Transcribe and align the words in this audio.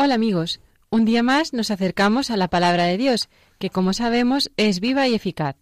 Hola 0.00 0.14
amigos, 0.14 0.60
un 0.90 1.04
día 1.04 1.24
más 1.24 1.52
nos 1.52 1.72
acercamos 1.72 2.30
a 2.30 2.36
la 2.36 2.46
palabra 2.46 2.84
de 2.84 2.96
Dios, 2.96 3.28
que 3.58 3.68
como 3.68 3.92
sabemos 3.92 4.52
es 4.56 4.78
viva 4.78 5.08
y 5.08 5.14
eficaz. 5.16 5.56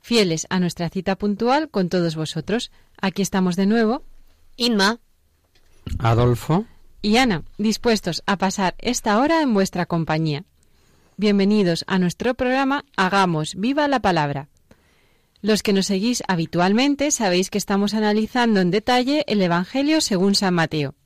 Fieles 0.00 0.48
a 0.50 0.58
nuestra 0.58 0.88
cita 0.88 1.14
puntual 1.14 1.68
con 1.70 1.88
todos 1.88 2.16
vosotros, 2.16 2.72
aquí 3.00 3.22
estamos 3.22 3.54
de 3.54 3.66
nuevo, 3.66 4.02
Inma, 4.56 4.98
Adolfo, 6.00 6.64
y 7.02 7.18
Ana, 7.18 7.44
dispuestos 7.56 8.24
a 8.26 8.36
pasar 8.36 8.74
esta 8.78 9.16
hora 9.20 9.42
en 9.42 9.54
vuestra 9.54 9.86
compañía. 9.86 10.42
Bienvenidos 11.16 11.84
a 11.86 12.00
nuestro 12.00 12.34
programa 12.34 12.84
Hagamos 12.96 13.54
viva 13.54 13.86
la 13.86 14.00
palabra. 14.00 14.48
Los 15.40 15.62
que 15.62 15.72
nos 15.72 15.86
seguís 15.86 16.24
habitualmente 16.26 17.12
sabéis 17.12 17.48
que 17.48 17.58
estamos 17.58 17.94
analizando 17.94 18.58
en 18.58 18.72
detalle 18.72 19.22
el 19.28 19.40
Evangelio 19.40 20.00
según 20.00 20.34
San 20.34 20.54
Mateo. 20.54 20.96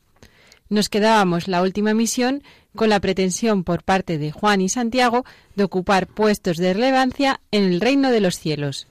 Nos 0.72 0.88
quedábamos 0.88 1.48
la 1.48 1.60
última 1.60 1.92
misión 1.92 2.42
con 2.74 2.88
la 2.88 2.98
pretensión 2.98 3.62
por 3.62 3.82
parte 3.82 4.16
de 4.16 4.32
Juan 4.32 4.62
y 4.62 4.70
Santiago 4.70 5.26
de 5.54 5.64
ocupar 5.64 6.06
puestos 6.06 6.56
de 6.56 6.72
relevancia 6.72 7.42
en 7.50 7.64
el 7.64 7.78
reino 7.78 8.10
de 8.10 8.22
los 8.22 8.38
cielos. 8.38 8.86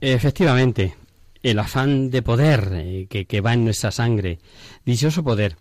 efectivamente, 0.00 0.96
el 1.44 1.60
afán 1.60 2.10
de 2.10 2.22
poder 2.22 2.70
eh, 2.72 3.06
que, 3.06 3.40
va 3.40 3.54
en 3.54 3.62
nuestra 3.62 3.92
sangre, 3.92 4.40
dichoso 4.84 5.22
poder, 5.22 5.56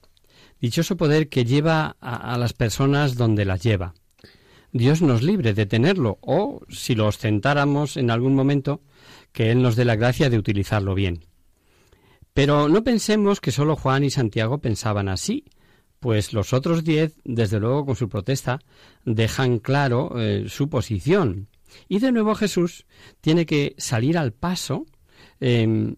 dichoso 0.59 0.97
poder 0.97 1.29
que 1.29 1.45
lleva 1.45 1.97
a, 2.01 2.33
a 2.33 2.39
las 2.39 2.53
personas 2.53 3.15
donde 3.15 3.45
las 3.45 3.61
lleva. 3.61 3.93
Dios 4.71 5.03
nos 5.03 5.21
libre 5.21 5.53
de 5.53 5.67
tenerlo, 5.67 6.17
o 6.21 6.61
si 6.69 6.95
lo 6.95 7.05
ostentáramos 7.05 7.95
en 7.95 8.09
algún 8.09 8.33
momento, 8.33 8.81
que 9.31 9.51
Él 9.51 9.61
nos 9.61 9.75
dé 9.75 9.85
la 9.85 9.97
gracia 9.97 10.31
de 10.31 10.39
utilizarlo 10.39 10.95
bien. 10.95 11.25
Pero 12.33 12.69
no 12.69 12.83
pensemos 12.83 13.39
que 13.39 13.51
solo 13.51 13.75
Juan 13.75 14.03
y 14.03 14.09
Santiago 14.09 14.57
pensaban 14.57 15.09
así, 15.09 15.45
pues 15.99 16.33
los 16.33 16.53
otros 16.53 16.83
diez, 16.83 17.15
desde 17.23 17.59
luego 17.59 17.85
con 17.85 17.95
su 17.95 18.07
protesta, 18.09 18.59
dejan 19.05 19.59
claro 19.59 20.13
eh, 20.19 20.45
su 20.47 20.69
posición. 20.69 21.47
Y 21.87 21.99
de 21.99 22.11
nuevo 22.11 22.35
Jesús 22.35 22.85
tiene 23.21 23.45
que 23.45 23.75
salir 23.77 24.17
al 24.17 24.31
paso 24.31 24.85
eh, 25.39 25.93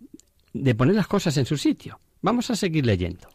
de 0.54 0.76
poner 0.76 0.96
las 0.96 1.08
cosas 1.08 1.38
en 1.38 1.46
su 1.46 1.58
sitio. 1.58 2.00
Vamos 2.22 2.50
a 2.52 2.56
seguir 2.56 2.86
leyendo. 2.86 3.28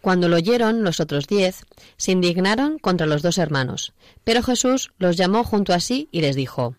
cuando 0.00 0.28
lo 0.28 0.36
oyeron 0.36 0.84
los 0.84 1.00
otros 1.00 1.26
diez, 1.26 1.64
se 1.96 2.12
indignaron 2.12 2.78
contra 2.78 3.06
los 3.06 3.22
dos 3.22 3.38
hermanos. 3.38 3.92
Pero 4.24 4.42
Jesús 4.42 4.90
los 4.98 5.16
llamó 5.16 5.42
junto 5.42 5.72
a 5.72 5.80
sí 5.80 6.08
y 6.12 6.20
les 6.20 6.36
dijo, 6.36 6.76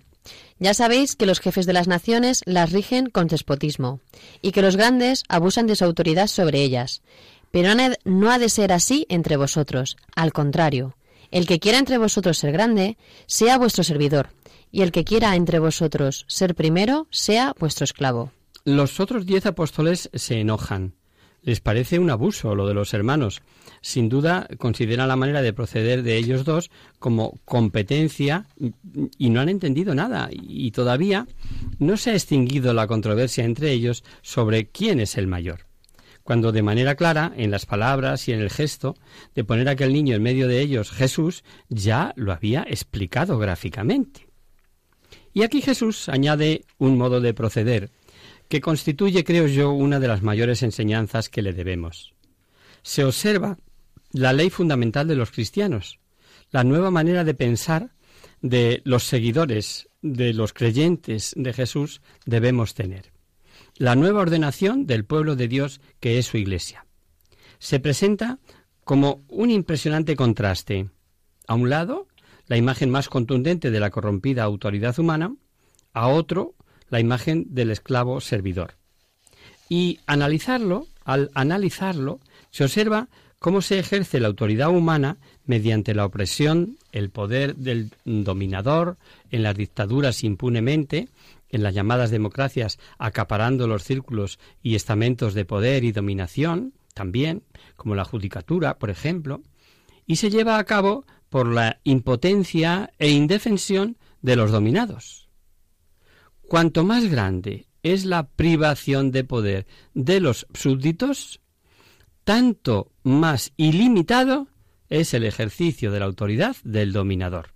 Ya 0.59 0.73
sabéis 0.73 1.15
que 1.15 1.25
los 1.25 1.39
jefes 1.41 1.65
de 1.65 1.73
las 1.73 1.88
naciones 1.88 2.41
las 2.45 2.71
rigen 2.71 3.09
con 3.09 3.27
despotismo, 3.27 3.99
y 4.41 4.51
que 4.51 4.61
los 4.61 4.77
grandes 4.77 5.23
abusan 5.27 5.67
de 5.67 5.75
su 5.75 5.83
autoridad 5.83 6.27
sobre 6.27 6.63
ellas. 6.63 7.01
Pero 7.51 7.69
no 8.05 8.31
ha- 8.31 8.39
de 8.39 8.49
ser 8.49 8.71
así 8.73 9.05
entre 9.09 9.37
vosotros, 9.37 9.97
al 10.15 10.33
contrario. 10.33 10.95
El 11.31 11.45
que 11.45 11.59
quiera 11.59 11.77
entre 11.79 11.97
vosotros 11.97 12.37
ser 12.37 12.51
grande, 12.51 12.97
sea 13.25 13.57
vuestro 13.57 13.83
servidor, 13.83 14.29
y 14.71 14.81
el 14.81 14.91
que 14.91 15.03
quiera 15.03 15.35
entre 15.35 15.59
vosotros 15.59 16.25
ser 16.27 16.55
primero, 16.55 17.07
sea 17.09 17.53
vuestro 17.59 17.83
esclavo. 17.85 18.31
Los 18.65 18.99
otros 18.99 19.25
diez 19.25 19.45
apóstoles 19.45 20.09
se 20.13 20.39
enojan. 20.39 20.93
Les 21.41 21.61
parece 21.61 21.99
un 21.99 22.09
abuso 22.09 22.55
lo 22.55 22.67
de 22.67 22.73
los 22.73 22.93
hermanos. 22.93 23.41
Sin 23.81 24.09
duda 24.09 24.47
consideran 24.57 25.07
la 25.07 25.15
manera 25.15 25.41
de 25.41 25.53
proceder 25.53 26.03
de 26.03 26.17
ellos 26.17 26.43
dos 26.43 26.69
como 26.99 27.39
competencia 27.45 28.47
y 29.17 29.29
no 29.29 29.39
han 29.39 29.47
entendido 29.47 29.95
nada. 29.95 30.29
Y 30.31 30.71
todavía 30.71 31.27
no 31.79 31.95
se 31.95 32.09
ha 32.11 32.13
extinguido 32.15 32.73
la 32.73 32.87
controversia 32.87 33.45
entre 33.45 33.71
ellos 33.71 34.03
sobre 34.21 34.67
quién 34.67 34.99
es 34.99 35.17
el 35.17 35.27
mayor. 35.27 35.66
Cuando 36.27 36.51
de 36.51 36.61
manera 36.61 36.95
clara, 36.95 37.31
en 37.38 37.51
las 37.51 37.65
palabras 37.65 38.27
y 38.27 38.33
en 38.33 38.41
el 38.41 38.49
gesto, 38.49 38.97
de 39.33 39.45
poner 39.45 39.69
a 39.69 39.71
aquel 39.71 39.93
niño 39.93 40.13
en 40.13 40.21
medio 40.21 40.49
de 40.49 40.59
ellos, 40.59 40.91
Jesús 40.91 41.45
ya 41.69 42.11
lo 42.17 42.33
había 42.33 42.63
explicado 42.63 43.38
gráficamente. 43.38 44.27
Y 45.33 45.43
aquí 45.43 45.61
Jesús 45.61 46.09
añade 46.09 46.65
un 46.79 46.97
modo 46.97 47.21
de 47.21 47.33
proceder 47.33 47.91
que 48.49 48.59
constituye, 48.59 49.23
creo 49.23 49.47
yo, 49.47 49.71
una 49.71 50.01
de 50.01 50.09
las 50.09 50.21
mayores 50.21 50.63
enseñanzas 50.63 51.29
que 51.29 51.41
le 51.41 51.53
debemos. 51.53 52.13
Se 52.81 53.05
observa 53.05 53.57
la 54.11 54.33
ley 54.33 54.49
fundamental 54.49 55.07
de 55.07 55.15
los 55.15 55.31
cristianos, 55.31 56.01
la 56.51 56.65
nueva 56.65 56.91
manera 56.91 57.23
de 57.23 57.35
pensar 57.35 57.91
de 58.41 58.81
los 58.83 59.05
seguidores, 59.05 59.88
de 60.01 60.33
los 60.33 60.51
creyentes 60.51 61.31
de 61.38 61.53
Jesús 61.53 62.01
debemos 62.25 62.73
tener. 62.73 63.16
La 63.79 63.95
nueva 63.95 64.21
ordenación 64.21 64.88
del 64.88 65.05
pueblo 65.05 65.35
de 65.35 65.47
Dios 65.47 65.81
que 65.99 66.17
es 66.17 66.25
su 66.25 66.38
Iglesia. 66.38 66.88
Se 67.59 67.79
presenta 67.79 68.39
como 68.83 69.21
un 69.27 69.51
impresionante 69.51 70.15
contraste. 70.15 70.89
A 71.47 71.53
un 71.53 71.69
lado, 71.69 72.07
la 72.47 72.57
imagen 72.57 72.89
más 72.89 73.07
contundente 73.07 73.69
de 73.69 73.79
la 73.79 73.91
corrompida 73.91 74.43
autoridad 74.43 74.97
humana, 74.97 75.35
a 75.93 76.07
otro, 76.07 76.55
la 76.89 76.99
imagen 76.99 77.45
del 77.49 77.69
esclavo 77.69 78.19
servidor. 78.19 78.77
Y 79.69 79.99
analizarlo, 80.07 80.88
al 81.03 81.29
analizarlo, 81.35 82.19
se 82.49 82.63
observa 82.63 83.09
cómo 83.38 83.61
se 83.61 83.77
ejerce 83.77 84.19
la 84.19 84.27
autoridad 84.27 84.69
humana 84.69 85.17
mediante 85.45 85.94
la 85.94 86.05
opresión, 86.05 86.77
el 86.91 87.11
poder 87.11 87.55
del 87.55 87.91
dominador, 88.05 88.97
en 89.29 89.44
las 89.44 89.55
dictaduras 89.55 90.23
impunemente, 90.23 91.09
en 91.49 91.63
las 91.63 91.73
llamadas 91.73 92.11
democracias 92.11 92.79
acaparando 92.97 93.67
los 93.67 93.83
círculos 93.83 94.39
y 94.61 94.75
estamentos 94.75 95.33
de 95.33 95.45
poder 95.45 95.83
y 95.83 95.91
dominación, 95.91 96.73
también, 96.93 97.43
como 97.75 97.95
la 97.95 98.05
judicatura, 98.05 98.79
por 98.79 98.89
ejemplo, 98.89 99.41
y 100.05 100.15
se 100.15 100.29
lleva 100.29 100.57
a 100.57 100.63
cabo 100.63 101.05
por 101.29 101.47
la 101.47 101.79
impotencia 101.83 102.91
e 102.97 103.09
indefensión 103.09 103.97
de 104.21 104.35
los 104.35 104.51
dominados. 104.51 105.29
Cuanto 106.47 106.83
más 106.83 107.05
grande 107.09 107.67
es 107.83 108.05
la 108.05 108.27
privación 108.27 109.11
de 109.11 109.23
poder 109.23 109.67
de 109.93 110.19
los 110.19 110.47
súbditos, 110.53 111.41
tanto 112.23 112.91
más 113.03 113.53
ilimitado 113.57 114.47
es 114.89 115.13
el 115.13 115.25
ejercicio 115.25 115.91
de 115.91 116.00
la 116.00 116.05
autoridad 116.05 116.55
del 116.63 116.93
dominador. 116.93 117.53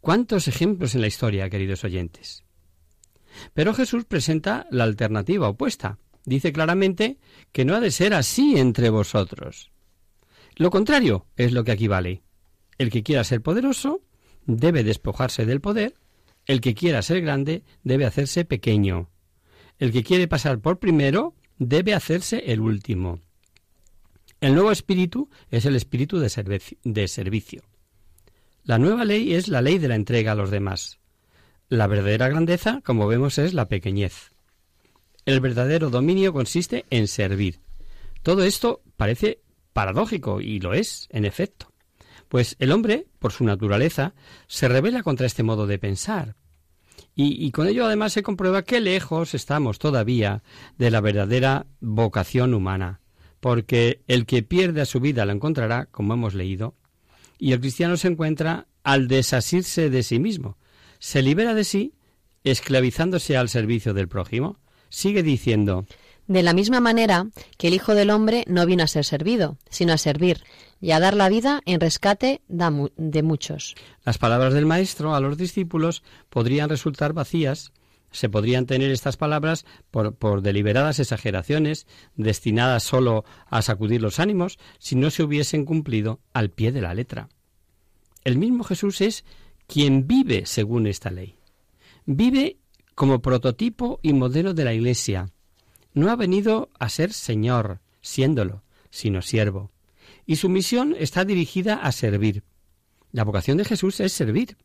¿Cuántos 0.00 0.48
ejemplos 0.48 0.94
en 0.94 1.00
la 1.00 1.06
historia, 1.06 1.50
queridos 1.50 1.82
oyentes? 1.82 2.43
Pero 3.52 3.74
Jesús 3.74 4.04
presenta 4.04 4.66
la 4.70 4.84
alternativa 4.84 5.48
opuesta. 5.48 5.98
Dice 6.24 6.52
claramente 6.52 7.18
que 7.52 7.64
no 7.64 7.74
ha 7.74 7.80
de 7.80 7.90
ser 7.90 8.14
así 8.14 8.56
entre 8.56 8.88
vosotros. 8.90 9.70
Lo 10.56 10.70
contrario 10.70 11.26
es 11.36 11.52
lo 11.52 11.64
que 11.64 11.72
aquí 11.72 11.88
vale. 11.88 12.22
El 12.78 12.90
que 12.90 13.02
quiera 13.02 13.24
ser 13.24 13.42
poderoso 13.42 14.00
debe 14.46 14.84
despojarse 14.84 15.46
del 15.46 15.60
poder, 15.60 15.94
el 16.46 16.60
que 16.60 16.74
quiera 16.74 17.02
ser 17.02 17.20
grande 17.22 17.62
debe 17.82 18.04
hacerse 18.06 18.44
pequeño. 18.44 19.10
El 19.78 19.92
que 19.92 20.02
quiere 20.04 20.28
pasar 20.28 20.60
por 20.60 20.78
primero 20.78 21.34
debe 21.58 21.94
hacerse 21.94 22.52
el 22.52 22.60
último. 22.60 23.20
El 24.40 24.54
nuevo 24.54 24.70
espíritu 24.70 25.30
es 25.50 25.64
el 25.64 25.74
espíritu 25.76 26.18
de, 26.18 26.26
servi- 26.28 26.78
de 26.84 27.08
servicio. 27.08 27.62
La 28.62 28.78
nueva 28.78 29.04
ley 29.04 29.34
es 29.34 29.48
la 29.48 29.62
ley 29.62 29.78
de 29.78 29.88
la 29.88 29.94
entrega 29.94 30.32
a 30.32 30.34
los 30.34 30.50
demás. 30.50 30.98
La 31.68 31.86
verdadera 31.86 32.28
grandeza, 32.28 32.82
como 32.84 33.06
vemos, 33.06 33.38
es 33.38 33.54
la 33.54 33.68
pequeñez. 33.68 34.32
El 35.24 35.40
verdadero 35.40 35.88
dominio 35.88 36.32
consiste 36.32 36.84
en 36.90 37.08
servir. 37.08 37.60
Todo 38.22 38.44
esto 38.44 38.82
parece 38.96 39.40
paradójico, 39.72 40.40
y 40.40 40.60
lo 40.60 40.74
es, 40.74 41.08
en 41.10 41.24
efecto. 41.24 41.72
Pues 42.28 42.56
el 42.58 42.72
hombre, 42.72 43.06
por 43.18 43.32
su 43.32 43.44
naturaleza, 43.44 44.14
se 44.46 44.68
revela 44.68 45.02
contra 45.02 45.26
este 45.26 45.42
modo 45.42 45.66
de 45.66 45.78
pensar. 45.78 46.36
Y, 47.16 47.50
con 47.52 47.68
ello 47.68 47.86
además 47.86 48.12
se 48.12 48.24
comprueba 48.24 48.64
que 48.64 48.80
lejos 48.80 49.34
estamos 49.34 49.78
todavía 49.78 50.42
de 50.78 50.90
la 50.90 51.00
verdadera 51.00 51.66
vocación 51.80 52.54
humana, 52.54 53.00
porque 53.38 54.02
el 54.08 54.26
que 54.26 54.42
pierde 54.42 54.80
a 54.80 54.86
su 54.86 54.98
vida 54.98 55.24
la 55.24 55.32
encontrará, 55.32 55.86
como 55.86 56.14
hemos 56.14 56.34
leído, 56.34 56.74
y 57.38 57.52
el 57.52 57.60
cristiano 57.60 57.96
se 57.96 58.08
encuentra 58.08 58.66
al 58.82 59.06
desasirse 59.06 59.90
de 59.90 60.02
sí 60.02 60.18
mismo, 60.18 60.58
se 61.04 61.20
libera 61.20 61.52
de 61.52 61.64
sí, 61.64 61.92
esclavizándose 62.44 63.36
al 63.36 63.50
servicio 63.50 63.92
del 63.92 64.08
prójimo. 64.08 64.56
Sigue 64.88 65.22
diciendo, 65.22 65.84
de 66.26 66.42
la 66.42 66.54
misma 66.54 66.80
manera 66.80 67.26
que 67.58 67.68
el 67.68 67.74
Hijo 67.74 67.94
del 67.94 68.08
Hombre 68.08 68.44
no 68.46 68.64
vino 68.64 68.84
a 68.84 68.86
ser 68.86 69.04
servido, 69.04 69.58
sino 69.68 69.92
a 69.92 69.98
servir 69.98 70.42
y 70.80 70.92
a 70.92 71.00
dar 71.00 71.14
la 71.14 71.28
vida 71.28 71.60
en 71.66 71.78
rescate 71.78 72.40
de 72.48 73.22
muchos. 73.22 73.74
Las 74.06 74.16
palabras 74.16 74.54
del 74.54 74.64
Maestro 74.64 75.14
a 75.14 75.20
los 75.20 75.36
discípulos 75.36 76.02
podrían 76.30 76.70
resultar 76.70 77.12
vacías, 77.12 77.72
se 78.10 78.30
podrían 78.30 78.64
tener 78.64 78.90
estas 78.90 79.18
palabras 79.18 79.66
por, 79.90 80.14
por, 80.14 80.40
deliberadas 80.40 81.00
exageraciones 81.00 81.86
destinadas 82.16 82.82
sólo 82.82 83.26
a 83.50 83.60
sacudir 83.60 84.00
los 84.00 84.20
ánimos 84.20 84.58
si 84.78 84.96
no 84.96 85.10
se 85.10 85.22
hubiesen 85.22 85.66
cumplido 85.66 86.20
al 86.32 86.48
pie 86.48 86.72
de 86.72 86.80
la 86.80 86.94
letra. 86.94 87.28
El 88.24 88.38
mismo 88.38 88.64
Jesús 88.64 89.02
es 89.02 89.26
quien 89.66 90.06
vive 90.06 90.46
según 90.46 90.86
esta 90.86 91.10
ley. 91.10 91.36
Vive 92.06 92.58
como 92.94 93.20
prototipo 93.20 93.98
y 94.02 94.12
modelo 94.12 94.54
de 94.54 94.64
la 94.64 94.74
Iglesia, 94.74 95.26
no 95.94 96.10
ha 96.10 96.16
venido 96.16 96.70
a 96.78 96.88
ser 96.88 97.12
Señor, 97.12 97.80
siéndolo, 98.00 98.62
sino 98.90 99.22
siervo. 99.22 99.70
Y 100.26 100.36
su 100.36 100.48
misión 100.48 100.94
está 100.98 101.24
dirigida 101.24 101.76
a 101.76 101.92
servir. 101.92 102.42
La 103.12 103.24
vocación 103.24 103.58
de 103.58 103.64
Jesús 103.64 104.00
es 104.00 104.12
servir. 104.12 104.56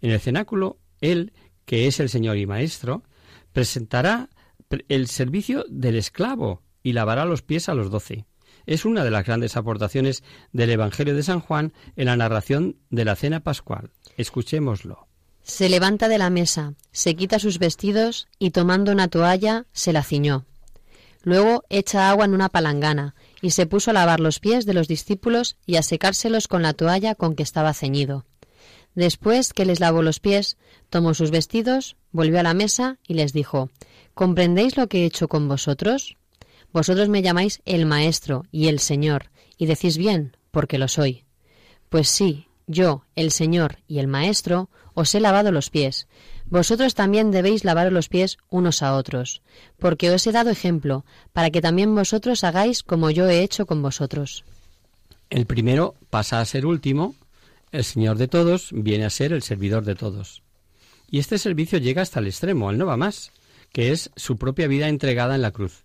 En 0.00 0.10
el 0.10 0.20
cenáculo, 0.20 0.78
Él, 1.00 1.32
que 1.64 1.86
es 1.86 2.00
el 2.00 2.08
Señor 2.08 2.36
y 2.38 2.46
Maestro, 2.46 3.02
presentará 3.52 4.30
el 4.88 5.08
servicio 5.08 5.64
del 5.68 5.96
esclavo 5.96 6.62
y 6.82 6.92
lavará 6.92 7.24
los 7.24 7.42
pies 7.42 7.68
a 7.68 7.74
los 7.74 7.90
doce. 7.90 8.26
Es 8.66 8.84
una 8.84 9.02
de 9.02 9.10
las 9.10 9.26
grandes 9.26 9.56
aportaciones 9.56 10.22
del 10.52 10.70
Evangelio 10.70 11.14
de 11.14 11.22
San 11.22 11.40
Juan 11.40 11.72
en 11.96 12.06
la 12.06 12.16
narración 12.16 12.76
de 12.90 13.04
la 13.04 13.16
cena 13.16 13.40
pascual. 13.40 13.90
Escuchémoslo. 14.20 15.06
Se 15.42 15.70
levanta 15.70 16.06
de 16.08 16.18
la 16.18 16.28
mesa, 16.28 16.74
se 16.92 17.16
quita 17.16 17.38
sus 17.38 17.58
vestidos 17.58 18.28
y 18.38 18.50
tomando 18.50 18.92
una 18.92 19.08
toalla 19.08 19.64
se 19.72 19.94
la 19.94 20.02
ciñó. 20.02 20.44
Luego 21.22 21.64
echa 21.70 22.10
agua 22.10 22.26
en 22.26 22.34
una 22.34 22.50
palangana, 22.50 23.14
y 23.40 23.50
se 23.52 23.64
puso 23.64 23.90
a 23.90 23.94
lavar 23.94 24.20
los 24.20 24.38
pies 24.38 24.66
de 24.66 24.74
los 24.74 24.88
discípulos 24.88 25.56
y 25.64 25.76
a 25.76 25.82
secárselos 25.82 26.48
con 26.48 26.60
la 26.60 26.74
toalla 26.74 27.14
con 27.14 27.34
que 27.34 27.42
estaba 27.42 27.72
ceñido. 27.72 28.26
Después 28.94 29.54
que 29.54 29.64
les 29.64 29.80
lavó 29.80 30.02
los 30.02 30.20
pies, 30.20 30.58
tomó 30.90 31.14
sus 31.14 31.30
vestidos, 31.30 31.96
volvió 32.12 32.40
a 32.40 32.42
la 32.42 32.54
mesa 32.54 32.98
y 33.08 33.14
les 33.14 33.32
dijo 33.32 33.70
¿Comprendéis 34.12 34.76
lo 34.76 34.88
que 34.88 35.02
he 35.02 35.06
hecho 35.06 35.28
con 35.28 35.48
vosotros? 35.48 36.18
Vosotros 36.74 37.08
me 37.08 37.22
llamáis 37.22 37.62
el 37.64 37.86
Maestro 37.86 38.44
y 38.52 38.68
el 38.68 38.80
Señor, 38.80 39.30
y 39.56 39.64
decís 39.64 39.96
bien, 39.96 40.36
porque 40.50 40.76
lo 40.76 40.88
soy. 40.88 41.24
Pues 41.88 42.08
sí, 42.08 42.46
yo, 42.70 43.04
el 43.16 43.32
Señor 43.32 43.78
y 43.88 43.98
el 43.98 44.06
Maestro, 44.06 44.70
os 44.94 45.14
he 45.14 45.20
lavado 45.20 45.50
los 45.50 45.70
pies, 45.70 46.06
vosotros 46.46 46.94
también 46.94 47.30
debéis 47.30 47.64
lavar 47.64 47.90
los 47.90 48.08
pies 48.08 48.38
unos 48.48 48.82
a 48.82 48.94
otros, 48.94 49.42
porque 49.78 50.10
os 50.10 50.26
he 50.26 50.32
dado 50.32 50.50
ejemplo, 50.50 51.04
para 51.32 51.50
que 51.50 51.60
también 51.60 51.94
vosotros 51.94 52.44
hagáis 52.44 52.82
como 52.82 53.10
yo 53.10 53.28
he 53.28 53.42
hecho 53.42 53.66
con 53.66 53.82
vosotros. 53.82 54.44
El 55.30 55.46
primero 55.46 55.94
pasa 56.10 56.40
a 56.40 56.44
ser 56.44 56.64
último, 56.64 57.14
el 57.72 57.84
Señor 57.84 58.18
de 58.18 58.28
todos 58.28 58.70
viene 58.72 59.04
a 59.04 59.10
ser 59.10 59.32
el 59.32 59.42
servidor 59.42 59.84
de 59.84 59.96
todos. 59.96 60.42
Y 61.10 61.18
este 61.18 61.38
servicio 61.38 61.78
llega 61.78 62.02
hasta 62.02 62.20
el 62.20 62.28
extremo, 62.28 62.68
al 62.68 62.78
no 62.78 62.86
va 62.86 62.96
más, 62.96 63.32
que 63.72 63.90
es 63.90 64.10
su 64.14 64.36
propia 64.36 64.68
vida 64.68 64.88
entregada 64.88 65.34
en 65.34 65.42
la 65.42 65.50
cruz. 65.50 65.84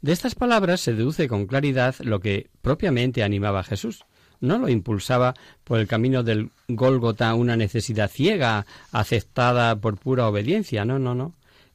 De 0.00 0.12
estas 0.12 0.34
palabras 0.34 0.80
se 0.80 0.94
deduce 0.94 1.28
con 1.28 1.46
claridad 1.46 1.94
lo 2.00 2.20
que 2.20 2.50
propiamente 2.62 3.24
animaba 3.24 3.64
Jesús, 3.64 4.04
no 4.40 4.58
lo 4.58 4.68
impulsaba 4.68 5.34
por 5.64 5.78
el 5.78 5.86
camino 5.86 6.22
del 6.22 6.50
Gólgota 6.68 7.34
una 7.34 7.56
necesidad 7.56 8.10
ciega, 8.10 8.66
aceptada 8.92 9.80
por 9.80 9.98
pura 9.98 10.28
obediencia. 10.28 10.84
No, 10.84 10.98
no, 10.98 11.14
no. 11.14 11.34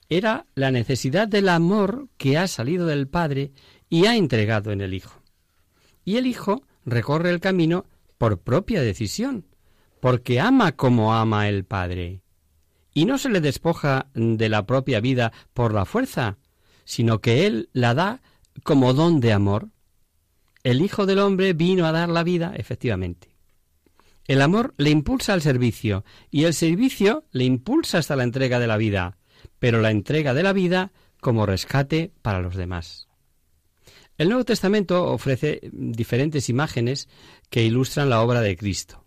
Era 0.09 0.45
la 0.55 0.71
necesidad 0.71 1.27
del 1.27 1.49
amor 1.49 2.07
que 2.17 2.37
ha 2.37 2.47
salido 2.47 2.85
del 2.85 3.07
Padre 3.07 3.51
y 3.89 4.05
ha 4.05 4.15
entregado 4.15 4.71
en 4.71 4.81
el 4.81 4.93
Hijo. 4.93 5.21
Y 6.05 6.17
el 6.17 6.27
Hijo 6.27 6.63
recorre 6.85 7.29
el 7.29 7.39
camino 7.39 7.85
por 8.17 8.39
propia 8.39 8.81
decisión, 8.81 9.45
porque 9.99 10.39
ama 10.39 10.73
como 10.73 11.13
ama 11.13 11.49
el 11.49 11.65
Padre. 11.65 12.21
Y 12.93 13.05
no 13.05 13.17
se 13.17 13.29
le 13.29 13.41
despoja 13.41 14.07
de 14.13 14.49
la 14.49 14.65
propia 14.65 14.99
vida 14.99 15.31
por 15.53 15.73
la 15.73 15.85
fuerza, 15.85 16.37
sino 16.85 17.19
que 17.19 17.47
Él 17.47 17.69
la 17.73 17.93
da 17.93 18.21
como 18.63 18.93
don 18.93 19.19
de 19.19 19.33
amor. 19.33 19.69
El 20.63 20.81
Hijo 20.81 21.05
del 21.05 21.19
Hombre 21.19 21.51
vino 21.51 21.85
a 21.85 21.91
dar 21.91 22.07
la 22.07 22.23
vida, 22.23 22.53
efectivamente. 22.55 23.35
El 24.25 24.41
amor 24.41 24.73
le 24.77 24.89
impulsa 24.91 25.33
al 25.33 25.41
servicio 25.41 26.05
y 26.31 26.45
el 26.45 26.53
servicio 26.53 27.25
le 27.31 27.43
impulsa 27.43 27.97
hasta 27.97 28.15
la 28.15 28.23
entrega 28.23 28.59
de 28.59 28.67
la 28.67 28.77
vida, 28.77 29.17
pero 29.59 29.81
la 29.81 29.91
entrega 29.91 30.33
de 30.33 30.43
la 30.43 30.53
vida 30.53 30.93
como 31.19 31.45
rescate 31.45 32.13
para 32.21 32.39
los 32.39 32.55
demás. 32.55 33.09
El 34.17 34.29
Nuevo 34.29 34.45
Testamento 34.45 35.05
ofrece 35.05 35.59
diferentes 35.73 36.47
imágenes 36.47 37.09
que 37.49 37.63
ilustran 37.63 38.09
la 38.09 38.21
obra 38.21 38.39
de 38.39 38.55
Cristo. 38.55 39.03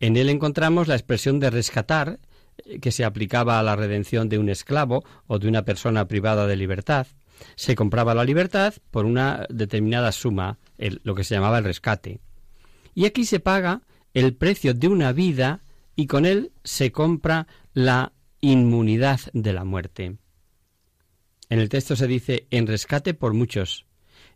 En 0.00 0.16
él 0.16 0.28
encontramos 0.28 0.88
la 0.88 0.96
expresión 0.96 1.38
de 1.38 1.50
rescatar, 1.50 2.18
eh, 2.64 2.80
que 2.80 2.90
se 2.90 3.04
aplicaba 3.04 3.60
a 3.60 3.62
la 3.62 3.76
redención 3.76 4.28
de 4.28 4.38
un 4.38 4.48
esclavo 4.48 5.04
o 5.26 5.38
de 5.38 5.46
una 5.46 5.64
persona 5.64 6.08
privada 6.08 6.48
de 6.48 6.56
libertad. 6.56 7.06
Se 7.54 7.74
compraba 7.74 8.14
la 8.14 8.24
libertad 8.24 8.74
por 8.90 9.04
una 9.04 9.46
determinada 9.50 10.10
suma 10.10 10.58
lo 10.78 11.14
que 11.14 11.24
se 11.24 11.34
llamaba 11.34 11.58
el 11.58 11.64
rescate. 11.64 12.20
Y 12.94 13.06
aquí 13.06 13.24
se 13.24 13.40
paga 13.40 13.82
el 14.12 14.34
precio 14.34 14.74
de 14.74 14.88
una 14.88 15.12
vida 15.12 15.62
y 15.96 16.06
con 16.06 16.24
él 16.26 16.52
se 16.62 16.92
compra 16.92 17.46
la 17.72 18.12
inmunidad 18.40 19.20
de 19.32 19.52
la 19.52 19.64
muerte. 19.64 20.16
En 21.48 21.58
el 21.60 21.68
texto 21.68 21.96
se 21.96 22.06
dice 22.06 22.46
en 22.50 22.66
rescate 22.66 23.14
por 23.14 23.34
muchos. 23.34 23.86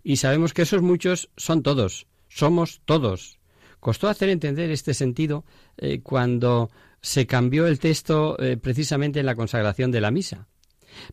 Y 0.02 0.16
sabemos 0.16 0.54
que 0.54 0.62
esos 0.62 0.82
muchos 0.82 1.30
son 1.36 1.62
todos, 1.62 2.06
somos 2.28 2.80
todos. 2.84 3.38
Costó 3.80 4.08
hacer 4.08 4.28
entender 4.28 4.70
este 4.70 4.94
sentido 4.94 5.44
eh, 5.76 6.00
cuando 6.00 6.70
se 7.00 7.26
cambió 7.26 7.66
el 7.66 7.78
texto 7.78 8.40
eh, 8.40 8.56
precisamente 8.56 9.20
en 9.20 9.26
la 9.26 9.36
consagración 9.36 9.90
de 9.90 10.00
la 10.00 10.10
misa. 10.10 10.48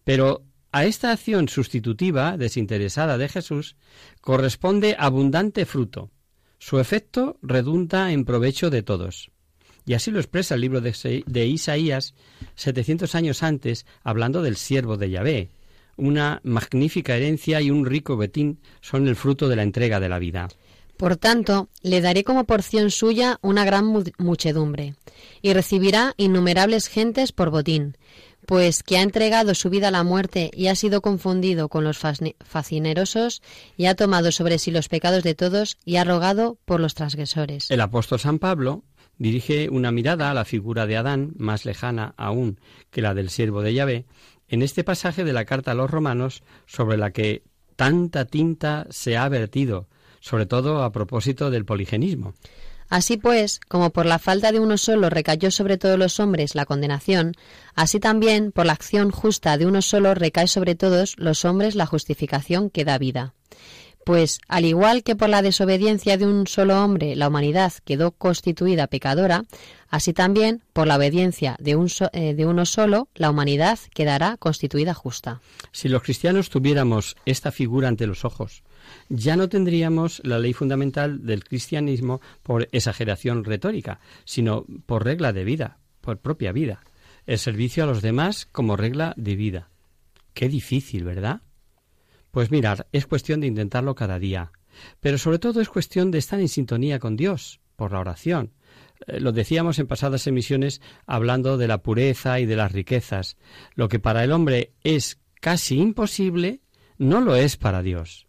Pero 0.04 0.44
a 0.76 0.84
esta 0.84 1.14
acción 1.14 1.48
sustitutiva, 1.48 2.36
desinteresada 2.36 3.18
de 3.18 3.30
Jesús, 3.30 3.78
corresponde 4.20 4.98
abundante 5.00 5.66
fruto. 5.66 6.12
Su 6.60 6.82
efecto 6.82 7.40
redunda 7.42 8.12
en 8.12 8.26
provecho 8.26 8.70
de 8.70 8.84
todos. 8.84 9.32
Y 9.86 9.94
así 9.94 10.12
lo 10.12 10.20
expresa 10.20 10.56
el 10.56 10.60
libro 10.60 10.82
de, 10.82 11.48
Isaías 11.48 12.14
700 12.56 13.16
años 13.16 13.42
antes, 13.42 13.86
hablando 14.04 14.42
del 14.42 14.58
siervo 14.58 14.98
de 14.98 15.12
Yahvé. 15.12 15.52
Una 15.96 16.42
magnífica 16.44 17.16
herencia 17.16 17.62
y 17.62 17.72
un 17.72 17.86
rico 17.86 18.18
betín 18.18 18.60
son 18.82 19.08
el 19.08 19.16
fruto 19.16 19.48
de 19.48 19.56
la 19.56 19.64
entrega 19.64 20.02
de 20.02 20.10
la 20.10 20.20
vida. 20.20 20.50
Por 20.98 21.16
tanto, 21.16 21.70
le 21.84 22.02
daré 22.02 22.26
como 22.26 22.44
porción 22.44 22.92
suya 22.92 23.40
una 23.42 23.64
gran 23.64 23.86
muchedumbre, 24.18 24.96
y 25.42 25.54
recibirá 25.54 26.14
innumerables 26.18 26.88
gentes 26.88 27.32
por 27.32 27.50
botín, 27.50 27.98
pues 28.48 28.84
que 28.84 28.98
ha 28.98 29.02
entregado 29.02 29.56
su 29.56 29.70
vida 29.70 29.90
a 29.90 29.92
la 29.92 30.04
muerte 30.04 30.52
y 30.54 30.68
ha 30.68 30.76
sido 30.76 31.02
confundido 31.02 31.70
con 31.70 31.84
los 31.84 32.00
facinerosos 32.44 33.42
y 33.78 33.86
ha 33.86 33.96
tomado 33.96 34.32
sobre 34.32 34.60
sí 34.60 34.72
los 34.72 34.90
pecados 34.90 35.24
de 35.24 35.36
todos 35.36 35.78
y 35.86 35.98
ha 35.98 36.04
rogado 36.04 36.58
por 36.66 36.80
los 36.80 36.94
transgresores. 36.94 37.70
El 37.72 37.82
apóstol 37.82 38.20
San 38.20 38.40
Pablo 38.40 38.84
dirige 39.18 39.70
una 39.70 39.92
mirada 39.92 40.32
a 40.32 40.34
la 40.34 40.46
figura 40.46 40.86
de 40.86 40.98
Adán, 40.98 41.34
más 41.38 41.66
lejana 41.66 42.14
aún 42.18 42.60
que 42.92 43.02
la 43.02 43.14
del 43.14 43.30
siervo 43.30 43.62
de 43.62 43.74
Yahvé, 43.74 44.06
en 44.48 44.62
este 44.62 44.84
pasaje 44.84 45.24
de 45.24 45.34
la 45.34 45.46
carta 45.46 45.72
a 45.72 45.76
los 45.76 45.90
romanos 45.90 46.44
sobre 46.66 46.98
la 46.98 47.12
que 47.12 47.44
tanta 47.76 48.26
tinta 48.26 48.88
se 48.90 49.18
ha 49.18 49.28
vertido, 49.30 49.88
sobre 50.20 50.46
todo 50.46 50.84
a 50.84 50.92
propósito 50.92 51.50
del 51.50 51.66
poligenismo. 51.66 52.34
Así 52.90 53.18
pues, 53.18 53.60
como 53.68 53.90
por 53.90 54.06
la 54.06 54.20
falta 54.20 54.52
de 54.52 54.60
uno 54.60 54.78
solo 54.78 55.10
recayó 55.10 55.52
sobre 55.52 55.78
todos 55.78 55.98
los 55.98 56.20
hombres 56.20 56.56
la 56.56 56.66
condenación, 56.66 57.34
así 57.74 58.00
también 58.00 58.52
por 58.52 58.66
la 58.66 58.74
acción 58.74 59.12
justa 59.12 59.58
de 59.58 59.66
uno 59.66 59.82
solo 59.82 60.14
recae 60.14 60.48
sobre 60.48 60.76
todos 60.76 61.16
los 61.18 61.46
hombres 61.46 61.76
la 61.76 61.86
justificación 61.86 62.70
que 62.70 62.86
da 62.86 62.98
vida. 62.98 63.34
Pues, 64.06 64.40
al 64.48 64.66
igual 64.66 65.02
que 65.02 65.16
por 65.16 65.30
la 65.30 65.42
desobediencia 65.42 66.16
de 66.16 66.28
un 66.28 66.46
solo 66.46 66.84
hombre 66.84 67.16
la 67.16 67.28
humanidad 67.28 67.74
quedó 67.86 68.12
constituida 68.12 68.86
pecadora, 68.86 69.46
así 69.90 70.14
también 70.14 70.62
por 70.74 70.86
la 70.86 70.98
obediencia 70.98 71.56
de, 71.60 71.72
eh, 72.14 72.36
de 72.36 72.46
uno 72.46 72.68
solo 72.68 73.08
la 73.16 73.32
humanidad 73.32 73.80
quedará 73.96 74.38
constituida 74.38 74.94
justa. 74.94 75.42
Si 75.72 75.90
los 75.90 76.04
cristianos 76.04 76.52
tuviéramos 76.52 77.16
esta 77.26 77.52
figura 77.52 77.88
ante 77.88 78.06
los 78.06 78.26
ojos, 78.26 78.62
ya 79.10 79.36
no 79.36 79.50
tendríamos 79.50 80.22
la 80.24 80.40
ley 80.40 80.54
fundamental 80.54 81.26
del 81.26 81.44
cristianismo 81.44 82.22
por 82.44 82.68
exageración 82.72 83.44
retórica, 83.44 84.00
sino 84.24 84.66
por 84.86 85.04
regla 85.04 85.34
de 85.34 85.44
vida, 85.44 85.80
por 86.02 86.20
propia 86.20 86.52
vida, 86.52 86.84
el 87.26 87.40
servicio 87.40 87.84
a 87.84 87.88
los 87.88 88.02
demás 88.02 88.48
como 88.52 88.76
regla 88.76 89.14
de 89.18 89.36
vida. 89.36 89.70
Qué 90.34 90.50
difícil, 90.50 91.04
¿verdad? 91.04 91.42
Pues 92.32 92.52
mirar, 92.52 92.88
es 92.92 93.08
cuestión 93.08 93.40
de 93.42 93.48
intentarlo 93.48 93.96
cada 93.96 94.20
día, 94.20 94.52
pero 95.00 95.18
sobre 95.18 95.40
todo 95.40 95.62
es 95.62 95.70
cuestión 95.70 96.12
de 96.12 96.18
estar 96.18 96.40
en 96.40 96.50
sintonía 96.50 97.00
con 97.00 97.16
Dios, 97.16 97.62
por 97.76 97.92
la 97.92 98.00
oración. 98.00 98.52
Eh, 99.08 99.20
Lo 99.20 99.32
decíamos 99.32 99.80
en 99.80 99.88
pasadas 99.88 100.28
emisiones 100.28 100.82
hablando 101.06 101.58
de 101.58 101.68
la 101.68 101.80
pureza 101.80 102.40
y 102.40 102.46
de 102.46 102.56
las 102.56 102.72
riquezas. 102.72 103.38
Lo 103.74 103.88
que 103.88 104.00
para 104.00 104.24
el 104.24 104.32
hombre 104.32 104.74
es 104.84 105.20
casi 105.42 105.78
imposible, 105.80 106.62
no 106.98 107.22
lo 107.22 107.36
es 107.36 107.58
para 107.58 107.82
Dios. 107.82 108.25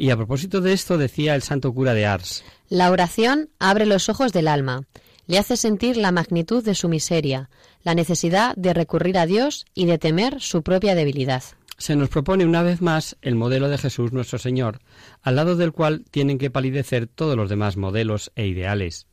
Y 0.00 0.08
a 0.08 0.16
propósito 0.16 0.62
de 0.62 0.72
esto 0.72 0.96
decía 0.96 1.34
el 1.34 1.42
santo 1.42 1.74
cura 1.74 1.92
de 1.92 2.06
Ars, 2.06 2.42
La 2.70 2.90
oración 2.90 3.50
abre 3.58 3.84
los 3.84 4.08
ojos 4.08 4.32
del 4.32 4.48
alma, 4.48 4.84
le 5.26 5.36
hace 5.36 5.58
sentir 5.58 5.98
la 5.98 6.10
magnitud 6.10 6.64
de 6.64 6.74
su 6.74 6.88
miseria, 6.88 7.50
la 7.82 7.94
necesidad 7.94 8.56
de 8.56 8.72
recurrir 8.72 9.18
a 9.18 9.26
Dios 9.26 9.66
y 9.74 9.84
de 9.84 9.98
temer 9.98 10.40
su 10.40 10.62
propia 10.62 10.94
debilidad. 10.94 11.42
se 11.76 11.96
nos 11.96 12.08
propone 12.08 12.46
una 12.46 12.62
vez 12.62 12.80
más 12.80 13.18
el 13.20 13.34
modelo 13.34 13.68
de 13.68 13.76
Jesús 13.76 14.10
nuestro 14.10 14.38
Señor, 14.38 14.78
al 15.20 15.36
lado 15.36 15.54
del 15.54 15.72
cual 15.72 16.06
tienen 16.10 16.38
que 16.38 16.50
palidecer 16.50 17.06
todos 17.06 17.36
los 17.36 17.50
demás 17.50 17.76
modelos 17.76 18.32
e 18.36 18.46
ideales. 18.46 19.06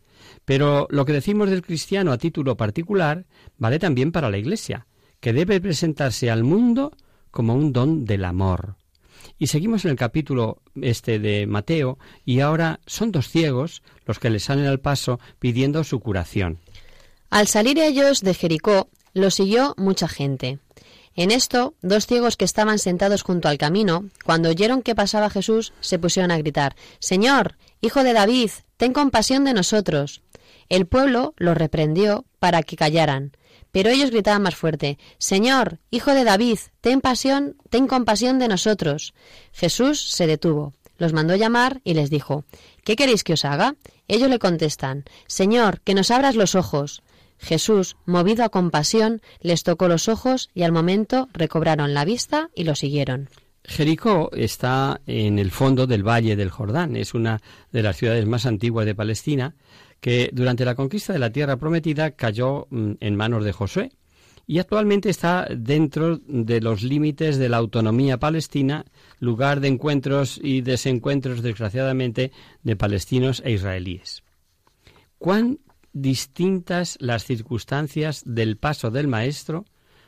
Pero 0.46 0.88
lo 0.90 1.04
que 1.04 1.12
decimos 1.12 1.50
del 1.50 1.64
cristiano 1.64 2.14
a 2.14 2.18
título 2.18 2.56
particular 2.56 3.26
vale 3.58 3.78
también 3.78 4.14
para 4.14 4.30
la 4.30 4.38
Iglesia, 4.38 4.88
que 5.20 5.34
debe 5.34 5.60
presentarse 5.60 6.32
al 6.32 6.46
mundo 6.46 6.94
como 7.30 7.56
un 7.56 7.74
don 7.74 8.06
del 8.06 8.24
amor. 8.24 8.77
Y 9.38 9.48
seguimos 9.48 9.86
en 9.86 9.92
el 9.92 9.98
capítulo 9.98 10.62
este 10.82 11.20
de 11.20 11.48
Mateo, 11.48 11.98
y 12.26 12.40
ahora 12.40 12.80
son 12.86 13.12
dos 13.12 13.30
ciegos 13.30 13.84
los 14.06 14.20
que 14.20 14.30
le 14.30 14.40
salen 14.40 14.66
al 14.66 14.80
paso 14.80 15.20
pidiendo 15.40 15.84
su 15.84 16.00
curación. 16.00 16.60
Al 17.30 17.48
salir 17.48 17.80
ellos 17.80 18.22
de 18.22 18.34
Jericó, 18.34 18.90
lo 19.14 19.32
siguió 19.32 19.74
mucha 19.78 20.08
gente. 20.08 20.60
En 21.16 21.32
esto, 21.32 21.74
dos 21.82 22.06
ciegos 22.06 22.38
que 22.38 22.46
estaban 22.46 22.78
sentados 22.78 23.24
junto 23.24 23.50
al 23.50 23.58
camino, 23.58 24.06
cuando 24.24 24.50
oyeron 24.50 24.84
que 24.84 24.94
pasaba 24.94 25.32
Jesús, 25.32 25.74
se 25.82 25.98
pusieron 25.98 26.30
a 26.30 26.38
gritar 26.38 26.76
Señor, 27.00 27.58
hijo 27.82 28.04
de 28.04 28.14
David, 28.14 28.52
ten 28.78 28.94
compasión 28.94 29.44
de 29.44 29.54
nosotros. 29.54 30.22
El 30.70 30.86
pueblo 30.86 31.34
los 31.38 31.58
reprendió 31.58 32.26
para 32.40 32.62
que 32.62 32.76
callaran, 32.76 33.32
pero 33.78 33.92
ellos 33.92 34.10
gritaban 34.10 34.42
más 34.42 34.56
fuerte 34.56 34.98
Señor, 35.20 35.78
hijo 35.92 36.16
de 36.16 36.24
David, 36.24 36.58
ten 36.82 37.00
pasión, 37.00 37.58
ten 37.70 37.86
compasión 37.86 38.40
de 38.40 38.48
nosotros. 38.48 39.14
Jesús 39.54 40.02
se 40.02 40.26
detuvo, 40.26 40.74
los 40.98 41.14
mandó 41.14 41.36
llamar 41.36 41.80
y 41.84 41.94
les 41.94 42.10
dijo 42.10 42.44
¿Qué 42.84 42.96
queréis 42.96 43.24
que 43.24 43.34
os 43.34 43.46
haga? 43.46 43.76
Ellos 44.08 44.32
le 44.32 44.40
contestan 44.40 45.06
Señor, 45.28 45.82
que 45.82 45.94
nos 45.94 46.10
abras 46.10 46.36
los 46.36 46.56
ojos. 46.56 47.04
Jesús, 47.38 47.98
movido 48.08 48.44
a 48.44 48.50
compasión, 48.50 49.22
les 49.42 49.62
tocó 49.62 49.88
los 49.88 50.10
ojos 50.10 50.50
y 50.56 50.64
al 50.64 50.72
momento 50.72 51.30
recobraron 51.34 51.94
la 51.94 52.04
vista 52.04 52.50
y 52.56 52.64
lo 52.64 52.74
siguieron. 52.74 53.30
Jericó 53.64 54.32
está 54.34 55.02
en 55.06 55.38
el 55.38 55.52
fondo 55.52 55.86
del 55.86 56.02
Valle 56.02 56.36
del 56.36 56.50
Jordán. 56.50 56.96
Es 56.96 57.14
una 57.14 57.44
de 57.72 57.84
las 57.84 57.98
ciudades 57.98 58.26
más 58.26 58.48
antiguas 58.48 58.88
de 58.88 58.96
Palestina 58.96 59.54
que 60.00 60.30
durante 60.34 60.66
la 60.66 60.76
conquista 60.76 61.14
de 61.14 61.20
la 61.20 61.32
tierra 61.32 61.58
prometida 61.58 62.12
cayó 62.12 62.68
mm, 62.70 62.94
en 63.00 63.16
manos 63.16 63.44
de 63.44 63.52
Josué 63.52 63.92
y 64.46 64.60
actualmente 64.60 65.10
está 65.10 65.48
dentro 65.50 66.20
de 66.26 66.62
los 66.62 66.84
límites 66.84 67.38
de 67.38 67.50
la 67.50 67.58
autonomía 67.58 68.18
palestina, 68.18 68.86
lugar 69.20 69.60
de 69.60 69.68
encuentros 69.68 70.40
y 70.42 70.62
desencuentros, 70.62 71.42
desgraciadamente, 71.42 72.32
de 72.64 72.76
palestinos 72.78 73.42
e 73.44 73.52
israelíes. 73.52 74.24
¿Cuán 75.18 75.60
distintas 75.92 76.98
las 77.02 77.26
circunstancias 77.26 78.24
del 78.26 78.56
paso 78.56 78.90
del 78.90 79.08
Maestro 79.08 79.66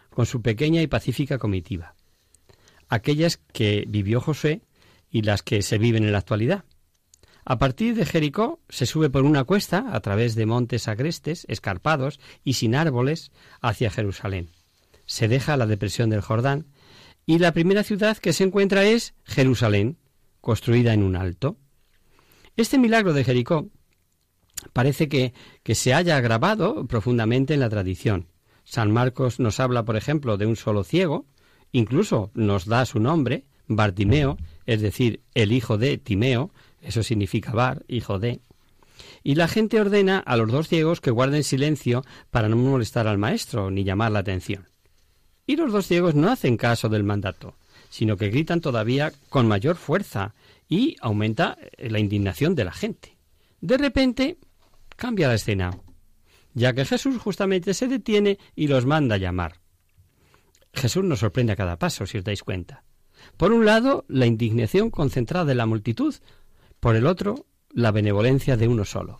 con 0.10 0.26
su 0.26 0.42
pequeña 0.42 0.82
y 0.82 0.88
pacífica 0.88 1.38
comitiva? 1.38 1.96
aquellas 2.90 3.38
que 3.38 3.86
vivió 3.88 4.20
José 4.20 4.62
y 5.10 5.22
las 5.22 5.44
que 5.44 5.62
se 5.62 5.78
viven 5.78 6.04
en 6.04 6.12
la 6.12 6.18
actualidad. 6.18 6.66
A 7.50 7.58
partir 7.58 7.96
de 7.96 8.06
Jericó 8.06 8.60
se 8.70 8.86
sube 8.86 9.10
por 9.10 9.24
una 9.24 9.44
cuesta 9.44 9.88
a 9.92 10.00
través 10.02 10.36
de 10.36 10.46
montes 10.46 10.88
agrestes, 10.88 11.48
escarpados 11.50 12.20
y 12.44 12.54
sin 12.54 12.76
árboles 12.76 13.32
hacia 13.60 13.90
Jerusalén. 13.90 14.52
Se 15.08 15.28
deja 15.28 15.58
la 15.58 15.66
depresión 15.66 16.12
del 16.12 16.22
Jordán 16.22 16.68
y 17.26 17.40
la 17.40 17.52
primera 17.52 17.82
ciudad 17.82 18.18
que 18.18 18.34
se 18.34 18.44
encuentra 18.44 18.86
es 18.86 19.16
Jerusalén, 19.24 19.98
construida 20.42 20.94
en 20.94 21.02
un 21.02 21.16
alto. 21.16 21.58
Este 22.56 22.78
milagro 22.78 23.14
de 23.14 23.24
Jericó 23.24 23.68
parece 24.72 25.10
que, 25.10 25.34
que 25.64 25.74
se 25.74 25.96
haya 25.96 26.22
grabado 26.22 26.86
profundamente 26.86 27.56
en 27.56 27.62
la 27.62 27.70
tradición. 27.70 28.28
San 28.64 28.92
Marcos 28.92 29.40
nos 29.40 29.60
habla, 29.60 29.86
por 29.86 29.96
ejemplo, 29.96 30.38
de 30.38 30.46
un 30.46 30.56
solo 30.56 30.84
ciego, 30.84 31.26
Incluso 31.72 32.32
nos 32.34 32.66
da 32.66 32.86
su 32.86 33.00
nombre, 33.00 33.46
Bartimeo, 33.68 34.38
es 34.66 34.82
decir, 34.82 35.22
el 35.36 35.52
hijo 35.52 35.78
de 35.78 35.98
Timeo, 35.98 36.52
eso 36.82 37.04
significa 37.04 37.52
Bar, 37.52 37.84
hijo 37.88 38.20
de. 38.20 38.42
Y 39.24 39.36
la 39.36 39.48
gente 39.48 39.80
ordena 39.80 40.20
a 40.20 40.38
los 40.38 40.52
dos 40.52 40.68
ciegos 40.68 41.02
que 41.02 41.12
guarden 41.12 41.44
silencio 41.44 42.04
para 42.32 42.50
no 42.50 42.58
molestar 42.58 43.08
al 43.08 43.18
maestro 43.18 43.72
ni 43.72 43.84
llamar 43.84 44.12
la 44.12 44.20
atención. 44.20 44.68
Y 45.46 45.56
los 45.56 45.72
dos 45.72 45.88
ciegos 45.88 46.16
no 46.16 46.30
hacen 46.30 46.58
caso 46.58 46.90
del 46.90 47.04
mandato, 47.04 47.56
sino 47.90 48.18
que 48.18 48.30
gritan 48.30 48.62
todavía 48.62 49.12
con 49.30 49.48
mayor 49.48 49.76
fuerza 49.76 50.34
y 50.68 50.96
aumenta 51.02 51.58
la 51.78 52.00
indignación 52.00 52.56
de 52.56 52.66
la 52.66 52.72
gente. 52.72 53.18
De 53.62 53.78
repente 53.78 54.38
cambia 54.96 55.28
la 55.28 55.36
escena, 55.36 55.78
ya 56.54 56.74
que 56.74 56.86
Jesús 56.86 57.18
justamente 57.18 57.74
se 57.74 57.88
detiene 57.88 58.38
y 58.56 58.68
los 58.68 58.86
manda 58.86 59.16
a 59.16 59.20
llamar. 59.20 59.60
Jesús 60.74 61.04
nos 61.04 61.20
sorprende 61.20 61.54
a 61.54 61.56
cada 61.56 61.80
paso, 61.80 62.06
si 62.06 62.18
os 62.18 62.24
dais 62.24 62.44
cuenta. 62.44 62.84
Por 63.38 63.52
un 63.52 63.66
lado, 63.66 64.06
la 64.08 64.26
indignación 64.26 64.92
concentrada 64.92 65.46
de 65.46 65.56
la 65.56 65.66
multitud, 65.66 66.16
por 66.80 66.96
el 66.96 67.06
otro, 67.06 67.46
la 67.72 67.92
benevolencia 67.92 68.58
de 68.58 68.68
uno 68.68 68.86
solo. 68.86 69.20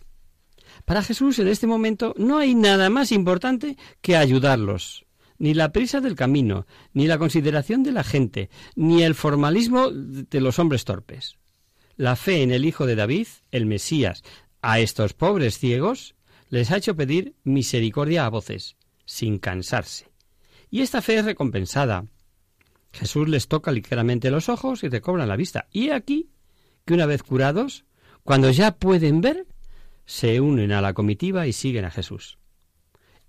Para 0.84 1.02
Jesús 1.02 1.38
en 1.38 1.48
este 1.48 1.66
momento 1.66 2.14
no 2.16 2.38
hay 2.38 2.54
nada 2.54 2.90
más 2.90 3.12
importante 3.12 3.76
que 4.00 4.16
ayudarlos. 4.16 5.06
Ni 5.38 5.54
la 5.54 5.72
prisa 5.72 6.00
del 6.00 6.16
camino, 6.16 6.66
ni 6.92 7.06
la 7.06 7.18
consideración 7.18 7.82
de 7.82 7.92
la 7.92 8.04
gente, 8.04 8.50
ni 8.76 9.02
el 9.02 9.14
formalismo 9.14 9.90
de 9.90 10.40
los 10.40 10.58
hombres 10.58 10.84
torpes. 10.84 11.38
La 11.96 12.14
fe 12.16 12.42
en 12.42 12.50
el 12.50 12.66
Hijo 12.66 12.84
de 12.84 12.94
David, 12.94 13.26
el 13.50 13.64
Mesías, 13.64 14.22
a 14.60 14.80
estos 14.80 15.14
pobres 15.14 15.58
ciegos, 15.58 16.14
les 16.50 16.70
ha 16.70 16.76
hecho 16.76 16.94
pedir 16.94 17.36
misericordia 17.42 18.26
a 18.26 18.28
voces, 18.28 18.76
sin 19.06 19.38
cansarse. 19.38 20.10
Y 20.70 20.82
esta 20.82 21.00
fe 21.00 21.18
es 21.18 21.24
recompensada. 21.24 22.04
Jesús 22.92 23.28
les 23.28 23.48
toca 23.48 23.72
ligeramente 23.72 24.30
los 24.30 24.48
ojos 24.48 24.82
y 24.82 24.88
recobran 24.88 25.28
la 25.28 25.36
vista. 25.36 25.68
Y 25.70 25.90
aquí 25.90 26.28
que 26.90 26.94
una 26.94 27.06
vez 27.06 27.22
curados, 27.22 27.84
cuando 28.24 28.50
ya 28.50 28.72
pueden 28.72 29.20
ver, 29.20 29.46
se 30.06 30.40
unen 30.40 30.72
a 30.72 30.80
la 30.80 30.92
comitiva 30.92 31.46
y 31.46 31.52
siguen 31.52 31.84
a 31.84 31.90
Jesús. 31.92 32.36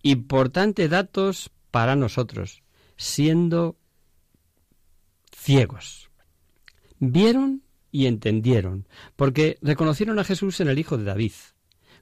Importante 0.01 0.89
datos 0.89 1.51
para 1.70 1.96
nosotros, 1.96 2.63
siendo 2.98 3.77
ciegos. 5.32 6.10
Vieron 6.98 7.62
y 7.91 8.08
entendieron, 8.08 8.88
porque 9.15 9.60
reconocieron 9.62 10.18
a 10.18 10.24
Jesús 10.24 10.60
en 10.60 10.68
el 10.68 10.80
Hijo 10.80 10.98
de 10.98 11.03
David. 11.03 11.34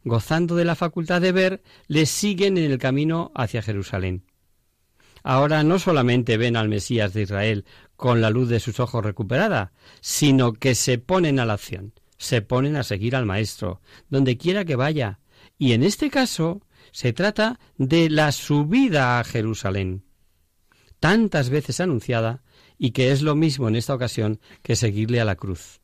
Gozando 0.06 0.56
de 0.56 0.64
la 0.64 0.76
facultad 0.76 1.20
de 1.20 1.34
ver, 1.34 1.62
les 1.88 2.10
siguen 2.10 2.58
en 2.58 2.72
el 2.72 2.78
camino 2.78 3.34
hacia 3.36 3.62
Jerusalén. 3.62 4.24
Ahora 5.24 5.64
no 5.64 5.78
solamente 5.78 6.38
ven 6.38 6.56
al 6.56 6.70
Mesías 6.70 7.12
de 7.12 7.24
Israel 7.24 7.66
con 8.00 8.22
la 8.22 8.30
luz 8.30 8.48
de 8.48 8.62
sus 8.62 8.80
ojos 8.80 9.04
recuperada, 9.04 9.74
sino 10.00 10.54
que 10.54 10.74
se 10.74 11.00
ponen 11.00 11.38
a 11.38 11.46
la 11.46 11.56
acción, 11.56 11.92
se 12.18 12.42
ponen 12.42 12.78
a 12.78 12.84
seguir 12.84 13.14
al 13.14 13.26
Maestro, 13.26 13.82
donde 14.10 14.38
quiera 14.38 14.64
que 14.64 14.78
vaya. 14.78 15.20
Y 15.58 15.74
en 15.74 15.84
este 15.84 16.10
caso 16.10 16.62
se 16.94 17.12
trata 17.12 17.60
de 17.78 18.10
la 18.10 18.32
subida 18.32 19.20
a 19.20 19.24
Jerusalén, 19.26 20.06
tantas 21.02 21.50
veces 21.50 21.82
anunciada, 21.82 22.42
y 22.78 22.92
que 22.92 23.12
es 23.12 23.22
lo 23.22 23.36
mismo 23.36 23.68
en 23.68 23.76
esta 23.76 23.96
ocasión 23.96 24.40
que 24.64 24.78
seguirle 24.78 25.20
a 25.20 25.26
la 25.26 25.36
cruz. 25.36 25.82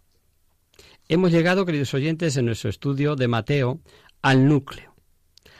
Hemos 1.09 1.33
llegado, 1.33 1.65
queridos 1.65 1.93
oyentes, 1.93 2.37
en 2.37 2.45
nuestro 2.45 2.69
estudio 2.69 3.17
de 3.17 3.27
Mateo, 3.27 3.81
al 4.21 4.47
núcleo, 4.47 4.95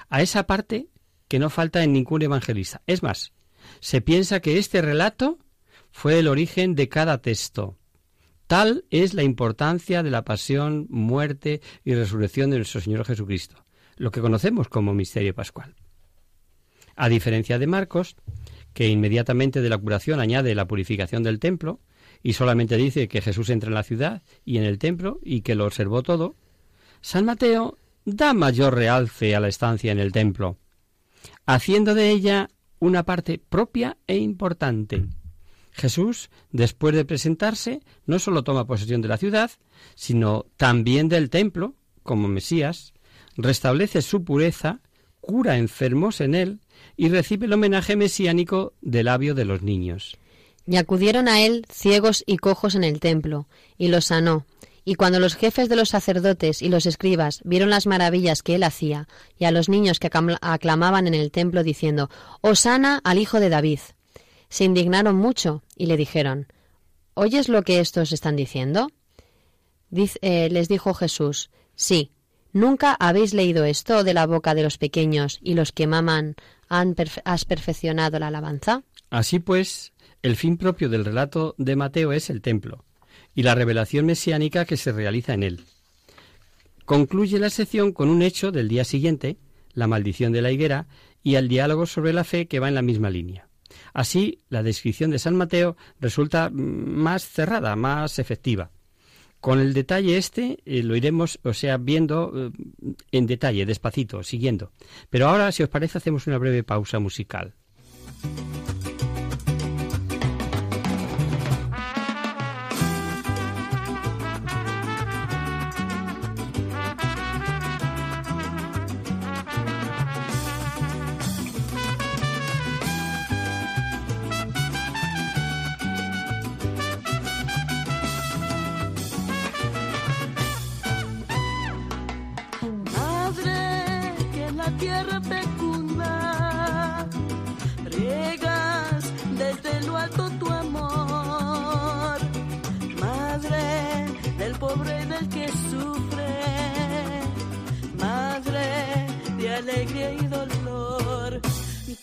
a 0.07 0.21
esa 0.21 0.47
parte 0.47 0.87
que 1.27 1.37
no 1.37 1.49
falta 1.49 1.83
en 1.83 1.91
ningún 1.91 2.21
evangelista. 2.21 2.81
Es 2.87 3.03
más, 3.03 3.33
se 3.81 3.99
piensa 3.99 4.39
que 4.39 4.57
este 4.57 4.81
relato 4.81 5.37
fue 5.95 6.19
el 6.19 6.27
origen 6.27 6.75
de 6.75 6.89
cada 6.89 7.21
texto, 7.21 7.77
Tal 8.47 8.83
es 8.89 9.13
la 9.13 9.23
importancia 9.23 10.03
de 10.03 10.11
la 10.11 10.25
pasión, 10.25 10.87
muerte 10.89 11.61
y 11.85 11.95
resurrección 11.95 12.49
de 12.49 12.57
nuestro 12.57 12.81
Señor 12.81 13.05
Jesucristo, 13.05 13.65
lo 13.95 14.11
que 14.11 14.19
conocemos 14.19 14.67
como 14.67 14.93
misterio 14.93 15.33
pascual. 15.33 15.73
A 16.97 17.07
diferencia 17.07 17.57
de 17.59 17.67
Marcos, 17.67 18.17
que 18.73 18.89
inmediatamente 18.89 19.61
de 19.61 19.69
la 19.69 19.77
curación 19.77 20.19
añade 20.19 20.53
la 20.53 20.67
purificación 20.67 21.23
del 21.23 21.39
templo 21.39 21.79
y 22.21 22.33
solamente 22.33 22.75
dice 22.75 23.07
que 23.07 23.21
Jesús 23.21 23.49
entra 23.49 23.69
en 23.69 23.75
la 23.75 23.83
ciudad 23.83 24.21
y 24.43 24.57
en 24.57 24.65
el 24.65 24.79
templo 24.79 25.19
y 25.23 25.41
que 25.41 25.55
lo 25.55 25.65
observó 25.65 26.03
todo, 26.03 26.35
San 26.99 27.23
Mateo 27.23 27.77
da 28.03 28.33
mayor 28.33 28.75
realce 28.75 29.33
a 29.33 29.39
la 29.39 29.47
estancia 29.47 29.93
en 29.93 29.99
el 29.99 30.11
templo, 30.11 30.57
haciendo 31.45 31.95
de 31.95 32.11
ella 32.11 32.49
una 32.79 33.03
parte 33.03 33.39
propia 33.39 33.97
e 34.07 34.17
importante. 34.17 35.05
Jesús, 35.75 36.29
después 36.51 36.95
de 36.95 37.03
presentarse, 37.03 37.81
no 38.05 38.17
sólo 38.17 38.43
toma 38.43 38.65
posesión 38.65 39.01
de 39.01 39.09
la 39.09 39.17
ciudad, 39.17 39.51
sino 39.93 40.45
también 40.55 41.09
del 41.09 41.29
templo, 41.29 41.75
como 42.01 42.29
Mesías, 42.29 42.93
restablece 43.35 44.01
su 44.01 44.23
pureza, 44.23 44.79
cura 45.19 45.57
enfermos 45.57 46.21
en 46.21 46.33
él 46.33 46.59
y 46.95 47.09
recibe 47.09 47.47
el 47.47 47.53
homenaje 47.53 47.95
mesiánico 47.97 48.73
del 48.81 49.05
labio 49.05 49.35
de 49.35 49.43
los 49.43 49.63
niños. 49.63 50.17
Y 50.65 50.77
acudieron 50.77 51.27
a 51.27 51.41
él 51.41 51.65
ciegos 51.69 52.23
y 52.25 52.37
cojos 52.37 52.75
en 52.75 52.83
el 52.83 52.99
templo, 52.99 53.47
y 53.77 53.89
los 53.89 54.05
sanó. 54.05 54.45
Y 54.85 54.95
cuando 54.95 55.19
los 55.19 55.35
jefes 55.35 55.67
de 55.67 55.75
los 55.75 55.89
sacerdotes 55.89 56.61
y 56.61 56.69
los 56.69 56.85
escribas 56.85 57.41
vieron 57.43 57.69
las 57.69 57.85
maravillas 57.85 58.43
que 58.43 58.55
él 58.55 58.63
hacía, 58.63 59.07
y 59.37 59.45
a 59.45 59.51
los 59.51 59.67
niños 59.67 59.99
que 59.99 60.09
aclamaban 60.41 61.07
en 61.07 61.15
el 61.15 61.31
templo 61.31 61.63
diciendo, 61.63 62.09
Osana 62.41 63.01
al 63.03 63.19
hijo 63.19 63.39
de 63.39 63.49
David, 63.49 63.79
se 64.49 64.63
indignaron 64.63 65.15
mucho 65.15 65.63
y 65.75 65.85
le 65.87 65.97
dijeron, 65.97 66.47
¿Oyes 67.13 67.47
lo 67.47 67.63
que 67.63 67.79
estos 67.79 68.11
están 68.11 68.35
diciendo? 68.35 68.89
Eh, 70.21 70.49
les 70.51 70.67
dijo 70.67 70.93
Jesús, 70.93 71.49
Sí, 71.75 72.11
¿nunca 72.51 72.95
habéis 72.99 73.33
leído 73.33 73.63
esto 73.65 74.03
de 74.03 74.13
la 74.13 74.25
boca 74.27 74.53
de 74.55 74.63
los 74.63 74.77
pequeños 74.77 75.39
y 75.41 75.53
los 75.53 75.71
que 75.71 75.87
maman 75.87 76.35
has 76.69 77.45
perfeccionado 77.45 78.19
la 78.19 78.27
alabanza? 78.27 78.83
Así 79.09 79.39
pues, 79.39 79.93
el 80.21 80.35
fin 80.35 80.57
propio 80.57 80.89
del 80.89 81.05
relato 81.05 81.55
de 81.57 81.75
Mateo 81.75 82.11
es 82.11 82.29
el 82.29 82.41
templo 82.41 82.83
y 83.33 83.43
la 83.43 83.55
revelación 83.55 84.05
mesiánica 84.05 84.65
que 84.65 84.77
se 84.77 84.91
realiza 84.91 85.33
en 85.33 85.43
él. 85.43 85.65
Concluye 86.85 87.39
la 87.39 87.49
sección 87.49 87.91
con 87.91 88.09
un 88.09 88.21
hecho 88.21 88.51
del 88.51 88.67
día 88.67 88.85
siguiente, 88.85 89.37
la 89.73 89.87
maldición 89.87 90.31
de 90.31 90.41
la 90.41 90.51
higuera, 90.51 90.87
y 91.21 91.35
el 91.35 91.47
diálogo 91.47 91.85
sobre 91.85 92.13
la 92.13 92.23
fe 92.23 92.47
que 92.47 92.59
va 92.59 92.69
en 92.69 92.75
la 92.75 92.81
misma 92.81 93.09
línea. 93.09 93.44
Así, 93.95 94.41
la 94.49 94.61
descripción 94.61 95.09
de 95.09 95.19
San 95.19 95.37
Mateo 95.37 95.77
resulta 96.01 96.49
más 96.51 97.25
cerrada, 97.25 97.77
más 97.77 98.19
efectiva. 98.19 98.69
Con 99.39 99.61
el 99.61 99.73
detalle 99.73 100.17
este 100.17 100.59
eh, 100.65 100.83
lo 100.83 100.97
iremos, 100.97 101.39
o 101.43 101.53
sea, 101.53 101.77
viendo 101.77 102.33
eh, 102.35 102.51
en 103.11 103.25
detalle, 103.25 103.65
despacito, 103.65 104.21
siguiendo. 104.21 104.73
Pero 105.09 105.29
ahora, 105.29 105.49
si 105.53 105.63
os 105.63 105.69
parece, 105.69 105.97
hacemos 105.97 106.27
una 106.27 106.37
breve 106.37 106.63
pausa 106.63 106.99
musical. 106.99 107.53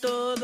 Y 0.05 0.43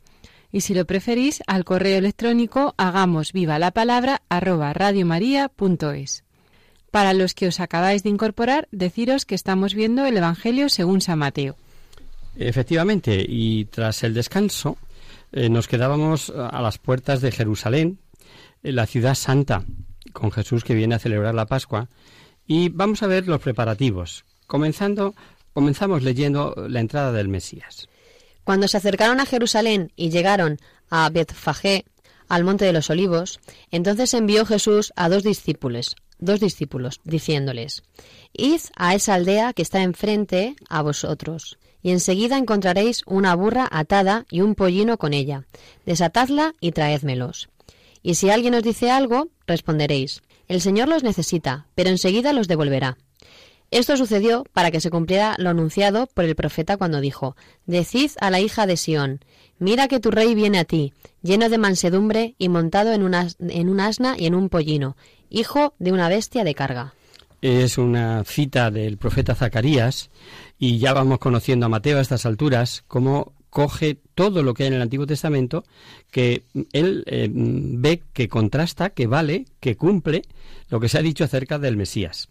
Y 0.51 0.61
si 0.61 0.73
lo 0.73 0.85
preferís, 0.85 1.41
al 1.47 1.63
correo 1.63 1.97
electrónico 1.97 2.73
hagamos 2.77 3.31
viva 3.31 3.59
la 3.59 3.71
palabra 3.71 4.21
arroba 4.29 4.73
radiomaria.es. 4.73 6.23
Para 6.91 7.13
los 7.13 7.33
que 7.33 7.47
os 7.47 7.61
acabáis 7.61 8.03
de 8.03 8.09
incorporar, 8.09 8.67
deciros 8.71 9.25
que 9.25 9.35
estamos 9.35 9.73
viendo 9.73 10.05
el 10.05 10.17
Evangelio 10.17 10.67
según 10.67 10.99
San 10.99 11.19
Mateo. 11.19 11.55
Efectivamente, 12.35 13.25
y 13.27 13.65
tras 13.65 14.03
el 14.03 14.13
descanso, 14.13 14.77
eh, 15.31 15.47
nos 15.47 15.67
quedábamos 15.67 16.29
a 16.29 16.61
las 16.61 16.77
puertas 16.77 17.21
de 17.21 17.31
Jerusalén, 17.31 17.99
en 18.63 18.75
la 18.75 18.85
ciudad 18.85 19.15
santa, 19.15 19.63
con 20.11 20.31
Jesús 20.31 20.63
que 20.63 20.75
viene 20.75 20.95
a 20.95 20.99
celebrar 20.99 21.33
la 21.33 21.45
Pascua, 21.45 21.87
y 22.45 22.69
vamos 22.69 23.03
a 23.03 23.07
ver 23.07 23.27
los 23.27 23.39
preparativos, 23.39 24.25
comenzando, 24.47 25.15
comenzamos 25.53 26.03
leyendo 26.03 26.53
la 26.67 26.81
entrada 26.81 27.13
del 27.13 27.29
Mesías. 27.29 27.87
Cuando 28.51 28.67
se 28.67 28.75
acercaron 28.75 29.21
a 29.21 29.25
Jerusalén 29.25 29.93
y 29.95 30.09
llegaron 30.09 30.59
a 30.89 31.09
Betfagé, 31.09 31.85
al 32.27 32.43
monte 32.43 32.65
de 32.65 32.73
los 32.73 32.89
olivos, 32.89 33.39
entonces 33.71 34.13
envió 34.13 34.45
Jesús 34.45 34.91
a 34.97 35.07
dos 35.07 35.23
discípulos, 35.23 35.95
dos 36.19 36.41
discípulos, 36.41 36.99
diciéndoles, 37.05 37.81
Id 38.33 38.59
a 38.75 38.93
esa 38.93 39.13
aldea 39.13 39.53
que 39.53 39.61
está 39.61 39.83
enfrente 39.83 40.57
a 40.67 40.81
vosotros, 40.81 41.59
y 41.81 41.91
enseguida 41.91 42.37
encontraréis 42.37 43.03
una 43.05 43.33
burra 43.35 43.69
atada 43.71 44.25
y 44.29 44.41
un 44.41 44.55
pollino 44.55 44.97
con 44.97 45.13
ella. 45.13 45.45
Desatadla 45.85 46.53
y 46.59 46.73
traédmelos. 46.73 47.47
Y 48.03 48.15
si 48.15 48.31
alguien 48.31 48.55
os 48.55 48.63
dice 48.63 48.91
algo, 48.91 49.29
responderéis, 49.47 50.23
El 50.49 50.59
Señor 50.59 50.89
los 50.89 51.03
necesita, 51.03 51.67
pero 51.73 51.89
enseguida 51.89 52.33
los 52.33 52.49
devolverá. 52.49 52.97
Esto 53.71 53.95
sucedió 53.95 54.43
para 54.51 54.69
que 54.69 54.81
se 54.81 54.89
cumpliera 54.89 55.35
lo 55.37 55.49
anunciado 55.49 56.07
por 56.07 56.25
el 56.25 56.35
profeta 56.35 56.75
cuando 56.75 56.99
dijo, 56.99 57.37
Decid 57.65 58.11
a 58.19 58.29
la 58.29 58.41
hija 58.41 58.67
de 58.67 58.75
Sión, 58.75 59.21
mira 59.59 59.87
que 59.87 60.01
tu 60.01 60.11
rey 60.11 60.35
viene 60.35 60.59
a 60.59 60.65
ti, 60.65 60.91
lleno 61.21 61.47
de 61.47 61.57
mansedumbre 61.57 62.35
y 62.37 62.49
montado 62.49 62.91
en, 62.91 63.01
una, 63.01 63.29
en 63.39 63.69
un 63.69 63.79
asna 63.79 64.15
y 64.17 64.25
en 64.25 64.35
un 64.35 64.49
pollino, 64.49 64.97
hijo 65.29 65.73
de 65.79 65.93
una 65.93 66.09
bestia 66.09 66.43
de 66.43 66.53
carga. 66.53 66.93
Es 67.41 67.77
una 67.77 68.25
cita 68.25 68.71
del 68.71 68.97
profeta 68.97 69.35
Zacarías 69.35 70.09
y 70.59 70.77
ya 70.77 70.91
vamos 70.91 71.19
conociendo 71.19 71.65
a 71.65 71.69
Mateo 71.69 71.97
a 71.97 72.01
estas 72.01 72.25
alturas 72.25 72.83
cómo 72.89 73.31
coge 73.49 73.97
todo 74.15 74.43
lo 74.43 74.53
que 74.53 74.63
hay 74.63 74.67
en 74.67 74.73
el 74.73 74.81
Antiguo 74.81 75.07
Testamento 75.07 75.63
que 76.11 76.43
él 76.73 77.03
eh, 77.07 77.29
ve 77.31 78.03
que 78.11 78.27
contrasta, 78.27 78.89
que 78.89 79.07
vale, 79.07 79.45
que 79.61 79.77
cumple 79.77 80.23
lo 80.69 80.81
que 80.81 80.89
se 80.89 80.97
ha 80.97 81.01
dicho 81.01 81.23
acerca 81.23 81.57
del 81.57 81.77
Mesías. 81.77 82.27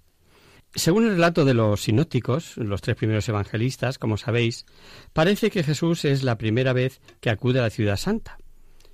Según 0.74 1.04
el 1.04 1.11
relato 1.11 1.44
de 1.44 1.54
los 1.54 1.83
sinópticos, 1.83 2.56
los 2.56 2.80
tres 2.80 2.96
primeros 2.96 3.28
evangelistas, 3.28 3.98
como 3.98 4.16
sabéis, 4.16 4.66
parece 5.12 5.50
que 5.50 5.64
Jesús 5.64 6.04
es 6.04 6.22
la 6.22 6.38
primera 6.38 6.72
vez 6.72 7.00
que 7.20 7.30
acude 7.30 7.59
a 7.59 7.62
la 7.62 7.70
ciudad 7.70 7.96
santa. 7.96 8.38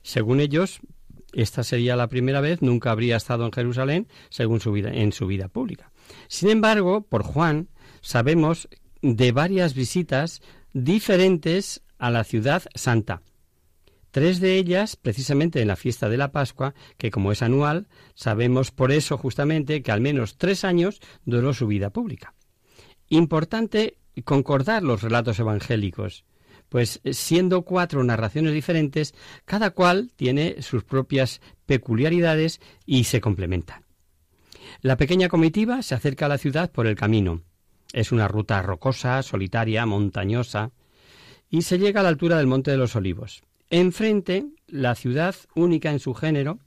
Según 0.02 0.40
ellos, 0.40 0.80
esta 1.34 1.62
sería 1.64 1.96
la 1.96 2.08
primera 2.08 2.40
vez, 2.40 2.62
nunca 2.62 2.90
habría 2.90 3.16
estado 3.16 3.44
en 3.44 3.52
Jerusalén 3.52 4.08
según 4.30 4.60
su 4.60 4.72
vida, 4.72 4.90
en 4.90 5.12
su 5.12 5.26
vida 5.26 5.48
pública. 5.48 5.92
Sin 6.28 6.48
embargo, 6.48 7.02
por 7.02 7.22
Juan, 7.22 7.68
sabemos 8.00 8.68
de 9.02 9.32
varias 9.32 9.74
visitas 9.74 10.40
diferentes 10.72 11.82
a 11.98 12.10
la 12.10 12.24
ciudad 12.24 12.62
santa. 12.74 13.22
Tres 14.16 14.40
de 14.40 14.56
ellas 14.56 14.96
precisamente 14.96 15.60
en 15.60 15.68
la 15.68 15.76
fiesta 15.76 16.08
de 16.08 16.16
la 16.16 16.32
Pascua, 16.32 16.72
que 16.96 17.10
como 17.10 17.32
es 17.32 17.42
anual, 17.42 17.86
sabemos 18.14 18.70
por 18.70 18.90
eso 18.90 19.18
justamente 19.18 19.82
que 19.82 19.92
al 19.92 20.00
menos 20.00 20.38
tres 20.38 20.64
años 20.64 21.02
duró 21.26 21.52
su 21.52 21.66
vida 21.66 21.90
pública. 21.90 22.32
Importante 23.10 23.98
concordar 24.24 24.82
los 24.82 25.02
relatos 25.02 25.38
evangélicos, 25.38 26.24
pues 26.70 27.02
siendo 27.12 27.60
cuatro 27.60 28.02
narraciones 28.04 28.54
diferentes, 28.54 29.14
cada 29.44 29.68
cual 29.68 30.10
tiene 30.16 30.62
sus 30.62 30.82
propias 30.82 31.42
peculiaridades 31.66 32.62
y 32.86 33.04
se 33.04 33.20
complementan. 33.20 33.84
La 34.80 34.96
pequeña 34.96 35.28
comitiva 35.28 35.82
se 35.82 35.94
acerca 35.94 36.24
a 36.24 36.30
la 36.30 36.38
ciudad 36.38 36.72
por 36.72 36.86
el 36.86 36.96
camino. 36.96 37.42
Es 37.92 38.12
una 38.12 38.28
ruta 38.28 38.62
rocosa, 38.62 39.22
solitaria, 39.22 39.84
montañosa, 39.84 40.70
y 41.50 41.60
se 41.60 41.78
llega 41.78 42.00
a 42.00 42.02
la 42.02 42.08
altura 42.08 42.38
del 42.38 42.46
Monte 42.46 42.70
de 42.70 42.78
los 42.78 42.96
Olivos. 42.96 43.42
Enfrente, 43.70 44.46
la 44.68 44.94
ciudad 44.94 45.34
única 45.54 45.90
en 45.90 45.98
su 45.98 46.14
género, 46.14 46.60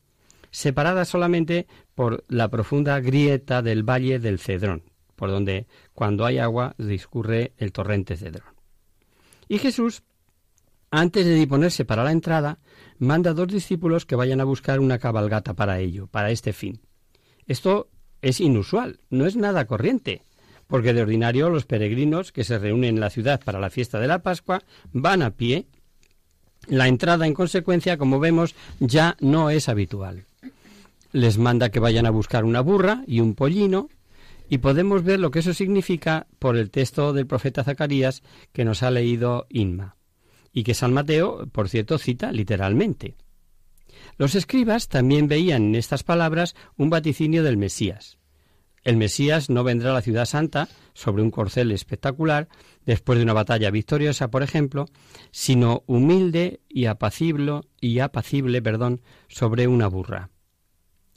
separada 0.51 1.05
solamente 1.05 1.67
por 1.95 2.25
la 2.27 2.49
profunda 2.49 2.99
grieta 2.99 3.61
del 3.61 3.83
valle 3.83 4.19
del 4.19 4.39
Cedrón, 4.39 4.83
por 5.15 5.29
donde 5.29 5.67
cuando 5.93 6.25
hay 6.25 6.39
agua 6.39 6.75
discurre 6.77 7.53
el 7.57 7.71
torrente 7.71 8.17
Cedrón. 8.17 8.53
Y 9.47 9.59
Jesús, 9.59 10.03
antes 10.91 11.25
de 11.25 11.35
disponerse 11.35 11.85
para 11.85 12.03
la 12.03 12.11
entrada, 12.11 12.59
manda 12.97 13.31
a 13.31 13.33
dos 13.33 13.47
discípulos 13.47 14.05
que 14.05 14.15
vayan 14.15 14.41
a 14.41 14.45
buscar 14.45 14.79
una 14.79 14.99
cabalgata 14.99 15.53
para 15.53 15.79
ello, 15.79 16.07
para 16.07 16.31
este 16.31 16.53
fin. 16.53 16.81
Esto 17.47 17.89
es 18.21 18.41
inusual, 18.41 18.99
no 19.09 19.25
es 19.25 19.35
nada 19.35 19.65
corriente, 19.65 20.23
porque 20.67 20.93
de 20.93 21.01
ordinario 21.01 21.49
los 21.49 21.65
peregrinos 21.65 22.31
que 22.31 22.43
se 22.43 22.59
reúnen 22.59 22.95
en 22.95 23.01
la 23.01 23.09
ciudad 23.09 23.41
para 23.43 23.59
la 23.59 23.69
fiesta 23.69 23.99
de 23.99 24.07
la 24.07 24.21
Pascua 24.21 24.61
van 24.91 25.21
a 25.21 25.31
pie 25.31 25.67
la 26.69 26.87
entrada, 26.87 27.25
en 27.25 27.33
consecuencia, 27.33 27.97
como 27.97 28.19
vemos, 28.19 28.55
ya 28.79 29.17
no 29.19 29.49
es 29.49 29.69
habitual. 29.69 30.25
Les 31.11 31.37
manda 31.37 31.69
que 31.69 31.79
vayan 31.79 32.05
a 32.05 32.11
buscar 32.11 32.45
una 32.45 32.61
burra 32.61 33.03
y 33.07 33.19
un 33.19 33.33
pollino, 33.33 33.89
y 34.49 34.59
podemos 34.59 35.03
ver 35.03 35.19
lo 35.19 35.31
que 35.31 35.39
eso 35.39 35.53
significa 35.53 36.27
por 36.39 36.57
el 36.57 36.71
texto 36.71 37.13
del 37.13 37.27
profeta 37.27 37.63
Zacarías 37.63 38.23
que 38.53 38.65
nos 38.65 38.83
ha 38.83 38.91
leído 38.91 39.45
Inma, 39.49 39.95
y 40.53 40.63
que 40.63 40.73
San 40.73 40.93
Mateo, 40.93 41.47
por 41.51 41.69
cierto, 41.69 41.97
cita 41.97 42.31
literalmente. 42.31 43.15
Los 44.17 44.35
escribas 44.35 44.87
también 44.87 45.27
veían 45.27 45.65
en 45.65 45.75
estas 45.75 46.03
palabras 46.03 46.55
un 46.77 46.89
vaticinio 46.89 47.43
del 47.43 47.57
Mesías. 47.57 48.17
El 48.83 48.97
Mesías 48.97 49.49
no 49.49 49.63
vendrá 49.63 49.91
a 49.91 49.93
la 49.93 50.01
ciudad 50.01 50.25
santa 50.25 50.67
sobre 50.93 51.21
un 51.21 51.31
corcel 51.31 51.71
espectacular, 51.71 52.47
después 52.89 53.19
de 53.19 53.23
una 53.23 53.33
batalla 53.33 53.69
victoriosa, 53.69 54.31
por 54.31 54.41
ejemplo, 54.41 54.87
sino 55.29 55.83
humilde 55.85 56.61
y 56.67 56.85
apacible, 56.85 57.61
y 57.79 57.99
apacible, 57.99 58.63
perdón, 58.63 59.01
sobre 59.27 59.67
una 59.67 59.85
burra. 59.87 60.31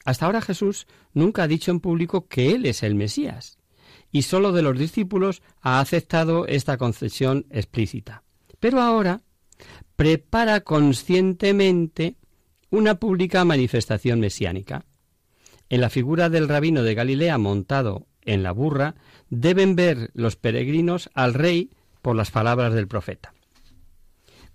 Hasta 0.05 0.27
ahora 0.27 0.43
Jesús 0.43 0.87
nunca 1.15 1.45
ha 1.45 1.49
dicho 1.49 1.71
en 1.71 1.81
público 1.81 2.29
que 2.29 2.51
él 2.51 2.67
es 2.67 2.83
el 2.83 2.95
Mesías, 2.95 3.57
y 4.11 4.21
sólo 4.21 4.53
de 4.53 4.61
los 4.61 4.79
discípulos 4.79 5.41
ha 5.63 5.81
aceptado 5.81 6.47
esta 6.47 6.77
concesión 6.77 7.47
explícita. 7.49 8.23
Pero 8.61 8.83
ahora 8.83 9.23
prepara 9.97 10.61
conscientemente 10.61 12.17
una 12.69 12.97
pública 12.97 13.47
manifestación 13.47 14.21
mesiánica. 14.21 14.85
En 15.71 15.81
la 15.81 15.89
figura 15.89 16.29
del 16.29 16.51
rabino 16.51 16.83
de 16.83 16.95
Galilea 16.95 17.39
montado 17.39 18.09
en 18.25 18.43
la 18.43 18.53
burra, 18.53 18.95
deben 19.31 19.77
ver 19.77 20.11
los 20.15 20.37
peregrinos 20.37 21.11
al 21.15 21.35
rey 21.35 21.71
por 22.03 22.17
las 22.17 22.31
palabras 22.31 22.75
del 22.75 22.89
profeta. 22.89 23.33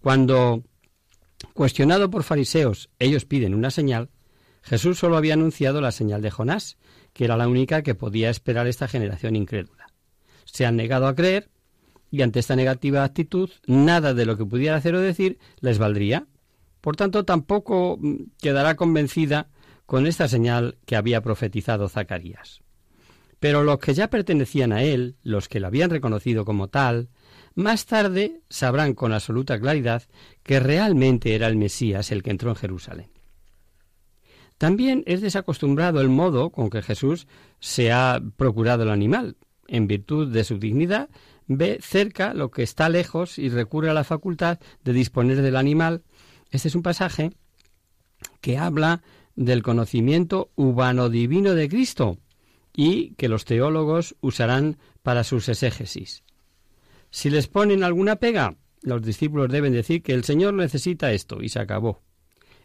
Cuando, 0.01 0.63
cuestionado 1.53 2.09
por 2.09 2.23
fariseos, 2.23 2.89
ellos 2.99 3.25
piden 3.25 3.53
una 3.53 3.71
señal, 3.71 4.09
Jesús 4.61 4.99
solo 4.99 5.17
había 5.17 5.33
anunciado 5.33 5.79
la 5.81 5.91
señal 5.91 6.21
de 6.21 6.31
Jonás, 6.31 6.77
que 7.13 7.25
era 7.25 7.37
la 7.37 7.47
única 7.47 7.83
que 7.83 7.95
podía 7.95 8.29
esperar 8.29 8.67
esta 8.67 8.87
generación 8.87 9.35
incrédula. 9.35 9.87
Se 10.45 10.65
han 10.65 10.75
negado 10.75 11.07
a 11.07 11.15
creer 11.15 11.49
y 12.11 12.21
ante 12.21 12.39
esta 12.39 12.55
negativa 12.55 13.03
actitud, 13.03 13.49
nada 13.65 14.13
de 14.13 14.25
lo 14.25 14.37
que 14.37 14.45
pudiera 14.45 14.75
hacer 14.75 14.95
o 14.95 15.01
decir 15.01 15.39
les 15.59 15.77
valdría. 15.77 16.27
Por 16.81 16.95
tanto, 16.95 17.25
tampoco 17.25 17.97
mm, 17.99 18.15
quedará 18.41 18.75
convencida 18.75 19.49
con 19.85 20.05
esta 20.05 20.27
señal 20.27 20.77
que 20.85 20.95
había 20.95 21.21
profetizado 21.21 21.89
Zacarías. 21.89 22.61
Pero 23.39 23.63
los 23.63 23.79
que 23.79 23.93
ya 23.93 24.09
pertenecían 24.09 24.71
a 24.71 24.83
él, 24.83 25.15
los 25.23 25.47
que 25.47 25.59
lo 25.59 25.67
habían 25.67 25.89
reconocido 25.89 26.45
como 26.45 26.69
tal, 26.69 27.09
más 27.53 27.85
tarde 27.85 28.41
sabrán 28.49 28.93
con 28.93 29.13
absoluta 29.13 29.59
claridad 29.59 30.03
que 30.43 30.59
realmente 30.59 31.35
era 31.35 31.47
el 31.47 31.55
Mesías 31.55 32.11
el 32.11 32.23
que 32.23 32.31
entró 32.31 32.49
en 32.51 32.55
Jerusalén. 32.55 33.09
También 34.57 35.03
es 35.05 35.21
desacostumbrado 35.21 36.01
el 36.01 36.09
modo 36.09 36.49
con 36.49 36.69
que 36.69 36.81
Jesús 36.81 37.27
se 37.59 37.91
ha 37.91 38.21
procurado 38.37 38.83
el 38.83 38.89
animal. 38.89 39.37
En 39.67 39.87
virtud 39.87 40.31
de 40.31 40.43
su 40.43 40.57
dignidad, 40.57 41.09
ve 41.47 41.79
cerca 41.81 42.33
lo 42.33 42.49
que 42.49 42.63
está 42.63 42.89
lejos 42.89 43.37
y 43.37 43.49
recurre 43.49 43.89
a 43.89 43.93
la 43.93 44.03
facultad 44.03 44.59
de 44.83 44.93
disponer 44.93 45.41
del 45.41 45.55
animal. 45.55 46.01
Este 46.49 46.69
es 46.69 46.75
un 46.75 46.81
pasaje 46.81 47.31
que 48.41 48.57
habla 48.57 49.03
del 49.35 49.61
conocimiento 49.61 50.49
humano-divino 50.55 51.53
de 51.53 51.69
Cristo 51.69 52.17
y 52.79 53.15
que 53.15 53.27
los 53.27 53.43
teólogos 53.43 54.15
usarán 54.21 54.77
para 55.01 55.23
sus 55.23 55.49
exégesis. 55.49 56.23
Si 57.09 57.31
les 57.31 57.47
ponen 57.47 57.83
alguna 57.83 58.17
pega, 58.17 58.55
los 58.83 59.01
discípulos 59.01 59.49
deben 59.49 59.73
decir 59.73 60.03
que 60.03 60.13
el 60.13 60.23
Señor 60.23 60.53
necesita 60.53 61.11
esto 61.11 61.41
y 61.41 61.49
se 61.49 61.59
acabó. 61.59 62.03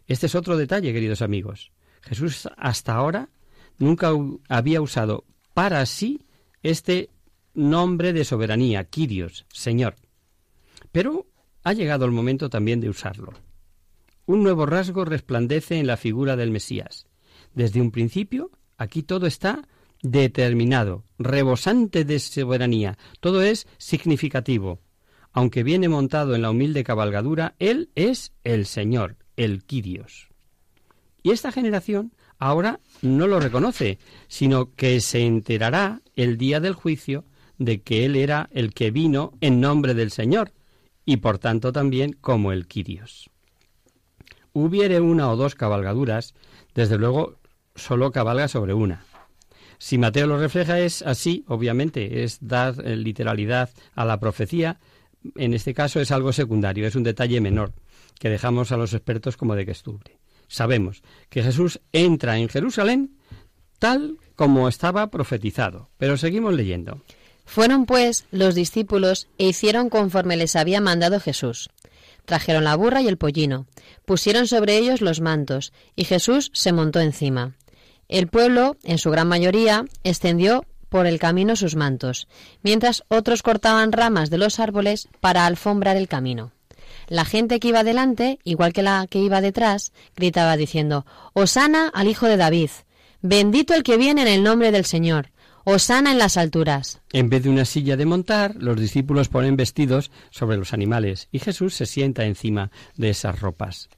Este 0.05 0.27
es 0.27 0.35
otro 0.35 0.55
detalle, 0.55 0.93
queridos 0.93 1.23
amigos. 1.23 1.71
Jesús 2.03 2.47
hasta 2.57 2.93
ahora 2.93 3.29
nunca 3.79 4.11
había 4.49 4.81
usado 4.81 5.25
para 5.55 5.83
sí 5.87 6.21
este 6.61 7.09
nombre 7.55 8.13
de 8.13 8.23
soberanía, 8.23 8.83
Kyrios, 8.83 9.47
Señor. 9.51 9.95
Pero 10.91 11.25
ha 11.63 11.73
llegado 11.73 12.05
el 12.05 12.11
momento 12.11 12.51
también 12.51 12.81
de 12.81 12.89
usarlo. 12.89 13.33
Un 14.27 14.43
nuevo 14.43 14.67
rasgo 14.67 15.05
resplandece 15.05 15.79
en 15.79 15.87
la 15.87 15.97
figura 15.97 16.35
del 16.35 16.51
Mesías. 16.51 17.07
Desde 17.55 17.81
un 17.81 17.89
principio, 17.89 18.51
aquí 18.77 19.01
todo 19.01 19.25
está 19.25 19.67
determinado, 20.03 21.05
rebosante 21.17 22.05
de 22.05 22.19
soberanía, 22.19 22.97
todo 23.19 23.41
es 23.41 23.65
significativo. 23.77 24.79
Aunque 25.31 25.63
viene 25.63 25.89
montado 25.89 26.35
en 26.35 26.43
la 26.43 26.51
humilde 26.51 26.83
cabalgadura, 26.83 27.55
Él 27.57 27.89
es 27.95 28.33
el 28.43 28.67
Señor, 28.67 29.15
el 29.35 29.63
Kyrios. 29.63 30.27
Y 31.23 31.31
esta 31.31 31.51
generación 31.51 32.13
ahora 32.37 32.81
no 33.01 33.27
lo 33.27 33.39
reconoce, 33.39 33.97
sino 34.27 34.75
que 34.75 34.99
se 34.99 35.25
enterará 35.25 36.01
el 36.15 36.37
día 36.37 36.59
del 36.59 36.73
juicio 36.73 37.23
de 37.57 37.81
que 37.81 38.05
Él 38.05 38.15
era 38.15 38.49
el 38.51 38.73
que 38.73 38.91
vino 38.91 39.31
en 39.39 39.61
nombre 39.61 39.93
del 39.93 40.11
Señor, 40.11 40.51
y 41.05 41.17
por 41.17 41.39
tanto 41.39 41.71
también 41.71 42.13
como 42.13 42.51
el 42.51 42.67
Quirios. 42.67 43.29
Hubiere 44.51 44.99
una 44.99 45.31
o 45.31 45.35
dos 45.35 45.55
cabalgaduras, 45.55 46.35
desde 46.75 46.97
luego 46.97 47.37
solo 47.75 48.11
cabalga 48.11 48.47
sobre 48.47 48.73
una. 48.73 49.05
Si 49.83 49.97
Mateo 49.97 50.27
lo 50.27 50.37
refleja 50.37 50.79
es 50.79 51.01
así, 51.01 51.43
obviamente, 51.45 52.23
es 52.23 52.37
dar 52.39 52.75
eh, 52.85 52.95
literalidad 52.95 53.69
a 53.95 54.05
la 54.05 54.17
profecía, 54.17 54.79
en 55.35 55.53
este 55.53 55.73
caso 55.73 55.99
es 55.99 56.09
algo 56.11 56.31
secundario, 56.31 56.87
es 56.87 56.95
un 56.95 57.03
detalle 57.03 57.41
menor, 57.41 57.73
que 58.17 58.29
dejamos 58.29 58.71
a 58.71 58.77
los 58.77 58.93
expertos 58.93 59.35
como 59.35 59.55
de 59.55 59.69
estuve. 59.69 60.19
Sabemos 60.47 61.03
que 61.27 61.43
Jesús 61.43 61.81
entra 61.91 62.37
en 62.37 62.47
Jerusalén 62.47 63.17
tal 63.77 64.19
como 64.37 64.69
estaba 64.69 65.11
profetizado, 65.11 65.89
pero 65.97 66.15
seguimos 66.15 66.53
leyendo. 66.53 67.01
Fueron 67.43 67.85
pues 67.85 68.25
los 68.31 68.55
discípulos 68.55 69.27
e 69.37 69.47
hicieron 69.49 69.89
conforme 69.89 70.37
les 70.37 70.55
había 70.55 70.79
mandado 70.79 71.19
Jesús. 71.19 71.69
Trajeron 72.23 72.63
la 72.63 72.77
burra 72.77 73.01
y 73.01 73.09
el 73.09 73.17
pollino, 73.17 73.67
pusieron 74.05 74.47
sobre 74.47 74.77
ellos 74.77 75.01
los 75.01 75.19
mantos, 75.19 75.73
y 75.97 76.05
Jesús 76.05 76.51
se 76.53 76.71
montó 76.71 77.01
encima. 77.01 77.57
El 78.13 78.27
pueblo, 78.27 78.77
en 78.83 78.99
su 78.99 79.09
gran 79.09 79.27
mayoría, 79.27 79.85
extendió 80.03 80.65
por 80.89 81.07
el 81.07 81.17
camino 81.17 81.55
sus 81.55 81.75
mantos, 81.75 82.27
mientras 82.61 83.03
otros 83.07 83.41
cortaban 83.41 83.91
ramas 83.91 84.29
de 84.29 84.37
los 84.37 84.59
árboles 84.59 85.07
para 85.19 85.47
alfombrar 85.47 85.97
el 85.97 86.07
camino. 86.07 86.51
La 87.07 87.25
gente 87.25 87.59
que 87.59 87.69
iba 87.69 87.83
delante, 87.83 88.37
igual 88.43 88.71
que 88.71 88.83
la 88.83 89.07
que 89.09 89.17
iba 89.17 89.41
detrás, 89.41 89.93
gritaba 90.15 90.57
diciendo, 90.57 91.07
Osana 91.33 91.87
al 91.91 92.07
Hijo 92.07 92.27
de 92.27 92.37
David, 92.37 92.69
bendito 93.23 93.73
el 93.73 93.81
que 93.81 93.97
viene 93.97 94.21
en 94.21 94.27
el 94.27 94.43
nombre 94.43 94.71
del 94.71 94.85
Señor, 94.85 95.31
Osana 95.63 96.11
en 96.11 96.19
las 96.19 96.37
alturas. 96.37 97.01
En 97.13 97.29
vez 97.29 97.41
de 97.41 97.49
una 97.49 97.65
silla 97.65 97.97
de 97.97 98.05
montar, 98.05 98.53
los 98.59 98.79
discípulos 98.79 99.27
ponen 99.27 99.57
vestidos 99.57 100.11
sobre 100.29 100.57
los 100.57 100.71
animales 100.71 101.29
y 101.31 101.39
Jesús 101.39 101.73
se 101.73 101.87
sienta 101.87 102.25
encima 102.25 102.69
de 102.95 103.09
esas 103.09 103.39
ropas. 103.39 103.89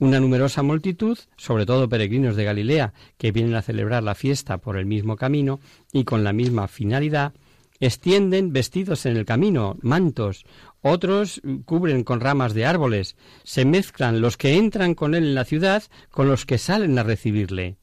Una 0.00 0.20
numerosa 0.20 0.62
multitud, 0.62 1.18
sobre 1.36 1.66
todo 1.66 1.88
peregrinos 1.88 2.36
de 2.36 2.44
Galilea, 2.44 2.94
que 3.16 3.32
vienen 3.32 3.56
a 3.56 3.62
celebrar 3.62 4.04
la 4.04 4.14
fiesta 4.14 4.58
por 4.58 4.76
el 4.76 4.86
mismo 4.86 5.16
camino 5.16 5.58
y 5.92 6.04
con 6.04 6.22
la 6.22 6.32
misma 6.32 6.68
finalidad, 6.68 7.34
extienden 7.80 8.52
vestidos 8.52 9.06
en 9.06 9.16
el 9.16 9.24
camino, 9.24 9.76
mantos, 9.82 10.44
otros 10.82 11.42
cubren 11.64 12.04
con 12.04 12.20
ramas 12.20 12.54
de 12.54 12.64
árboles, 12.64 13.16
se 13.42 13.64
mezclan 13.64 14.20
los 14.20 14.36
que 14.36 14.56
entran 14.56 14.94
con 14.94 15.16
él 15.16 15.24
en 15.24 15.34
la 15.34 15.44
ciudad 15.44 15.82
con 16.10 16.28
los 16.28 16.46
que 16.46 16.58
salen 16.58 16.96
a 16.96 17.02
recibirle. 17.02 17.76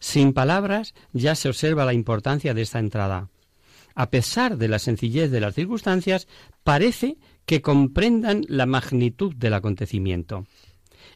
Sin 0.00 0.32
palabras 0.32 0.94
ya 1.12 1.36
se 1.36 1.48
observa 1.48 1.84
la 1.84 1.94
importancia 1.94 2.54
de 2.54 2.62
esta 2.62 2.80
entrada. 2.80 3.28
A 3.94 4.10
pesar 4.10 4.56
de 4.56 4.66
la 4.66 4.80
sencillez 4.80 5.30
de 5.30 5.40
las 5.40 5.54
circunstancias, 5.54 6.26
parece 6.64 7.18
que 7.46 7.62
comprendan 7.62 8.44
la 8.48 8.66
magnitud 8.66 9.32
del 9.36 9.54
acontecimiento. 9.54 10.46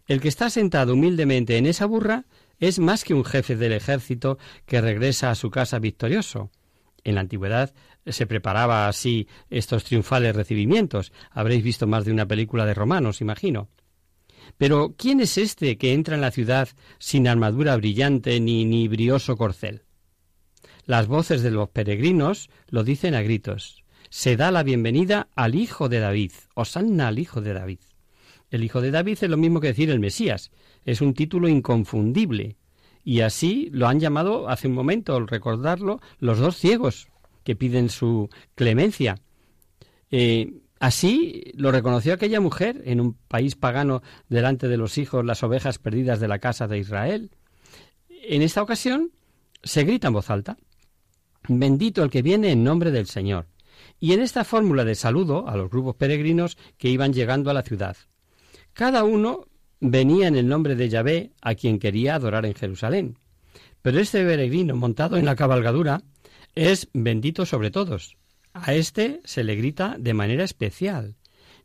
El 0.07 0.21
que 0.21 0.29
está 0.29 0.51
sentado 0.51 0.95
humildemente 0.95 1.57
en 1.57 1.67
esa 1.67 1.87
burra 1.87 2.27
es 2.59 2.79
más 2.79 3.05
que 3.05 3.15
un 3.15 3.25
jefe 3.25 3.57
del 3.57 3.73
ejército 3.73 4.39
que 4.65 4.81
regresa 4.81 5.31
a 5.31 5.35
su 5.35 5.51
casa 5.51 5.79
victorioso. 5.79 6.51
En 7.03 7.17
la 7.17 7.23
antigüedad 7.23 7.75
se 8.07 8.27
preparaba 8.27 8.89
así 8.89 9.29
estos 9.51 9.85
triunfales 9.85 10.35
recibimientos. 10.35 11.13
Habréis 11.31 11.65
visto 11.65 11.87
más 11.87 12.05
de 12.05 12.13
una 12.13 12.27
película 12.27 12.65
de 12.67 12.75
romanos, 12.75 13.21
imagino. 13.21 13.69
Pero 14.59 14.95
¿quién 14.97 15.21
es 15.21 15.39
este 15.39 15.77
que 15.77 15.93
entra 15.93 16.15
en 16.15 16.21
la 16.21 16.31
ciudad 16.31 16.69
sin 16.99 17.27
armadura 17.27 17.77
brillante 17.77 18.39
ni, 18.41 18.65
ni 18.65 18.87
brioso 18.87 19.37
corcel? 19.37 19.83
Las 20.85 21.09
voces 21.09 21.43
de 21.43 21.51
los 21.51 21.69
peregrinos 21.69 22.49
lo 22.69 22.85
dicen 22.85 23.17
a 23.17 23.23
gritos. 23.23 23.83
Se 24.09 24.37
da 24.37 24.53
la 24.53 24.63
bienvenida 24.63 25.29
al 25.35 25.57
Hijo 25.57 25.89
de 25.89 25.99
David. 25.99 26.31
Osanna 26.55 27.09
al 27.09 27.19
Hijo 27.19 27.41
de 27.41 27.53
David. 27.55 27.81
El 28.51 28.65
Hijo 28.65 28.81
de 28.81 28.91
David 28.91 29.19
es 29.21 29.31
lo 29.31 29.37
mismo 29.37 29.61
que 29.61 29.69
decir 29.69 29.91
el 29.91 30.01
Mesías. 30.01 30.51
Es 30.85 31.01
un 31.01 31.15
título 31.15 31.49
inconfundible. 31.49 32.57
Y 33.05 33.21
así 33.21 33.69
lo 33.73 33.89
han 33.89 34.01
llamado 34.01 34.49
hace 34.49 34.69
un 34.69 34.75
momento, 34.75 35.17
al 35.17 35.29
recordarlo, 35.29 36.01
los 36.19 36.39
dos 36.39 36.57
ciegos 36.57 37.09
que 37.45 37.57
piden 37.57 37.89
su 37.89 38.29
clemencia. 38.55 39.21
Eh, 40.11 40.61
Así 40.79 41.53
lo 41.55 41.73
reconoció 41.73 42.13
aquella 42.13 42.41
mujer 42.41 42.83
en 42.85 43.01
un 43.01 43.15
país 43.15 43.57
pagano 43.57 44.03
delante 44.29 44.69
de 44.69 44.77
los 44.77 44.99
hijos 44.99 45.25
las 45.25 45.43
ovejas 45.43 45.79
perdidas 45.79 46.21
de 46.21 46.29
la 46.29 46.39
casa 46.39 46.69
de 46.69 46.79
Israel. 46.79 47.31
En 48.09 48.43
esta 48.43 48.63
ocasión 48.63 49.11
se 49.63 49.85
grita 49.85 50.09
en 50.09 50.15
voz 50.15 50.29
alta, 50.29 50.59
bendito 51.49 52.03
el 52.03 52.11
que 52.11 52.23
viene 52.23 52.53
en 52.53 52.63
nombre 52.63 52.91
del 52.91 53.07
Señor. 53.07 53.47
Y 53.99 54.13
en 54.13 54.21
esta 54.21 54.45
fórmula 54.45 54.85
de 54.85 54.95
saludo 54.95 55.49
a 55.49 55.57
los 55.57 55.71
grupos 55.71 55.97
peregrinos 55.97 56.59
que 56.77 56.91
iban 56.91 57.13
llegando 57.13 57.51
a 57.51 57.55
la 57.55 57.63
ciudad. 57.63 57.97
Cada 58.77 59.05
uno 59.05 59.49
venía 59.81 60.29
en 60.29 60.37
el 60.37 60.49
nombre 60.49 60.75
de 60.75 60.91
Yahvé 60.91 61.33
a 61.41 61.55
quien 61.55 61.79
quería 61.79 62.15
adorar 62.15 62.45
en 62.45 62.53
Jerusalén. 62.53 63.19
Pero 63.81 63.99
este 63.99 64.23
peregrino 64.23 64.77
montado 64.77 65.17
en 65.17 65.25
la 65.25 65.35
cabalgadura 65.35 66.03
es 66.55 66.91
bendito 66.93 67.47
sobre 67.47 67.71
todos, 67.71 68.19
a 68.53 68.75
este 68.75 69.21
se 69.25 69.45
le 69.45 69.57
grita 69.57 69.97
de 69.99 70.13
manera 70.13 70.45
especial. 70.45 71.17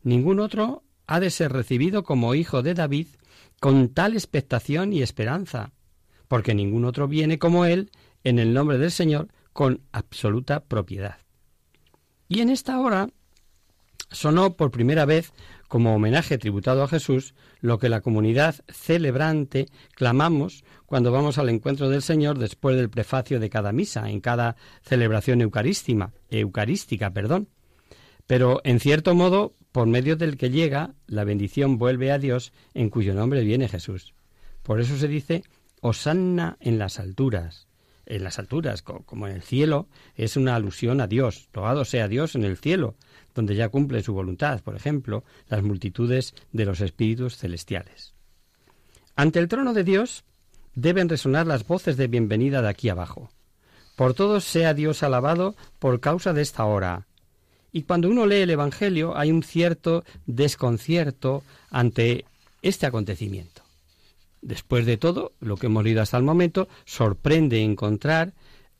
Ningún 0.02 0.40
otro 0.40 0.84
ha 1.06 1.20
de 1.20 1.28
ser 1.28 1.52
recibido 1.52 2.02
como 2.02 2.34
hijo 2.34 2.62
de 2.62 2.72
David 2.72 3.08
con 3.60 3.90
tal 3.90 4.14
expectación 4.14 4.94
y 4.94 5.02
esperanza, 5.02 5.72
porque 6.28 6.54
ningún 6.54 6.86
otro 6.86 7.08
viene 7.08 7.38
como 7.38 7.66
él 7.66 7.90
en 8.24 8.38
el 8.38 8.54
nombre 8.54 8.78
del 8.78 8.90
Señor 8.90 9.28
con 9.52 9.82
absoluta 9.92 10.64
propiedad. 10.64 11.18
Y 12.26 12.40
en 12.40 12.48
esta 12.48 12.80
hora 12.80 13.10
sonó 14.12 14.56
por 14.56 14.70
primera 14.70 15.04
vez 15.04 15.32
como 15.72 15.94
homenaje 15.94 16.36
tributado 16.36 16.82
a 16.82 16.88
Jesús 16.88 17.34
lo 17.62 17.78
que 17.78 17.88
la 17.88 18.02
comunidad 18.02 18.56
celebrante 18.68 19.68
clamamos 19.94 20.64
cuando 20.84 21.12
vamos 21.12 21.38
al 21.38 21.48
encuentro 21.48 21.88
del 21.88 22.02
Señor 22.02 22.38
después 22.38 22.76
del 22.76 22.90
prefacio 22.90 23.40
de 23.40 23.48
cada 23.48 23.72
misa, 23.72 24.10
en 24.10 24.20
cada 24.20 24.56
celebración 24.82 25.40
eucarística, 25.40 26.12
eucarística, 26.28 27.10
perdón. 27.14 27.48
Pero 28.26 28.60
en 28.64 28.80
cierto 28.80 29.14
modo, 29.14 29.54
por 29.72 29.86
medio 29.86 30.16
del 30.16 30.36
que 30.36 30.50
llega, 30.50 30.92
la 31.06 31.24
bendición 31.24 31.78
vuelve 31.78 32.12
a 32.12 32.18
Dios 32.18 32.52
en 32.74 32.90
cuyo 32.90 33.14
nombre 33.14 33.42
viene 33.42 33.66
Jesús. 33.66 34.12
Por 34.62 34.78
eso 34.78 34.98
se 34.98 35.08
dice 35.08 35.42
Osanna 35.80 36.58
en 36.60 36.78
las 36.78 36.98
alturas. 36.98 37.66
En 38.04 38.24
las 38.24 38.38
alturas, 38.38 38.82
como 38.82 39.26
en 39.26 39.36
el 39.36 39.42
cielo, 39.42 39.88
es 40.16 40.36
una 40.36 40.54
alusión 40.54 41.00
a 41.00 41.06
Dios. 41.06 41.48
Loado 41.54 41.86
sea 41.86 42.08
Dios 42.08 42.34
en 42.34 42.44
el 42.44 42.58
cielo, 42.58 42.94
donde 43.34 43.54
ya 43.54 43.68
cumple 43.68 44.02
su 44.02 44.12
voluntad, 44.12 44.60
por 44.62 44.76
ejemplo, 44.76 45.24
las 45.48 45.62
multitudes 45.62 46.34
de 46.52 46.64
los 46.64 46.80
espíritus 46.80 47.36
celestiales. 47.36 48.14
Ante 49.16 49.38
el 49.38 49.48
trono 49.48 49.74
de 49.74 49.84
Dios 49.84 50.24
deben 50.74 51.08
resonar 51.08 51.46
las 51.46 51.66
voces 51.66 51.96
de 51.96 52.08
bienvenida 52.08 52.62
de 52.62 52.68
aquí 52.68 52.88
abajo. 52.88 53.30
Por 53.96 54.14
todos 54.14 54.44
sea 54.44 54.74
Dios 54.74 55.02
alabado 55.02 55.54
por 55.78 56.00
causa 56.00 56.32
de 56.32 56.42
esta 56.42 56.64
hora. 56.64 57.06
Y 57.72 57.82
cuando 57.82 58.08
uno 58.08 58.26
lee 58.26 58.42
el 58.42 58.50
Evangelio 58.50 59.16
hay 59.16 59.30
un 59.30 59.42
cierto 59.42 60.04
desconcierto 60.26 61.42
ante 61.70 62.24
este 62.62 62.86
acontecimiento. 62.86 63.62
Después 64.40 64.86
de 64.86 64.96
todo, 64.96 65.32
lo 65.40 65.56
que 65.56 65.66
hemos 65.66 65.84
leído 65.84 66.02
hasta 66.02 66.16
el 66.16 66.24
momento, 66.24 66.68
sorprende 66.84 67.62
encontrar 67.62 68.32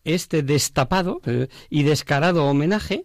este 0.04 0.42
destapado 0.42 1.20
eh, 1.26 1.48
y 1.70 1.84
descarado 1.84 2.46
homenaje 2.46 3.04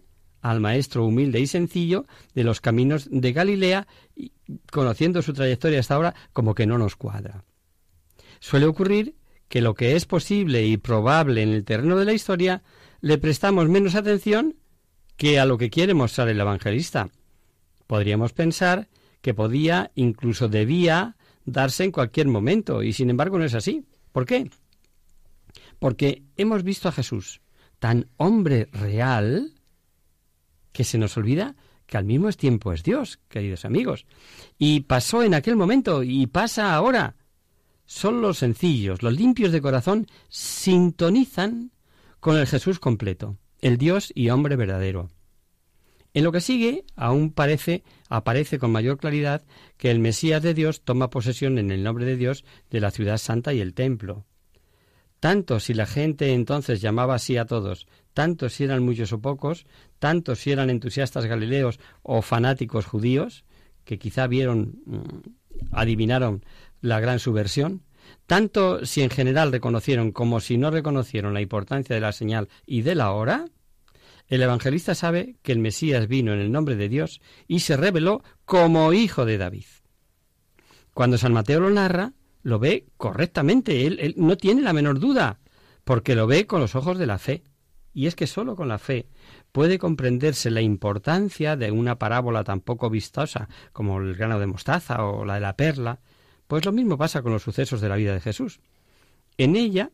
al 0.49 0.60
maestro 0.60 1.05
humilde 1.05 1.39
y 1.39 1.47
sencillo 1.47 2.05
de 2.33 2.43
los 2.43 2.62
caminos 2.62 3.07
de 3.12 3.33
Galilea, 3.33 3.88
conociendo 4.71 5.21
su 5.21 5.33
trayectoria 5.33 5.79
hasta 5.79 5.95
ahora, 5.95 6.15
como 6.33 6.55
que 6.55 6.65
no 6.65 6.77
nos 6.77 6.95
cuadra. 6.95 7.43
Suele 8.39 8.65
ocurrir 8.65 9.15
que 9.49 9.62
lo 9.62 9.73
que 9.73 9.95
es 9.95 10.05
posible 10.05 10.65
y 10.65 10.77
probable 10.77 11.41
en 11.41 11.49
el 11.49 11.65
terreno 11.65 11.97
de 11.97 12.05
la 12.05 12.13
historia 12.13 12.63
le 13.01 13.17
prestamos 13.17 13.67
menos 13.69 13.95
atención 13.95 14.55
que 15.17 15.39
a 15.39 15.45
lo 15.45 15.57
que 15.57 15.69
quiere 15.69 15.93
mostrar 15.93 16.29
el 16.29 16.39
evangelista. 16.39 17.10
Podríamos 17.86 18.33
pensar 18.33 18.88
que 19.21 19.33
podía, 19.33 19.91
incluso 19.95 20.47
debía, 20.47 21.15
darse 21.45 21.83
en 21.83 21.91
cualquier 21.91 22.27
momento, 22.27 22.83
y 22.83 22.93
sin 22.93 23.10
embargo 23.10 23.38
no 23.38 23.45
es 23.45 23.53
así. 23.53 23.86
¿Por 24.12 24.25
qué? 24.25 24.49
Porque 25.79 26.23
hemos 26.38 26.63
visto 26.63 26.88
a 26.88 26.91
Jesús 26.91 27.41
tan 27.79 28.07
hombre 28.17 28.67
real 28.71 29.53
que 30.78 30.84
se 30.84 31.00
nos 31.00 31.18
olvida 31.18 31.56
que 31.88 31.98
al 31.98 32.06
mismo 32.06 32.32
tiempo 32.34 32.72
es 32.72 32.84
Dios, 32.84 33.20
queridos 33.30 33.66
amigos. 33.66 34.06
Y 34.60 34.82
pasó 34.82 35.24
en 35.24 35.34
aquel 35.34 35.56
momento 35.56 36.04
y 36.04 36.28
pasa 36.28 36.76
ahora. 36.76 37.16
Son 37.88 38.22
los 38.22 38.38
sencillos, 38.38 39.02
los 39.02 39.12
limpios 39.12 39.52
de 39.52 39.60
corazón, 39.60 40.06
sintonizan 40.30 41.72
con 42.20 42.38
el 42.38 42.46
Jesús 42.46 42.78
completo, 42.78 43.40
el 43.60 43.80
Dios 43.80 44.12
y 44.13 44.30
hombre 44.30 44.56
verdadero. 44.56 45.10
En 46.13 46.24
lo 46.24 46.32
que 46.32 46.42
sigue, 46.42 46.86
aún 46.96 47.32
parece, 47.32 47.84
aparece 48.08 48.60
con 48.60 48.72
mayor 48.72 49.00
claridad 49.00 49.46
que 49.78 49.90
el 49.90 49.98
Mesías 49.98 50.44
de 50.44 50.54
Dios 50.54 50.82
toma 50.82 51.10
posesión 51.10 51.58
en 51.58 51.72
el 51.72 51.82
nombre 51.82 52.06
de 52.06 52.18
Dios 52.18 52.46
de 52.70 52.82
la 52.82 52.92
ciudad 52.92 53.18
santa 53.18 53.52
y 53.52 53.62
el 53.62 53.74
templo. 53.74 54.28
Tanto 55.20 55.60
si 55.60 55.74
la 55.74 55.88
gente 55.88 56.34
entonces 56.34 56.82
llamaba 56.82 57.16
así 57.16 57.36
a 57.38 57.46
todos, 57.46 57.88
tanto 58.17 58.49
si 58.49 58.63
eran 58.63 58.82
muchos 58.82 59.13
o 59.13 59.21
pocos, 59.21 59.67
tanto 59.99 60.34
si 60.34 60.51
eran 60.51 60.71
entusiastas 60.71 61.27
galileos 61.27 61.80
o 62.01 62.23
fanáticos 62.23 62.88
judíos, 62.88 63.45
que 63.84 63.99
quizá 63.99 64.25
vieron, 64.25 64.82
mm, 64.88 65.67
adivinaron 65.69 66.43
la 66.82 66.99
gran 66.99 67.19
subversión, 67.19 67.84
tanto 68.25 68.88
si 68.88 69.03
en 69.03 69.12
general 69.12 69.51
reconocieron 69.51 70.12
como 70.12 70.39
si 70.39 70.58
no 70.58 70.71
reconocieron 70.71 71.36
la 71.36 71.41
importancia 71.41 71.93
de 71.93 72.01
la 72.01 72.12
señal 72.12 72.49
y 72.65 72.82
de 72.82 72.95
la 72.95 73.12
hora, 73.12 73.45
el 74.30 74.41
evangelista 74.41 74.95
sabe 74.95 75.36
que 75.43 75.51
el 75.51 75.60
Mesías 75.60 76.08
vino 76.08 76.34
en 76.34 76.39
el 76.39 76.51
nombre 76.51 76.75
de 76.75 76.89
Dios 76.89 77.21
y 77.47 77.60
se 77.60 77.77
reveló 77.77 78.23
como 78.45 78.93
hijo 78.93 79.25
de 79.25 79.38
David. 79.38 79.65
Cuando 80.95 81.19
San 81.19 81.34
Mateo 81.34 81.60
lo 81.60 81.69
narra, 81.69 82.13
lo 82.41 82.58
ve 82.58 82.88
correctamente, 82.97 83.86
él, 83.86 83.99
él, 83.99 84.15
no 84.17 84.38
tiene 84.38 84.63
la 84.63 84.73
menor 84.73 84.99
duda, 84.99 85.38
porque 85.84 86.15
lo 86.15 86.25
ve 86.25 86.47
con 86.47 86.62
los 86.62 86.73
ojos 86.73 86.97
de 86.97 87.06
la 87.06 87.19
fe. 87.19 87.43
Y 87.97 88.05
es 88.05 88.15
que 88.15 88.27
sólo 88.27 88.55
con 88.55 88.67
la 88.67 88.77
fe 88.77 89.07
puede 89.51 89.79
comprenderse 89.79 90.51
la 90.51 90.62
importancia 90.62 91.55
de 91.55 91.71
una 91.71 91.97
parábola 91.97 92.43
tan 92.43 92.62
poco 92.62 92.91
vistosa 92.91 93.49
como 93.73 93.97
el 93.97 94.13
grano 94.13 94.39
de 94.39 94.45
mostaza 94.45 95.03
o 95.03 95.25
la 95.25 95.33
de 95.33 95.39
la 95.39 95.55
perla, 95.55 95.99
pues 96.45 96.63
lo 96.63 96.71
mismo 96.71 96.95
pasa 96.99 97.23
con 97.23 97.31
los 97.31 97.41
sucesos 97.41 97.81
de 97.81 97.89
la 97.89 97.95
vida 97.95 98.13
de 98.13 98.21
Jesús. 98.21 98.60
En 99.39 99.55
ella, 99.55 99.89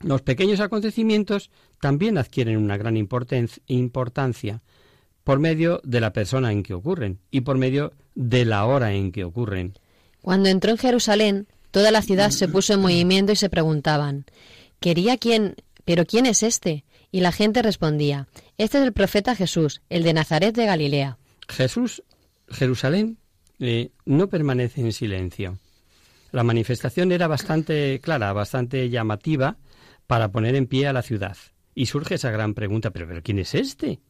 los 0.00 0.22
pequeños 0.22 0.60
acontecimientos 0.60 1.50
también 1.78 2.16
adquieren 2.16 2.56
una 2.56 2.78
gran 2.78 2.96
importancia 2.96 4.62
por 5.22 5.40
medio 5.40 5.82
de 5.84 6.00
la 6.00 6.14
persona 6.14 6.52
en 6.52 6.62
que 6.62 6.72
ocurren 6.72 7.18
y 7.30 7.42
por 7.42 7.58
medio 7.58 7.92
de 8.14 8.46
la 8.46 8.64
hora 8.64 8.94
en 8.94 9.12
que 9.12 9.24
ocurren. 9.24 9.74
Cuando 10.22 10.48
entró 10.48 10.70
en 10.70 10.78
Jerusalén, 10.78 11.48
toda 11.70 11.90
la 11.90 12.00
ciudad 12.00 12.30
se 12.30 12.48
puso 12.48 12.72
en 12.72 12.80
movimiento 12.80 13.32
y 13.32 13.36
se 13.36 13.50
preguntaban, 13.50 14.24
¿quería 14.80 15.18
quién? 15.18 15.56
¿Pero 15.84 16.06
quién 16.06 16.24
es 16.24 16.42
este? 16.42 16.86
Y 17.12 17.20
la 17.20 17.32
gente 17.32 17.62
respondía, 17.62 18.28
este 18.56 18.78
es 18.78 18.84
el 18.84 18.92
profeta 18.92 19.34
Jesús, 19.34 19.82
el 19.88 20.02
de 20.02 20.12
Nazaret 20.12 20.54
de 20.54 20.66
Galilea. 20.66 21.18
Jesús, 21.48 22.02
Jerusalén, 22.48 23.18
eh, 23.58 23.90
no 24.04 24.28
permanece 24.28 24.80
en 24.80 24.92
silencio. 24.92 25.58
La 26.32 26.44
manifestación 26.44 27.10
era 27.10 27.26
bastante 27.26 28.00
clara, 28.00 28.32
bastante 28.32 28.88
llamativa 28.88 29.58
para 30.06 30.30
poner 30.30 30.54
en 30.54 30.66
pie 30.66 30.86
a 30.86 30.92
la 30.92 31.02
ciudad. 31.02 31.36
Y 31.74 31.86
surge 31.86 32.14
esa 32.14 32.30
gran 32.30 32.54
pregunta, 32.54 32.90
¿pero, 32.90 33.08
pero 33.08 33.22
quién 33.22 33.38
es 33.38 33.54
este? 33.54 34.00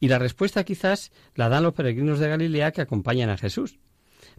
Y 0.00 0.08
la 0.08 0.18
respuesta 0.18 0.64
quizás 0.64 1.12
la 1.34 1.50
dan 1.50 1.62
los 1.62 1.74
peregrinos 1.74 2.18
de 2.18 2.28
Galilea 2.28 2.72
que 2.72 2.80
acompañan 2.80 3.28
a 3.28 3.36
Jesús. 3.36 3.78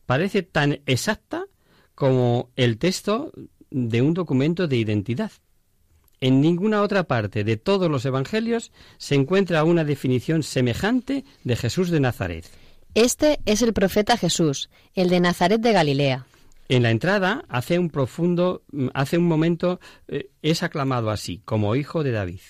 Parece 0.08 0.42
tan 0.42 0.82
exacta 0.88 1.46
como 1.94 2.50
el 2.56 2.80
texto 2.80 3.32
de 3.70 4.02
un 4.02 4.16
documento 4.16 4.68
de 4.68 4.78
identidad. 4.78 5.32
En 6.22 6.40
ninguna 6.40 6.84
otra 6.84 7.06
parte 7.06 7.44
de 7.44 7.58
todos 7.58 7.90
los 7.90 8.06
evangelios 8.06 8.72
se 9.00 9.16
encuentra 9.16 9.64
una 9.64 9.84
definición 9.84 10.44
semejante 10.44 11.26
de 11.44 11.56
Jesús 11.56 11.90
de 11.90 12.00
Nazaret. 12.00 12.46
Este 12.94 13.40
es 13.48 13.64
el 13.64 13.74
profeta 13.74 14.18
Jesús, 14.18 14.70
el 14.94 15.10
de 15.10 15.20
Nazaret 15.20 15.60
de 15.60 15.74
Galilea. 15.74 16.28
En 16.70 16.84
la 16.84 16.92
entrada 16.92 17.44
hace 17.50 17.80
un 17.80 17.90
profundo, 17.90 18.64
hace 18.94 19.18
un 19.18 19.28
momento 19.28 19.80
eh, 20.08 20.30
es 20.44 20.62
aclamado 20.62 21.10
así, 21.10 21.42
como 21.44 21.76
hijo 21.76 22.04
de 22.04 22.12
David. 22.12 22.42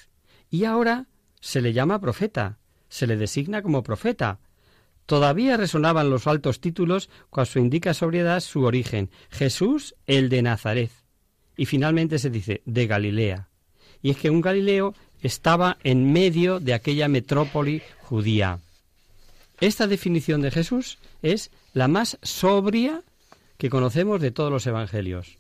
Y 0.50 0.66
ahora 0.66 1.08
se 1.40 1.62
le 1.62 1.72
llama 1.72 2.02
profeta, 2.02 2.60
se 2.90 3.08
le 3.08 3.16
designa 3.16 3.62
como 3.62 3.84
profeta. 3.84 4.40
Todavía 5.06 5.56
resonaban 5.56 6.10
los 6.10 6.28
altos 6.28 6.60
títulos 6.60 7.10
cuando 7.30 7.60
indica 7.60 7.94
sobriedad 7.94 8.42
su 8.42 8.64
origen, 8.64 9.10
Jesús 9.30 9.96
el 10.08 10.28
de 10.28 10.42
Nazaret. 10.42 10.92
Y 11.56 11.66
finalmente 11.68 12.20
se 12.20 12.30
dice 12.30 12.64
de 12.66 12.88
Galilea. 12.88 13.51
Y 14.02 14.12
es 14.12 14.18
que 14.18 14.30
un 14.30 14.42
Galileo 14.42 14.94
estaba 15.22 15.78
en 15.84 16.12
medio 16.12 16.60
de 16.60 16.74
aquella 16.74 17.08
metrópoli 17.08 17.82
judía. 18.02 18.60
Esta 19.60 19.88
definición 19.88 20.42
de 20.42 20.52
Jesús 20.52 20.98
es 21.22 21.52
la 21.74 21.88
más 21.88 22.18
sobria 22.24 23.04
que 23.58 23.70
conocemos 23.70 24.20
de 24.20 24.32
todos 24.32 24.52
los 24.52 24.66
evangelios. 24.66 25.38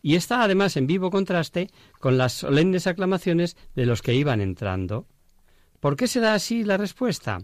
Y 0.00 0.14
está 0.14 0.42
además 0.42 0.76
en 0.76 0.86
vivo 0.86 1.10
contraste 1.10 1.68
con 2.00 2.16
las 2.16 2.32
solemnes 2.32 2.86
aclamaciones 2.86 3.56
de 3.74 3.84
los 3.84 4.00
que 4.00 4.14
iban 4.14 4.40
entrando. 4.40 5.06
¿Por 5.80 5.96
qué 5.96 6.06
se 6.06 6.20
da 6.20 6.34
así 6.34 6.64
la 6.64 6.76
respuesta? 6.76 7.42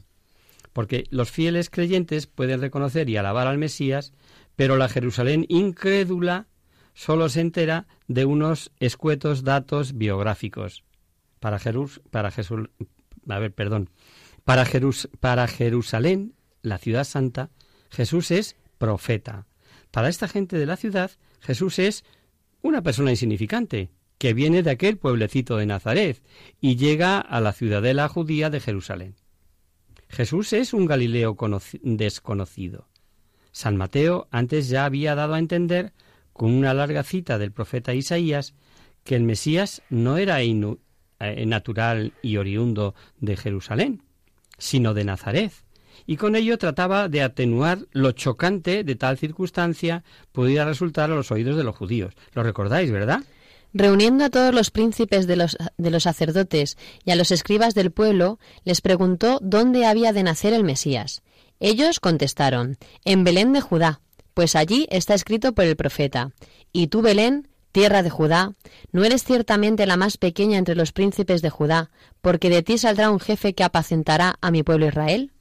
Porque 0.73 1.05
los 1.11 1.31
fieles 1.31 1.69
creyentes 1.69 2.27
pueden 2.27 2.61
reconocer 2.61 3.09
y 3.11 3.17
alabar 3.17 3.47
al 3.47 3.59
Mesías, 3.59 4.13
pero 4.57 4.77
la 4.77 4.89
Jerusalén 4.89 5.47
incrédula 5.49 6.47
solo 6.95 7.29
se 7.29 7.41
entera 7.41 7.87
de 8.09 8.25
unos 8.25 8.73
escuetos 8.81 9.45
datos 9.45 9.97
biográficos. 9.97 10.85
Para, 11.41 11.59
Jerus, 11.59 12.01
para 12.11 12.31
Jesús, 12.31 12.71
a 13.29 13.39
ver, 13.39 13.53
perdón, 13.53 13.91
para, 14.45 14.65
Jerus, 14.65 15.09
para 15.21 15.47
Jerusalén, 15.47 16.35
la 16.63 16.79
ciudad 16.79 17.05
santa, 17.05 17.51
Jesús 17.91 18.31
es 18.31 18.57
profeta. 18.79 19.47
Para 19.91 20.09
esta 20.09 20.29
gente 20.29 20.57
de 20.57 20.67
la 20.67 20.77
ciudad, 20.77 21.11
Jesús 21.41 21.79
es 21.79 22.05
una 22.63 22.83
persona 22.83 23.11
insignificante, 23.11 23.91
que 24.19 24.33
viene 24.33 24.63
de 24.63 24.71
aquel 24.71 24.97
pueblecito 24.97 25.57
de 25.57 25.67
Nazaret 25.67 26.23
y 26.61 26.77
llega 26.77 27.19
a 27.21 27.41
la 27.41 27.53
ciudadela 27.53 28.09
judía 28.09 28.49
de 28.49 28.61
Jerusalén. 28.61 29.17
Jesús 30.09 30.53
es 30.53 30.73
un 30.73 30.87
Galileo 30.87 31.37
desconocido. 31.83 32.89
San 33.53 33.77
Mateo 33.77 34.29
antes 34.31 34.69
ya 34.69 34.85
había 34.85 35.15
dado 35.15 35.35
a 35.35 35.39
entender, 35.39 35.93
con 36.35 36.53
una 36.53 36.75
larga 36.75 37.03
cita 37.03 37.39
del 37.39 37.53
profeta 37.53 37.95
Isaías, 37.95 38.53
que 39.05 39.17
el 39.17 39.23
Mesías 39.23 39.83
no 39.89 40.19
era 40.19 40.43
eh, 40.43 41.47
natural 41.47 42.13
y 42.21 42.37
oriundo 42.37 42.95
de 43.19 43.37
Jerusalén, 43.37 44.03
sino 44.59 44.93
de 44.93 45.05
Nazaret, 45.05 45.53
y 46.07 46.17
con 46.17 46.37
ello 46.37 46.59
trataba 46.59 47.09
de 47.09 47.23
atenuar 47.23 47.87
lo 47.93 48.13
chocante 48.13 48.85
de 48.85 48.97
tal 48.97 49.17
circunstancia 49.17 50.05
pudiera 50.33 50.65
resultar 50.65 51.11
a 51.11 51.15
los 51.15 51.31
oídos 51.31 51.57
de 51.57 51.65
los 51.65 51.77
judíos. 51.77 52.15
¿Lo 52.35 52.43
recordáis, 52.43 52.91
verdad? 52.91 53.23
Reuniendo 53.73 54.25
a 54.25 54.31
todos 54.31 54.55
los 54.55 54.71
príncipes 54.71 55.27
de 55.27 55.37
los, 55.37 55.57
de 55.79 55.91
los 55.91 56.05
sacerdotes 56.05 56.77
y 57.05 57.11
a 57.11 57.17
los 57.17 57.31
escribas 57.31 57.75
del 57.75 57.91
pueblo, 57.91 58.39
les 58.65 58.81
preguntó 58.81 59.39
dónde 59.41 59.87
había 59.87 60.13
de 60.13 60.23
nacer 60.23 60.53
el 60.53 60.65
Mesías. 60.65 61.23
Ellos 61.59 62.01
contestaron, 62.01 62.77
en 63.05 63.25
Belén 63.25 63.53
de 63.53 63.61
Judá, 63.61 64.01
pues 64.35 64.57
allí 64.57 64.87
está 64.91 65.15
escrito 65.15 65.55
por 65.55 65.65
el 65.65 65.77
profeta. 65.77 66.33
Y 66.73 66.89
tú, 66.89 67.03
Belén, 67.03 67.49
tierra 67.73 68.03
de 68.03 68.11
Judá, 68.11 68.53
no 68.93 69.05
eres 69.05 69.25
ciertamente 69.25 69.87
la 69.87 69.97
más 69.97 70.17
pequeña 70.17 70.59
entre 70.59 70.75
los 70.75 70.93
príncipes 70.93 71.43
de 71.43 71.51
Judá, 71.51 71.91
porque 72.21 72.51
de 72.51 72.63
ti 72.63 72.79
saldrá 72.79 73.11
un 73.11 73.21
jefe 73.21 73.55
que 73.55 73.65
apacentará 73.65 74.37
a 74.41 74.51
mi 74.51 74.63
pueblo 74.63 74.87
Israel. 74.87 75.33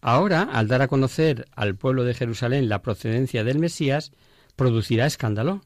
Ahora, 0.00 0.42
al 0.42 0.68
dar 0.68 0.82
a 0.82 0.88
conocer 0.88 1.46
al 1.54 1.76
pueblo 1.76 2.04
de 2.04 2.14
Jerusalén 2.14 2.68
la 2.68 2.82
procedencia 2.82 3.44
del 3.44 3.58
Mesías, 3.58 4.12
producirá 4.56 5.06
escándalo. 5.06 5.62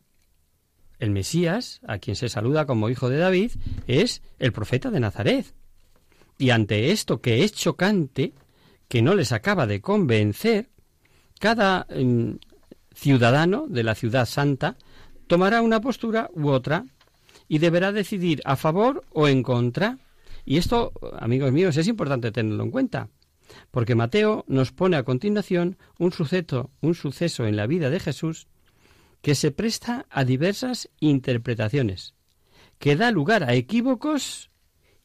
El 0.99 1.11
Mesías, 1.11 1.81
a 1.87 1.99
quien 1.99 2.17
se 2.17 2.29
saluda 2.29 2.67
como 2.67 2.89
hijo 2.89 3.09
de 3.09 3.19
David, 3.19 3.53
es 3.87 4.23
el 4.39 4.53
profeta 4.53 4.91
de 4.91 5.01
Nazaret. 5.01 5.47
Y 6.39 6.51
ante 6.51 6.93
esto 6.93 7.21
que 7.21 7.45
es 7.45 7.53
chocante, 7.53 8.33
que 8.89 9.03
no 9.03 9.15
les 9.15 9.33
acaba 9.33 9.67
de 9.67 9.81
convencer, 9.81 10.71
cada 11.41 11.87
mm, 11.91 12.35
ciudadano 12.95 13.67
de 13.69 13.83
la 13.83 13.95
ciudad 13.95 14.27
santa 14.27 14.77
tomará 15.27 15.63
una 15.63 15.81
postura 15.81 16.31
u 16.35 16.49
otra 16.49 16.85
y 17.49 17.59
deberá 17.59 17.93
decidir 17.93 18.41
a 18.45 18.57
favor 18.57 19.05
o 19.11 19.29
en 19.29 19.43
contra. 19.43 19.99
Y 20.45 20.57
esto, 20.57 20.93
amigos 21.19 21.53
míos, 21.53 21.77
es 21.77 21.89
importante 21.89 22.33
tenerlo 22.33 22.65
en 22.65 22.71
cuenta, 22.71 23.09
porque 23.71 23.95
Mateo 23.95 24.45
nos 24.49 24.73
pone 24.73 24.97
a 24.97 25.05
continuación 25.05 25.79
un 25.99 26.13
suceso, 26.13 26.71
un 26.81 26.95
suceso 26.95 27.47
en 27.47 27.57
la 27.57 27.67
vida 27.67 27.91
de 27.91 28.01
Jesús 28.01 28.49
que 29.21 29.35
se 29.35 29.53
presta 29.53 30.07
a 30.11 30.25
diversas 30.25 30.91
interpretaciones, 30.99 32.15
que 32.79 32.97
da 32.97 33.11
lugar 33.11 33.45
a 33.45 33.55
equívocos 33.55 34.51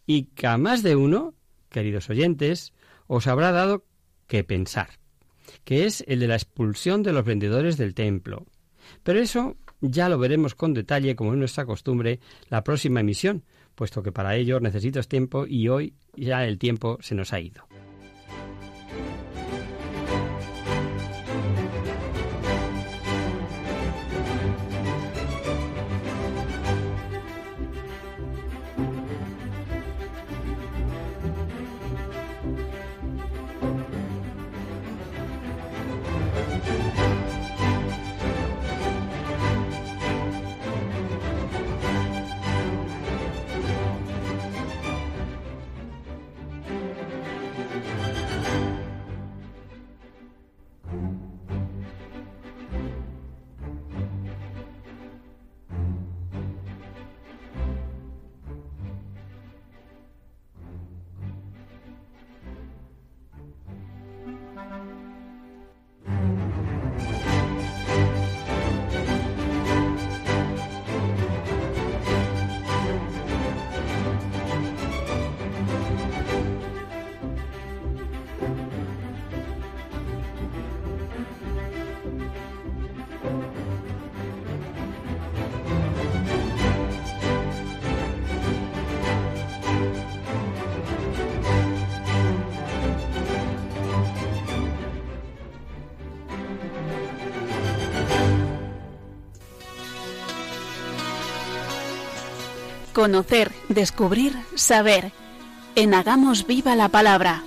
y 0.06 0.24
que 0.24 0.48
a 0.48 0.58
más 0.58 0.82
de 0.82 0.96
uno, 0.96 1.36
queridos 1.70 2.10
oyentes, 2.10 2.74
os 3.06 3.28
habrá 3.28 3.52
dado 3.52 3.86
que 4.26 4.44
pensar, 4.44 5.00
que 5.64 5.86
es 5.86 6.04
el 6.08 6.20
de 6.20 6.28
la 6.28 6.36
expulsión 6.36 7.04
de 7.04 7.14
los 7.14 7.26
vendedores 7.26 7.78
del 7.78 7.94
templo. 7.94 8.46
Pero 9.04 9.20
eso 9.20 9.56
ya 9.82 10.10
lo 10.10 10.18
veremos 10.18 10.56
con 10.56 10.74
detalle, 10.74 11.16
como 11.16 11.34
es 11.34 11.40
nuestra 11.40 11.66
costumbre, 11.66 12.20
la 12.50 12.64
próxima 12.64 13.02
emisión, 13.02 13.44
puesto 13.76 14.02
que 14.02 14.12
para 14.12 14.36
ello 14.36 14.60
necesitas 14.60 15.08
tiempo 15.08 15.46
y 15.46 15.68
hoy 15.70 15.94
ya 16.16 16.46
el 16.46 16.58
tiempo 16.58 16.98
se 17.02 17.16
nos 17.16 17.34
ha 17.34 17.40
ido. 17.40 17.68
Conocer, 102.98 103.52
descubrir, 103.70 104.34
saber. 104.56 105.12
En 105.76 105.94
Hagamos 105.94 106.48
Viva 106.48 106.76
la 106.76 106.90
Palabra. 106.90 107.44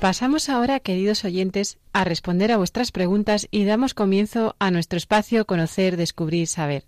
Pasamos 0.00 0.50
ahora, 0.50 0.80
queridos 0.80 1.24
oyentes, 1.24 1.78
a 1.94 2.04
responder 2.04 2.52
a 2.52 2.58
vuestras 2.58 2.92
preguntas 2.92 3.48
y 3.50 3.64
damos 3.64 3.94
comienzo 3.94 4.54
a 4.58 4.70
nuestro 4.70 4.98
espacio 4.98 5.46
Conocer, 5.46 5.96
Descubrir, 5.96 6.46
Saber. 6.46 6.84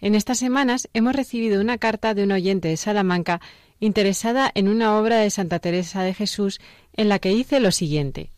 En 0.00 0.16
estas 0.16 0.40
semanas 0.40 0.88
hemos 0.94 1.14
recibido 1.14 1.60
una 1.60 1.78
carta 1.78 2.12
de 2.14 2.24
un 2.24 2.32
oyente 2.32 2.66
de 2.66 2.76
Salamanca 2.76 3.40
interesada 3.78 4.50
en 4.56 4.66
una 4.66 4.98
obra 4.98 5.18
de 5.18 5.30
Santa 5.30 5.60
Teresa 5.60 6.02
de 6.02 6.12
Jesús 6.12 6.60
en 6.96 7.08
la 7.08 7.20
que 7.20 7.28
dice 7.28 7.60
lo 7.60 7.70
siguiente. 7.70 8.32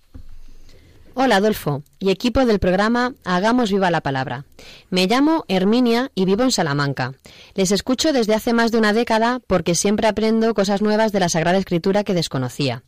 Hola 1.14 1.36
Adolfo 1.36 1.82
y 1.98 2.10
equipo 2.10 2.46
del 2.46 2.58
programa 2.58 3.12
Hagamos 3.24 3.70
viva 3.70 3.90
la 3.90 4.00
palabra. 4.00 4.46
Me 4.88 5.06
llamo 5.06 5.44
Herminia 5.46 6.10
y 6.14 6.24
vivo 6.24 6.42
en 6.42 6.50
Salamanca. 6.50 7.12
Les 7.54 7.70
escucho 7.70 8.14
desde 8.14 8.34
hace 8.34 8.54
más 8.54 8.72
de 8.72 8.78
una 8.78 8.94
década 8.94 9.38
porque 9.46 9.74
siempre 9.74 10.06
aprendo 10.06 10.54
cosas 10.54 10.80
nuevas 10.80 11.12
de 11.12 11.20
la 11.20 11.28
Sagrada 11.28 11.58
Escritura 11.58 12.02
que 12.02 12.14
desconocía. 12.14 12.82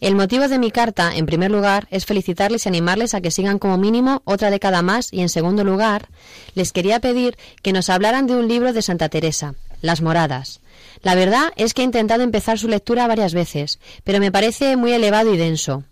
El 0.00 0.16
motivo 0.16 0.48
de 0.48 0.58
mi 0.58 0.72
carta, 0.72 1.14
en 1.14 1.26
primer 1.26 1.52
lugar, 1.52 1.86
es 1.92 2.04
felicitarles 2.04 2.66
y 2.66 2.68
animarles 2.68 3.14
a 3.14 3.20
que 3.20 3.30
sigan 3.30 3.60
como 3.60 3.78
mínimo 3.78 4.22
otra 4.24 4.50
década 4.50 4.82
más 4.82 5.12
y 5.12 5.20
en 5.20 5.28
segundo 5.28 5.62
lugar, 5.62 6.08
les 6.54 6.72
quería 6.72 6.98
pedir 6.98 7.38
que 7.62 7.72
nos 7.72 7.90
hablaran 7.90 8.26
de 8.26 8.34
un 8.34 8.48
libro 8.48 8.72
de 8.72 8.82
Santa 8.82 9.08
Teresa, 9.08 9.54
Las 9.82 10.02
Moradas. 10.02 10.60
La 11.02 11.14
verdad 11.14 11.52
es 11.56 11.74
que 11.74 11.82
he 11.82 11.84
intentado 11.84 12.22
empezar 12.22 12.58
su 12.58 12.68
lectura 12.68 13.06
varias 13.06 13.34
veces, 13.34 13.78
pero 14.04 14.18
me 14.18 14.32
parece 14.32 14.76
muy 14.76 14.92
elevado 14.92 15.32
y 15.32 15.36
denso. 15.36 15.84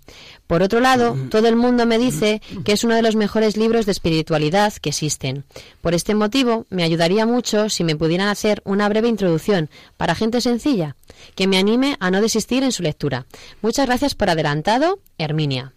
Por 0.47 0.62
otro 0.62 0.80
lado, 0.80 1.16
todo 1.28 1.49
el 1.49 1.57
mundo 1.57 1.86
me 1.86 1.99
dice 1.99 2.40
que 2.64 2.72
es 2.72 2.84
uno 2.84 2.94
de 2.94 3.03
los 3.03 3.16
mejores 3.16 3.57
libros 3.57 3.84
de 3.84 3.92
espiritualidad 3.92 4.72
que 4.74 4.90
existen. 4.90 5.44
Por 5.80 5.94
este 5.94 6.14
motivo, 6.14 6.66
me 6.70 6.84
ayudaría 6.84 7.26
mucho 7.26 7.68
si 7.68 7.82
me 7.82 7.97
pudieran 7.97 8.28
hacer 8.28 8.62
una 8.64 8.88
breve 8.88 9.09
introducción 9.09 9.68
para 9.97 10.14
gente 10.14 10.40
sencilla, 10.40 10.94
que 11.34 11.49
me 11.49 11.59
anime 11.59 11.97
a 11.99 12.11
no 12.11 12.20
desistir 12.20 12.62
en 12.62 12.72
su 12.72 12.82
lectura. 12.82 13.26
Muchas 13.61 13.86
gracias 13.86 14.14
por 14.14 14.30
adelantado, 14.30 15.01
Herminia. 15.18 15.72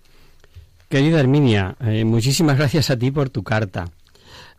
Querida 0.87 1.19
Herminia, 1.19 1.75
eh, 1.81 2.05
muchísimas 2.05 2.57
gracias 2.57 2.89
a 2.89 2.97
ti 2.97 3.11
por 3.11 3.29
tu 3.29 3.43
carta. 3.43 3.89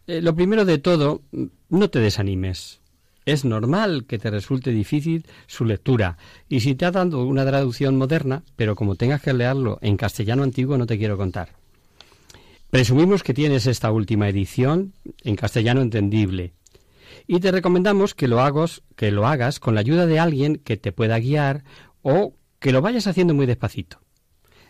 Eh, 0.06 0.20
lo 0.20 0.34
primero 0.34 0.64
de 0.64 0.78
todo, 0.78 1.22
no 1.68 1.90
te 1.90 2.00
desanimes. 2.00 2.79
Es 3.26 3.44
normal 3.44 4.04
que 4.06 4.18
te 4.18 4.30
resulte 4.30 4.70
difícil 4.70 5.26
su 5.46 5.64
lectura. 5.64 6.16
Y 6.48 6.60
si 6.60 6.74
te 6.74 6.86
ha 6.86 6.90
dado 6.90 7.24
una 7.24 7.44
traducción 7.44 7.96
moderna, 7.96 8.42
pero 8.56 8.74
como 8.74 8.96
tengas 8.96 9.22
que 9.22 9.32
leerlo 9.32 9.78
en 9.82 9.96
castellano 9.96 10.42
antiguo, 10.42 10.78
no 10.78 10.86
te 10.86 10.98
quiero 10.98 11.16
contar. 11.16 11.60
Presumimos 12.70 13.22
que 13.22 13.34
tienes 13.34 13.66
esta 13.66 13.90
última 13.90 14.28
edición 14.28 14.94
en 15.24 15.36
castellano 15.36 15.80
entendible. 15.80 16.54
Y 17.26 17.40
te 17.40 17.50
recomendamos 17.50 18.14
que 18.14 18.28
lo, 18.28 18.40
hagas, 18.40 18.82
que 18.96 19.10
lo 19.10 19.26
hagas 19.26 19.60
con 19.60 19.74
la 19.74 19.80
ayuda 19.80 20.06
de 20.06 20.18
alguien 20.18 20.56
que 20.56 20.76
te 20.76 20.92
pueda 20.92 21.18
guiar 21.18 21.64
o 22.02 22.34
que 22.60 22.72
lo 22.72 22.80
vayas 22.80 23.06
haciendo 23.06 23.34
muy 23.34 23.46
despacito. 23.46 24.00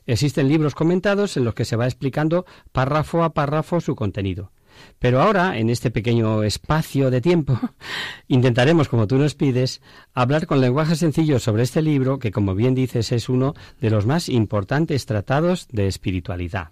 Existen 0.07 0.49
libros 0.49 0.75
comentados 0.75 1.37
en 1.37 1.45
los 1.45 1.55
que 1.55 1.65
se 1.65 1.77
va 1.77 1.87
explicando 1.87 2.47
párrafo 2.73 3.23
a 3.23 3.35
párrafo 3.35 3.81
su 3.81 3.95
contenido. 3.95 4.51
Pero 4.99 5.23
ahora, 5.23 5.59
en 5.59 5.71
este 5.71 5.91
pequeño 5.91 6.43
espacio 6.43 7.11
de 7.11 7.21
tiempo, 7.21 7.59
intentaremos, 8.29 8.89
como 8.89 9.07
tú 9.07 9.17
nos 9.17 9.35
pides, 9.35 9.81
hablar 10.15 10.47
con 10.47 10.61
lenguaje 10.61 10.97
sencillo 10.97 11.39
sobre 11.39 11.63
este 11.63 11.83
libro 11.83 12.19
que, 12.19 12.31
como 12.31 12.55
bien 12.55 12.75
dices, 12.75 13.13
es 13.13 13.29
uno 13.29 13.55
de 13.81 13.91
los 13.91 14.07
más 14.07 14.29
importantes 14.29 15.07
tratados 15.07 15.69
de 15.71 15.87
espiritualidad. 15.87 16.69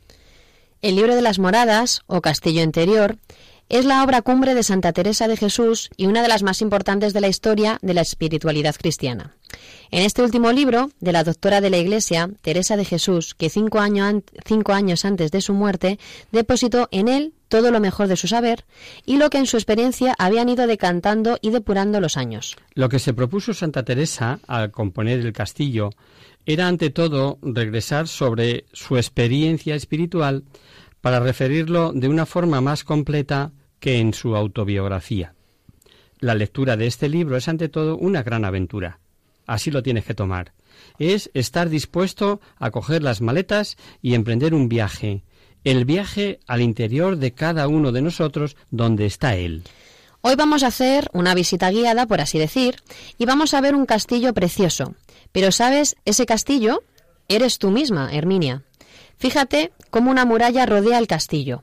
El 0.81 0.97
libro 0.97 1.17
de 1.17 1.23
las 1.23 1.39
moradas, 1.39 2.03
o 2.07 2.21
Castillo 2.21 2.63
Interior, 2.63 3.19
es 3.69 3.85
la 3.85 4.03
obra 4.03 4.23
cumbre 4.23 4.55
de 4.55 4.63
Santa 4.63 4.93
Teresa 4.93 5.29
de 5.29 5.37
Jesús 5.37 5.91
y 5.97 6.07
una 6.07 6.23
de 6.23 6.29
las 6.29 6.43
más 6.43 6.63
importantes 6.63 7.13
de 7.13 7.21
la 7.21 7.29
historia 7.29 7.79
de 7.83 7.95
la 7.95 8.01
espiritualidad 8.01 8.75
cristiana. 8.77 9.37
En 9.91 10.05
este 10.05 10.23
último 10.23 10.53
libro, 10.53 10.91
de 11.01 11.13
la 11.13 11.25
doctora 11.25 11.61
de 11.61 11.71
la 11.71 11.79
Iglesia, 11.79 12.31
Teresa 12.41 12.77
de 12.77 12.85
Jesús, 12.85 13.35
que 13.35 13.51
cinco, 13.51 13.81
cinco 14.47 14.73
años 14.73 15.05
antes 15.05 15.31
de 15.31 15.41
su 15.41 15.53
muerte 15.53 15.99
depositó 16.33 16.89
en 16.91 17.09
él 17.09 17.35
todo 17.49 17.71
lo 17.71 17.81
mejor 17.81 18.09
de 18.09 18.17
su 18.17 18.29
saber 18.29 18.65
y 19.05 19.17
lo 19.17 19.31
que 19.31 19.39
en 19.39 19.47
su 19.47 19.57
experiencia 19.57 20.15
habían 20.19 20.49
ido 20.49 20.67
decantando 20.67 21.39
y 21.41 21.51
depurando 21.51 22.01
los 22.01 22.17
años. 22.17 22.57
Lo 22.75 22.89
que 22.89 22.99
se 22.99 23.15
propuso 23.15 23.55
Santa 23.55 23.85
Teresa 23.85 24.39
al 24.47 24.71
componer 24.71 25.21
el 25.21 25.33
castillo 25.33 25.91
era 26.47 26.69
ante 26.69 26.91
todo 26.91 27.39
regresar 27.43 28.09
sobre 28.09 28.65
su 28.73 28.97
experiencia 28.97 29.75
espiritual 29.75 30.45
para 31.01 31.21
referirlo 31.21 31.93
de 31.93 32.09
una 32.09 32.27
forma 32.27 32.61
más 32.61 32.85
completa 32.85 33.53
que 33.81 33.99
en 33.99 34.15
su 34.15 34.35
autobiografía. 34.35 35.35
La 36.21 36.35
lectura 36.35 36.77
de 36.77 36.87
este 36.87 37.09
libro 37.09 37.37
es 37.37 37.49
ante 37.49 37.69
todo 37.69 37.97
una 37.97 38.23
gran 38.23 38.45
aventura. 38.45 38.99
Así 39.47 39.71
lo 39.71 39.83
tienes 39.83 40.05
que 40.05 40.15
tomar. 40.15 40.53
Es 40.99 41.31
estar 41.35 41.69
dispuesto 41.69 42.41
a 42.57 42.71
coger 42.71 43.03
las 43.03 43.21
maletas 43.21 43.77
y 44.03 44.15
emprender 44.15 44.55
un 44.55 44.69
viaje, 44.69 45.23
el 45.65 45.85
viaje 45.85 46.41
al 46.47 46.61
interior 46.61 47.17
de 47.17 47.33
cada 47.33 47.69
uno 47.69 47.93
de 47.93 48.03
nosotros 48.03 48.57
donde 48.71 49.07
está 49.07 49.37
Él. 49.37 49.63
Hoy 50.21 50.35
vamos 50.35 50.63
a 50.63 50.69
hacer 50.69 51.09
una 51.13 51.35
visita 51.35 51.71
guiada, 51.71 52.07
por 52.07 52.21
así 52.21 52.39
decir, 52.39 52.77
y 53.19 53.25
vamos 53.25 53.55
a 53.55 53.61
ver 53.61 53.75
un 53.75 53.87
castillo 53.87 54.35
precioso. 54.35 54.95
Pero 55.33 55.53
sabes, 55.53 55.97
ese 56.05 56.27
castillo 56.27 56.83
eres 57.29 57.59
tú 57.59 57.71
misma, 57.71 58.11
Herminia. 58.13 58.65
Fíjate 59.19 59.73
cómo 59.91 60.11
una 60.11 60.25
muralla 60.25 60.67
rodea 60.67 60.99
el 60.99 61.07
castillo. 61.07 61.63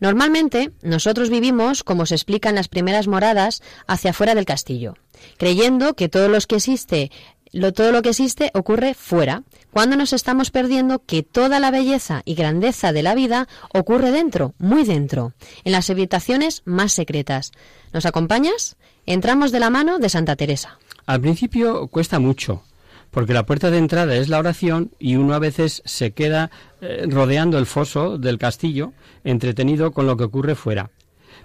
Normalmente 0.00 0.72
nosotros 0.82 1.30
vivimos, 1.30 1.82
como 1.82 2.06
se 2.06 2.14
explica 2.14 2.48
en 2.48 2.54
las 2.54 2.68
primeras 2.68 3.06
moradas, 3.06 3.62
hacia 3.86 4.10
afuera 4.10 4.34
del 4.34 4.44
castillo, 4.44 4.96
creyendo 5.38 5.94
que 5.94 6.08
todo 6.08 6.28
lo 6.28 6.38
que 6.40 6.56
existe 6.56 7.10
lo, 7.52 7.72
todo 7.72 7.92
lo 7.92 8.02
que 8.02 8.10
existe 8.10 8.50
ocurre 8.54 8.94
fuera, 8.94 9.42
cuando 9.76 9.96
nos 9.96 10.14
estamos 10.14 10.50
perdiendo 10.50 11.04
que 11.04 11.22
toda 11.22 11.60
la 11.60 11.70
belleza 11.70 12.22
y 12.24 12.34
grandeza 12.34 12.94
de 12.94 13.02
la 13.02 13.14
vida 13.14 13.46
ocurre 13.74 14.10
dentro, 14.10 14.54
muy 14.56 14.84
dentro, 14.84 15.34
en 15.64 15.72
las 15.72 15.90
habitaciones 15.90 16.62
más 16.64 16.94
secretas. 16.94 17.52
¿Nos 17.92 18.06
acompañas? 18.06 18.76
Entramos 19.04 19.52
de 19.52 19.60
la 19.60 19.68
mano 19.68 19.98
de 19.98 20.08
Santa 20.08 20.34
Teresa. 20.34 20.78
Al 21.04 21.20
principio 21.20 21.88
cuesta 21.88 22.18
mucho, 22.18 22.62
porque 23.10 23.34
la 23.34 23.44
puerta 23.44 23.70
de 23.70 23.76
entrada 23.76 24.16
es 24.16 24.30
la 24.30 24.38
oración 24.38 24.92
y 24.98 25.16
uno 25.16 25.34
a 25.34 25.40
veces 25.40 25.82
se 25.84 26.12
queda 26.12 26.50
eh, 26.80 27.04
rodeando 27.06 27.58
el 27.58 27.66
foso 27.66 28.16
del 28.16 28.38
castillo, 28.38 28.94
entretenido 29.24 29.92
con 29.92 30.06
lo 30.06 30.16
que 30.16 30.24
ocurre 30.24 30.54
fuera. 30.54 30.90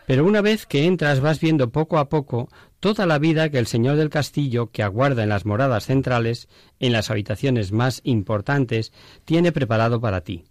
Pero 0.08 0.26
una 0.26 0.40
vez 0.40 0.66
que 0.66 0.86
entras 0.86 1.20
vas 1.20 1.42
viendo 1.42 1.70
poco 1.70 1.98
a 1.98 2.08
poco 2.08 2.48
toda 2.82 3.06
la 3.06 3.20
vida 3.20 3.50
que 3.50 3.60
el 3.60 3.68
señor 3.68 3.96
del 3.96 4.10
castillo, 4.10 4.72
que 4.72 4.84
aguarda 4.84 5.24
en 5.24 5.30
las 5.30 5.46
moradas 5.46 5.86
centrales, 5.86 6.50
en 6.80 6.92
las 6.92 7.10
habitaciones 7.10 7.72
más 7.72 8.02
importantes, 8.04 8.92
tiene 9.24 9.54
preparado 9.54 10.02
para 10.02 10.22
ti. 10.22 10.44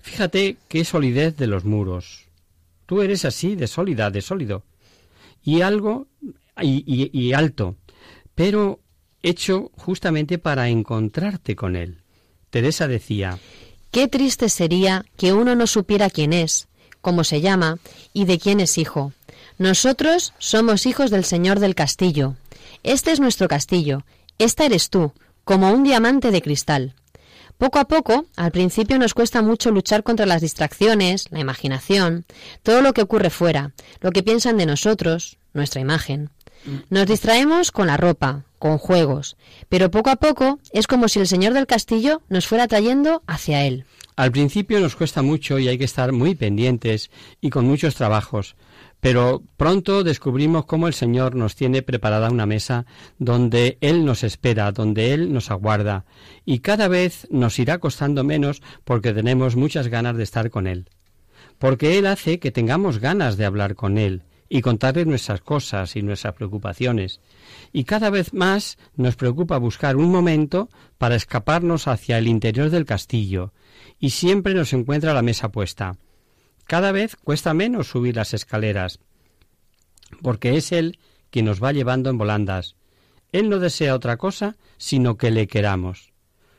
Fíjate 0.00 0.56
qué 0.68 0.84
solidez 0.84 1.36
de 1.36 1.46
los 1.46 1.64
muros. 1.64 2.24
Tú 2.86 3.02
eres 3.02 3.26
así, 3.26 3.54
de 3.54 3.66
sólida, 3.66 4.10
de 4.10 4.22
sólido. 4.22 4.64
Y 5.44 5.60
algo, 5.60 6.08
y, 6.60 7.32
alto, 7.34 7.76
pero 8.34 8.80
hecho 9.22 9.70
justamente 9.76 10.38
para 10.38 10.70
encontrarte 10.70 11.54
con 11.54 11.76
él. 11.76 12.02
Teresa 12.48 12.88
decía, 12.88 13.38
Qué 13.90 14.08
triste 14.08 14.48
sería 14.48 15.04
que 15.18 15.34
uno 15.34 15.54
no 15.54 15.66
supiera 15.66 16.08
quién 16.08 16.32
es, 16.32 16.68
cómo 17.02 17.24
se 17.24 17.42
llama 17.42 17.78
y 18.14 18.24
de 18.24 18.38
quién 18.38 18.60
es 18.60 18.78
hijo. 18.78 19.12
Nosotros 19.58 20.34
somos 20.38 20.86
hijos 20.86 21.10
del 21.10 21.24
Señor 21.24 21.58
del 21.58 21.74
castillo. 21.74 22.36
Este 22.84 23.10
es 23.10 23.18
nuestro 23.18 23.48
castillo. 23.48 24.04
Esta 24.38 24.64
eres 24.64 24.88
tú, 24.88 25.12
como 25.42 25.72
un 25.72 25.82
diamante 25.82 26.30
de 26.30 26.40
cristal. 26.40 26.94
Poco 27.58 27.80
a 27.80 27.88
poco, 27.88 28.26
al 28.36 28.52
principio 28.52 29.00
nos 29.00 29.14
cuesta 29.14 29.42
mucho 29.42 29.72
luchar 29.72 30.04
contra 30.04 30.26
las 30.26 30.42
distracciones, 30.42 31.26
la 31.32 31.40
imaginación, 31.40 32.24
todo 32.62 32.82
lo 32.82 32.92
que 32.92 33.02
ocurre 33.02 33.30
fuera, 33.30 33.72
lo 34.00 34.12
que 34.12 34.22
piensan 34.22 34.58
de 34.58 34.66
nosotros, 34.66 35.38
nuestra 35.54 35.80
imagen. 35.80 36.30
Nos 36.88 37.06
distraemos 37.06 37.72
con 37.72 37.88
la 37.88 37.96
ropa, 37.96 38.44
con 38.60 38.78
juegos, 38.78 39.36
pero 39.68 39.90
poco 39.90 40.10
a 40.10 40.16
poco 40.16 40.60
es 40.72 40.86
como 40.86 41.08
si 41.08 41.18
el 41.18 41.26
señor 41.26 41.52
del 41.52 41.66
castillo 41.66 42.22
nos 42.28 42.46
fuera 42.46 42.68
trayendo 42.68 43.24
hacia 43.26 43.64
él. 43.64 43.86
Al 44.14 44.30
principio 44.30 44.78
nos 44.78 44.94
cuesta 44.94 45.22
mucho 45.22 45.58
y 45.58 45.66
hay 45.66 45.78
que 45.78 45.84
estar 45.84 46.12
muy 46.12 46.36
pendientes 46.36 47.10
y 47.40 47.50
con 47.50 47.66
muchos 47.66 47.96
trabajos, 47.96 48.54
pero 49.00 49.42
pronto 49.56 50.02
descubrimos 50.02 50.66
cómo 50.66 50.88
el 50.88 50.94
Señor 50.94 51.34
nos 51.34 51.54
tiene 51.54 51.82
preparada 51.82 52.30
una 52.30 52.46
mesa 52.46 52.86
donde 53.18 53.78
Él 53.80 54.04
nos 54.04 54.24
espera, 54.24 54.72
donde 54.72 55.12
Él 55.14 55.32
nos 55.32 55.50
aguarda, 55.50 56.04
y 56.44 56.60
cada 56.60 56.88
vez 56.88 57.28
nos 57.30 57.58
irá 57.58 57.78
costando 57.78 58.24
menos 58.24 58.62
porque 58.84 59.12
tenemos 59.12 59.56
muchas 59.56 59.88
ganas 59.88 60.16
de 60.16 60.24
estar 60.24 60.50
con 60.50 60.66
Él. 60.66 60.90
Porque 61.58 61.98
Él 61.98 62.06
hace 62.06 62.38
que 62.38 62.50
tengamos 62.50 62.98
ganas 62.98 63.36
de 63.36 63.44
hablar 63.44 63.74
con 63.74 63.98
Él 63.98 64.24
y 64.48 64.62
contarle 64.62 65.04
nuestras 65.04 65.40
cosas 65.42 65.94
y 65.94 66.02
nuestras 66.02 66.34
preocupaciones. 66.34 67.20
Y 67.72 67.84
cada 67.84 68.10
vez 68.10 68.32
más 68.32 68.78
nos 68.96 69.14
preocupa 69.14 69.58
buscar 69.58 69.96
un 69.96 70.10
momento 70.10 70.70
para 70.96 71.16
escaparnos 71.16 71.86
hacia 71.86 72.18
el 72.18 72.26
interior 72.26 72.70
del 72.70 72.86
castillo, 72.86 73.52
y 73.98 74.10
siempre 74.10 74.54
nos 74.54 74.72
encuentra 74.72 75.14
la 75.14 75.22
mesa 75.22 75.50
puesta. 75.50 75.96
Cada 76.68 76.92
vez 76.92 77.16
cuesta 77.16 77.54
menos 77.54 77.88
subir 77.88 78.16
las 78.16 78.34
escaleras, 78.34 79.00
porque 80.20 80.58
es 80.58 80.70
Él 80.70 80.98
quien 81.30 81.46
nos 81.46 81.64
va 81.64 81.72
llevando 81.72 82.10
en 82.10 82.18
volandas. 82.18 82.76
Él 83.32 83.48
no 83.48 83.58
desea 83.58 83.94
otra 83.94 84.18
cosa 84.18 84.56
sino 84.76 85.16
que 85.16 85.30
le 85.30 85.46
queramos. 85.46 86.12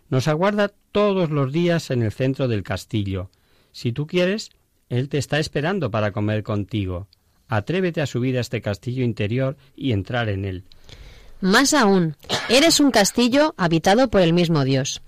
Nos 0.09 0.27
aguarda 0.27 0.73
todos 0.91 1.29
los 1.29 1.53
días 1.53 1.91
en 1.91 2.01
el 2.01 2.11
centro 2.11 2.47
del 2.47 2.63
castillo. 2.63 3.29
Si 3.71 3.91
tú 3.91 4.07
quieres, 4.07 4.49
Él 4.89 5.09
te 5.09 5.19
está 5.19 5.37
esperando 5.37 5.91
para 5.91 6.11
comer 6.11 6.41
contigo. 6.41 7.07
Atrévete 7.47 8.01
a 8.01 8.07
subir 8.07 8.35
a 8.39 8.41
este 8.41 8.63
castillo 8.63 9.03
interior 9.03 9.57
y 9.75 9.91
entrar 9.91 10.27
en 10.29 10.43
él. 10.43 10.63
Más 11.39 11.75
aún, 11.75 12.15
eres 12.49 12.79
un 12.79 12.89
castillo 12.89 13.53
habitado 13.57 14.09
por 14.09 14.21
el 14.21 14.33
mismo 14.33 14.63
Dios. 14.63 15.03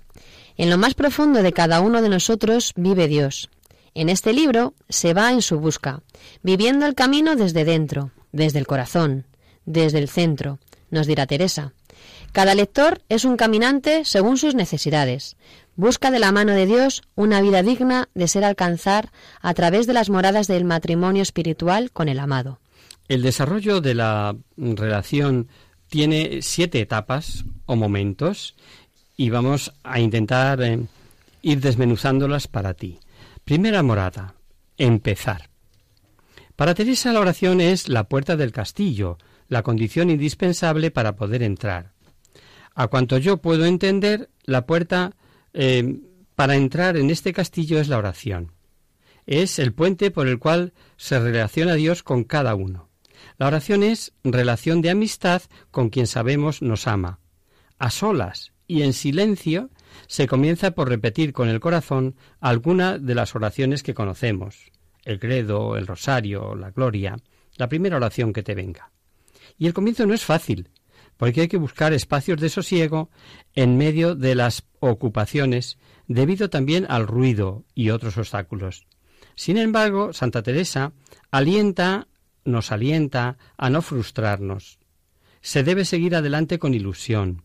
En 0.56 0.70
lo 0.70 0.78
más 0.78 0.94
profundo 0.94 1.42
de 1.42 1.52
cada 1.52 1.80
uno 1.80 2.02
de 2.02 2.08
nosotros 2.08 2.72
vive 2.76 3.08
Dios. 3.08 3.50
En 3.94 4.08
este 4.08 4.32
libro 4.32 4.74
se 4.88 5.12
va 5.14 5.32
en 5.32 5.42
su 5.42 5.60
busca, 5.60 6.02
viviendo 6.42 6.86
el 6.86 6.94
camino 6.94 7.36
desde 7.36 7.64
dentro, 7.64 8.10
desde 8.32 8.58
el 8.58 8.66
corazón, 8.66 9.26
desde 9.66 9.98
el 9.98 10.08
centro, 10.08 10.58
nos 10.90 11.06
dirá 11.06 11.26
Teresa. 11.26 11.72
Cada 12.32 12.54
lector 12.54 13.02
es 13.08 13.24
un 13.24 13.36
caminante 13.36 14.04
según 14.04 14.38
sus 14.38 14.54
necesidades. 14.54 15.36
Busca 15.76 16.10
de 16.10 16.18
la 16.18 16.32
mano 16.32 16.52
de 16.52 16.66
Dios 16.66 17.02
una 17.14 17.42
vida 17.42 17.62
digna 17.62 18.08
de 18.14 18.28
ser 18.28 18.44
alcanzar 18.44 19.10
a 19.40 19.52
través 19.54 19.86
de 19.86 19.92
las 19.92 20.08
moradas 20.08 20.46
del 20.46 20.64
matrimonio 20.64 21.22
espiritual 21.22 21.90
con 21.90 22.08
el 22.08 22.18
amado. 22.18 22.58
El 23.08 23.22
desarrollo 23.22 23.80
de 23.80 23.94
la 23.94 24.36
relación 24.56 25.48
tiene 25.88 26.40
siete 26.40 26.80
etapas 26.80 27.44
o 27.66 27.76
momentos 27.76 28.54
y 29.16 29.28
vamos 29.28 29.72
a 29.82 30.00
intentar 30.00 30.62
eh, 30.62 30.80
ir 31.42 31.60
desmenuzándolas 31.60 32.48
para 32.48 32.72
ti. 32.72 32.98
Primera 33.44 33.82
morada, 33.82 34.36
empezar. 34.76 35.50
Para 36.54 36.74
Teresa 36.74 37.12
la 37.12 37.18
oración 37.18 37.60
es 37.60 37.88
la 37.88 38.04
puerta 38.04 38.36
del 38.36 38.52
castillo, 38.52 39.18
la 39.48 39.64
condición 39.64 40.10
indispensable 40.10 40.92
para 40.92 41.16
poder 41.16 41.42
entrar. 41.42 41.92
A 42.74 42.86
cuanto 42.86 43.18
yo 43.18 43.38
puedo 43.38 43.66
entender, 43.66 44.30
la 44.44 44.64
puerta 44.64 45.16
eh, 45.54 46.00
para 46.36 46.54
entrar 46.54 46.96
en 46.96 47.10
este 47.10 47.32
castillo 47.32 47.80
es 47.80 47.88
la 47.88 47.98
oración. 47.98 48.52
Es 49.26 49.58
el 49.58 49.72
puente 49.72 50.12
por 50.12 50.28
el 50.28 50.38
cual 50.38 50.72
se 50.96 51.18
relaciona 51.18 51.74
Dios 51.74 52.04
con 52.04 52.22
cada 52.22 52.54
uno. 52.54 52.90
La 53.38 53.48
oración 53.48 53.82
es 53.82 54.12
relación 54.22 54.82
de 54.82 54.90
amistad 54.90 55.42
con 55.72 55.90
quien 55.90 56.06
sabemos 56.06 56.62
nos 56.62 56.86
ama. 56.86 57.18
A 57.78 57.90
solas 57.90 58.52
y 58.68 58.82
en 58.82 58.92
silencio 58.92 59.70
se 60.12 60.26
comienza 60.26 60.72
por 60.72 60.90
repetir 60.90 61.32
con 61.32 61.48
el 61.48 61.58
corazón 61.58 62.16
alguna 62.38 62.98
de 62.98 63.14
las 63.14 63.34
oraciones 63.34 63.82
que 63.82 63.94
conocemos. 63.94 64.70
El 65.06 65.18
credo, 65.18 65.78
el 65.78 65.86
rosario, 65.86 66.54
la 66.54 66.70
gloria, 66.70 67.16
la 67.56 67.70
primera 67.70 67.96
oración 67.96 68.34
que 68.34 68.42
te 68.42 68.54
venga. 68.54 68.92
Y 69.56 69.66
el 69.66 69.72
comienzo 69.72 70.04
no 70.04 70.12
es 70.12 70.22
fácil, 70.22 70.68
porque 71.16 71.40
hay 71.40 71.48
que 71.48 71.56
buscar 71.56 71.94
espacios 71.94 72.38
de 72.42 72.50
sosiego 72.50 73.08
en 73.54 73.78
medio 73.78 74.14
de 74.14 74.34
las 74.34 74.64
ocupaciones, 74.80 75.78
debido 76.08 76.50
también 76.50 76.84
al 76.90 77.06
ruido 77.06 77.64
y 77.74 77.88
otros 77.88 78.18
obstáculos. 78.18 78.84
Sin 79.34 79.56
embargo, 79.56 80.12
Santa 80.12 80.42
Teresa 80.42 80.92
alienta, 81.30 82.06
nos 82.44 82.70
alienta 82.70 83.38
a 83.56 83.70
no 83.70 83.80
frustrarnos. 83.80 84.78
Se 85.40 85.62
debe 85.62 85.86
seguir 85.86 86.14
adelante 86.14 86.58
con 86.58 86.74
ilusión. 86.74 87.44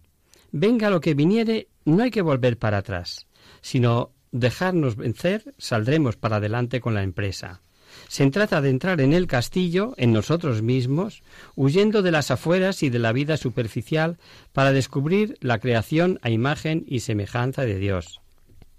Venga 0.51 0.89
lo 0.89 0.99
que 0.99 1.13
viniere, 1.13 1.69
no 1.87 2.03
hay 2.03 2.11
que 2.11 2.21
volver 2.21 2.57
para 2.57 2.79
atrás, 2.79 3.27
sino 3.61 4.11
dejarnos 4.31 4.97
vencer, 4.97 5.55
saldremos 5.57 6.17
para 6.17 6.35
adelante 6.35 6.81
con 6.81 6.93
la 6.93 7.03
empresa. 7.03 7.61
Se 8.09 8.29
trata 8.29 8.61
de 8.61 8.69
entrar 8.69 8.99
en 8.99 9.13
el 9.13 9.25
castillo, 9.25 9.93
en 9.97 10.11
nosotros 10.11 10.61
mismos, 10.61 11.23
huyendo 11.55 12.01
de 12.01 12.11
las 12.11 12.29
afueras 12.29 12.83
y 12.83 12.89
de 12.89 12.99
la 12.99 13.13
vida 13.13 13.37
superficial 13.37 14.17
para 14.51 14.73
descubrir 14.73 15.37
la 15.39 15.59
creación 15.59 16.19
a 16.21 16.29
imagen 16.29 16.83
y 16.87 16.99
semejanza 16.99 17.63
de 17.63 17.79
Dios. 17.79 18.21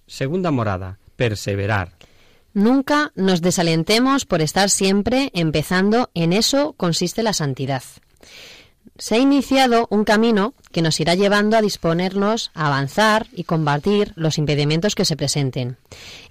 Segunda 0.07 0.51
morada, 0.51 0.99
perseverar. 1.17 1.97
Nunca 2.53 3.13
nos 3.15 3.41
desalentemos 3.41 4.27
por 4.27 4.43
estar 4.43 4.69
siempre 4.69 5.31
empezando, 5.33 6.11
en 6.15 6.35
eso 6.35 6.75
consiste 6.75 7.23
la 7.23 7.33
santidad. 7.33 7.83
Se 8.99 9.15
ha 9.15 9.19
iniciado 9.19 9.87
un 9.91 10.03
camino 10.03 10.55
que 10.73 10.83
nos 10.83 10.99
irá 10.99 11.15
llevando 11.15 11.57
a 11.57 11.63
disponernos 11.63 12.51
a 12.55 12.67
avanzar 12.67 13.29
y 13.33 13.45
combatir 13.45 14.13
los 14.17 14.39
impedimentos 14.39 14.97
que 14.97 15.05
se 15.05 15.17
presenten. 15.17 15.77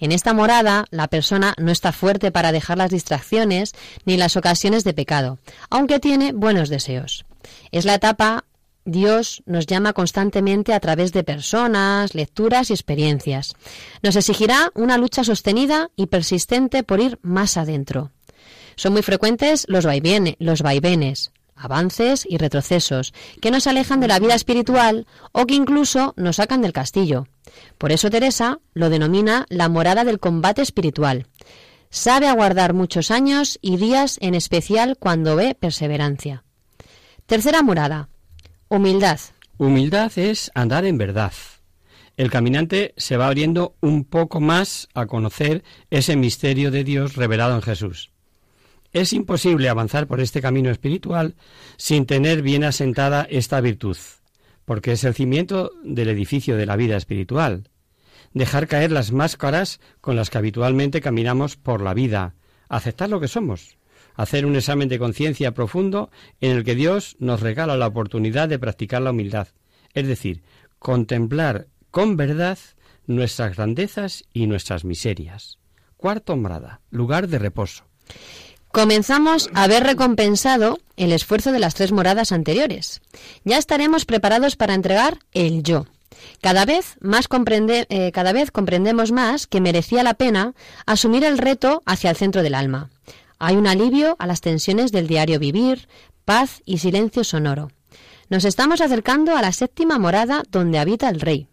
En 0.01 0.11
esta 0.11 0.33
morada, 0.33 0.85
la 0.91 1.07
persona 1.07 1.53
no 1.57 1.71
está 1.71 1.93
fuerte 1.93 2.29
para 2.29 2.51
dejar 2.51 2.77
las 2.77 2.91
distracciones 2.91 3.73
ni 4.05 4.17
las 4.17 4.35
ocasiones 4.35 4.83
de 4.83 4.93
pecado, 4.93 5.39
aunque 5.69 5.99
tiene 5.99 6.33
buenos 6.33 6.67
deseos. 6.67 7.25
Es 7.71 7.85
la 7.85 7.95
etapa 7.95 8.43
Dios 8.83 9.43
nos 9.45 9.65
llama 9.65 9.93
constantemente 9.93 10.73
a 10.73 10.79
través 10.79 11.11
de 11.11 11.23
personas, 11.23 12.15
lecturas 12.15 12.69
y 12.69 12.73
experiencias. 12.73 13.55
Nos 14.01 14.15
exigirá 14.15 14.71
una 14.75 14.97
lucha 14.97 15.23
sostenida 15.25 15.89
y 15.95 16.07
persistente 16.07 16.83
por 16.83 17.01
ir 17.01 17.19
más 17.21 17.57
adentro. 17.57 18.11
Son 18.77 18.93
muy 18.93 19.01
frecuentes 19.01 19.65
los, 19.67 19.85
vaivenes, 19.85 20.35
los 20.39 20.61
vaivenes, 20.61 21.31
avances 21.57 22.25
y 22.29 22.37
retrocesos, 22.37 23.13
que 23.41 23.51
nos 23.51 23.67
alejan 23.67 23.99
de 23.99 24.07
la 24.07 24.19
vida 24.19 24.35
espiritual 24.35 25.07
o 25.31 25.45
que 25.45 25.55
incluso 25.55 26.13
nos 26.17 26.37
sacan 26.37 26.61
del 26.61 26.73
castillo. 26.73 27.27
Por 27.77 27.91
eso 27.91 28.09
Teresa 28.09 28.59
lo 28.73 28.89
denomina 28.89 29.45
la 29.49 29.69
morada 29.69 30.03
del 30.03 30.19
combate 30.19 30.61
espiritual. 30.61 31.27
Sabe 31.89 32.27
aguardar 32.27 32.73
muchos 32.73 33.11
años 33.11 33.59
y 33.61 33.77
días, 33.77 34.17
en 34.21 34.35
especial 34.35 34.97
cuando 34.99 35.35
ve 35.35 35.55
perseverancia. 35.55 36.43
Tercera 37.25 37.61
morada, 37.61 38.09
humildad. 38.67 39.19
Humildad 39.57 40.11
es 40.17 40.51
andar 40.53 40.85
en 40.85 40.97
verdad. 40.97 41.33
El 42.17 42.31
caminante 42.31 42.93
se 42.97 43.15
va 43.15 43.27
abriendo 43.27 43.75
un 43.79 44.03
poco 44.03 44.41
más 44.41 44.89
a 44.93 45.05
conocer 45.05 45.63
ese 45.91 46.15
misterio 46.15 46.71
de 46.71 46.83
Dios 46.83 47.15
revelado 47.15 47.55
en 47.55 47.61
Jesús. 47.61 48.11
Es 48.97 49.13
imposible 49.13 49.69
avanzar 49.69 50.07
por 50.07 50.21
este 50.21 50.41
camino 50.41 50.71
espiritual 50.71 51.35
sin 51.77 52.07
tener 52.07 52.41
bien 52.41 52.63
asentada 52.63 53.27
esta 53.29 53.61
virtud, 53.61 53.95
porque 54.65 54.93
es 54.93 55.03
el 55.03 55.13
cimiento 55.13 55.71
del 55.83 56.09
edificio 56.09 56.57
de 56.57 56.65
la 56.65 56.75
vida 56.75 56.97
espiritual. 56.97 57.69
Dejar 58.33 58.65
caer 58.65 58.91
las 58.91 59.11
máscaras 59.11 59.79
con 60.01 60.15
las 60.15 60.31
que 60.31 60.39
habitualmente 60.39 60.99
caminamos 60.99 61.57
por 61.57 61.83
la 61.83 61.93
vida, 61.93 62.33
aceptar 62.69 63.07
lo 63.07 63.19
que 63.19 63.27
somos, 63.27 63.77
hacer 64.15 64.47
un 64.47 64.55
examen 64.55 64.89
de 64.89 64.97
conciencia 64.97 65.53
profundo 65.53 66.09
en 66.41 66.57
el 66.57 66.63
que 66.63 66.73
Dios 66.73 67.17
nos 67.19 67.41
regala 67.41 67.77
la 67.77 67.85
oportunidad 67.85 68.49
de 68.49 68.57
practicar 68.57 69.03
la 69.03 69.11
humildad, 69.11 69.49
es 69.93 70.07
decir, 70.07 70.41
contemplar 70.79 71.67
con 71.91 72.17
verdad 72.17 72.57
nuestras 73.05 73.55
grandezas 73.55 74.23
y 74.33 74.47
nuestras 74.47 74.85
miserias. 74.85 75.59
Cuarto 75.97 76.35
morada, 76.35 76.81
lugar 76.89 77.27
de 77.27 77.37
reposo. 77.37 77.83
Comenzamos 78.71 79.49
a 79.53 79.67
ver 79.67 79.83
recompensado 79.83 80.79
el 80.97 81.11
esfuerzo 81.11 81.51
de 81.51 81.59
las 81.59 81.73
tres 81.73 81.91
moradas 81.91 82.31
anteriores. 82.31 83.01
Ya 83.43 83.57
estaremos 83.57 84.05
preparados 84.05 84.55
para 84.55 84.73
entregar 84.73 85.19
el 85.33 85.63
yo. 85.63 85.85
Cada 86.41 86.65
vez, 86.65 86.95
más 86.99 87.27
comprende, 87.27 87.85
eh, 87.89 88.11
cada 88.11 88.33
vez 88.33 88.51
comprendemos 88.51 89.11
más 89.11 89.47
que 89.47 89.61
merecía 89.61 90.03
la 90.03 90.13
pena 90.13 90.53
asumir 90.85 91.23
el 91.23 91.37
reto 91.37 91.81
hacia 91.85 92.09
el 92.09 92.15
centro 92.15 92.43
del 92.43 92.55
alma. 92.55 92.89
Hay 93.39 93.55
un 93.55 93.67
alivio 93.67 94.15
a 94.19 94.27
las 94.27 94.41
tensiones 94.41 94.91
del 94.91 95.07
diario 95.07 95.39
vivir, 95.39 95.87
paz 96.25 96.61
y 96.65 96.79
silencio 96.79 97.23
sonoro. 97.23 97.71
Nos 98.29 98.45
estamos 98.45 98.81
acercando 98.81 99.35
a 99.37 99.41
la 99.41 99.51
séptima 99.51 99.99
morada 99.99 100.43
donde 100.51 100.79
habita 100.79 101.09
el 101.09 101.21
rey. 101.21 101.47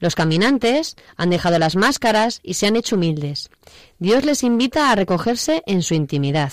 Los 0.00 0.14
caminantes 0.14 0.96
han 1.16 1.30
dejado 1.30 1.58
las 1.58 1.76
máscaras 1.76 2.40
y 2.42 2.54
se 2.54 2.66
han 2.66 2.76
hecho 2.76 2.96
humildes. 2.96 3.50
Dios 3.98 4.24
les 4.24 4.42
invita 4.42 4.90
a 4.90 4.94
recogerse 4.94 5.62
en 5.66 5.82
su 5.82 5.94
intimidad. 5.94 6.52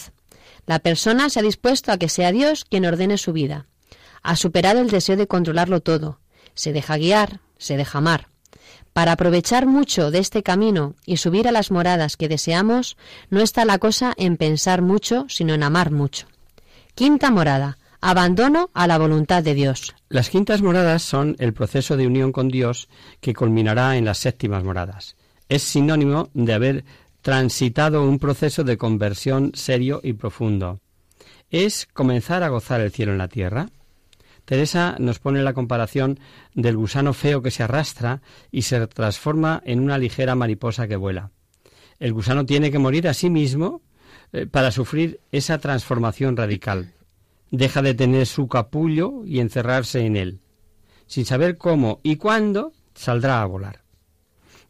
La 0.66 0.80
persona 0.80 1.30
se 1.30 1.40
ha 1.40 1.44
dispuesto 1.44 1.92
a 1.92 1.98
que 1.98 2.10
sea 2.10 2.32
Dios 2.32 2.66
quien 2.66 2.86
ordene 2.86 3.18
su 3.18 3.34
vida. 3.34 3.66
Ha 4.24 4.36
superado 4.36 4.80
el 4.80 4.90
deseo 4.90 5.18
de 5.18 5.28
controlarlo 5.28 5.82
todo. 5.82 6.20
Se 6.54 6.74
deja 6.74 6.98
guiar, 6.98 7.40
se 7.58 7.78
deja 7.78 7.98
amar. 7.98 8.28
Para 8.94 9.14
aprovechar 9.14 9.66
mucho 9.66 10.12
de 10.12 10.20
este 10.20 10.44
camino 10.44 10.96
y 11.06 11.18
subir 11.18 11.48
a 11.48 11.52
las 11.52 11.72
moradas 11.72 12.18
que 12.18 12.28
deseamos, 12.28 12.98
no 13.30 13.42
está 13.42 13.64
la 13.64 13.78
cosa 13.78 14.14
en 14.18 14.38
pensar 14.38 14.82
mucho, 14.82 15.26
sino 15.30 15.54
en 15.54 15.64
amar 15.64 15.92
mucho. 15.92 16.28
Quinta 16.94 17.32
morada. 17.32 17.78
Abandono 18.04 18.72
a 18.74 18.88
la 18.88 18.98
voluntad 18.98 19.44
de 19.44 19.54
Dios. 19.54 19.96
Las 20.10 20.32
quintas 20.32 20.64
moradas 20.64 21.04
son 21.04 21.36
el 21.38 21.54
proceso 21.54 21.98
de 21.98 22.08
unión 22.08 22.32
con 22.32 22.48
Dios 22.48 22.90
que 23.20 23.36
culminará 23.36 23.96
en 23.96 24.06
las 24.06 24.18
séptimas 24.18 24.64
moradas. 24.64 25.16
Es 25.50 25.62
sinónimo 25.62 26.30
de 26.34 26.54
haber 26.54 26.86
transitado 27.22 28.04
un 28.04 28.18
proceso 28.18 28.64
de 28.64 28.78
conversión 28.78 29.52
serio 29.54 30.02
y 30.04 30.14
profundo. 30.14 30.80
Es 31.52 31.86
comenzar 31.94 32.42
a 32.42 32.50
gozar 32.50 32.82
el 32.82 32.92
cielo 32.92 33.12
en 33.12 33.20
la 33.20 33.28
tierra. 33.28 33.70
Teresa 34.46 34.96
nos 34.98 35.20
pone 35.20 35.44
la 35.44 35.54
comparación 35.54 36.20
del 36.56 36.78
gusano 36.78 37.14
feo 37.14 37.44
que 37.44 37.52
se 37.52 37.62
arrastra 37.62 38.24
y 38.50 38.64
se 38.64 38.88
transforma 38.88 39.62
en 39.64 39.80
una 39.80 40.00
ligera 40.00 40.34
mariposa 40.34 40.88
que 40.88 40.96
vuela. 40.96 41.30
El 42.00 42.14
gusano 42.14 42.48
tiene 42.48 42.72
que 42.72 42.80
morir 42.80 43.08
a 43.08 43.14
sí 43.14 43.30
mismo 43.30 43.84
eh, 44.34 44.48
para 44.48 44.72
sufrir 44.72 45.20
esa 45.32 45.60
transformación 45.60 46.36
radical. 46.36 46.96
Deja 47.52 47.82
de 47.82 47.94
tener 47.94 48.26
su 48.26 48.48
capullo 48.48 49.26
y 49.26 49.40
encerrarse 49.40 50.06
en 50.06 50.16
él. 50.16 50.40
Sin 51.06 51.26
saber 51.26 51.58
cómo 51.58 52.00
y 52.02 52.16
cuándo, 52.16 52.74
saldrá 52.96 53.42
a 53.42 53.46
volar. 53.46 53.84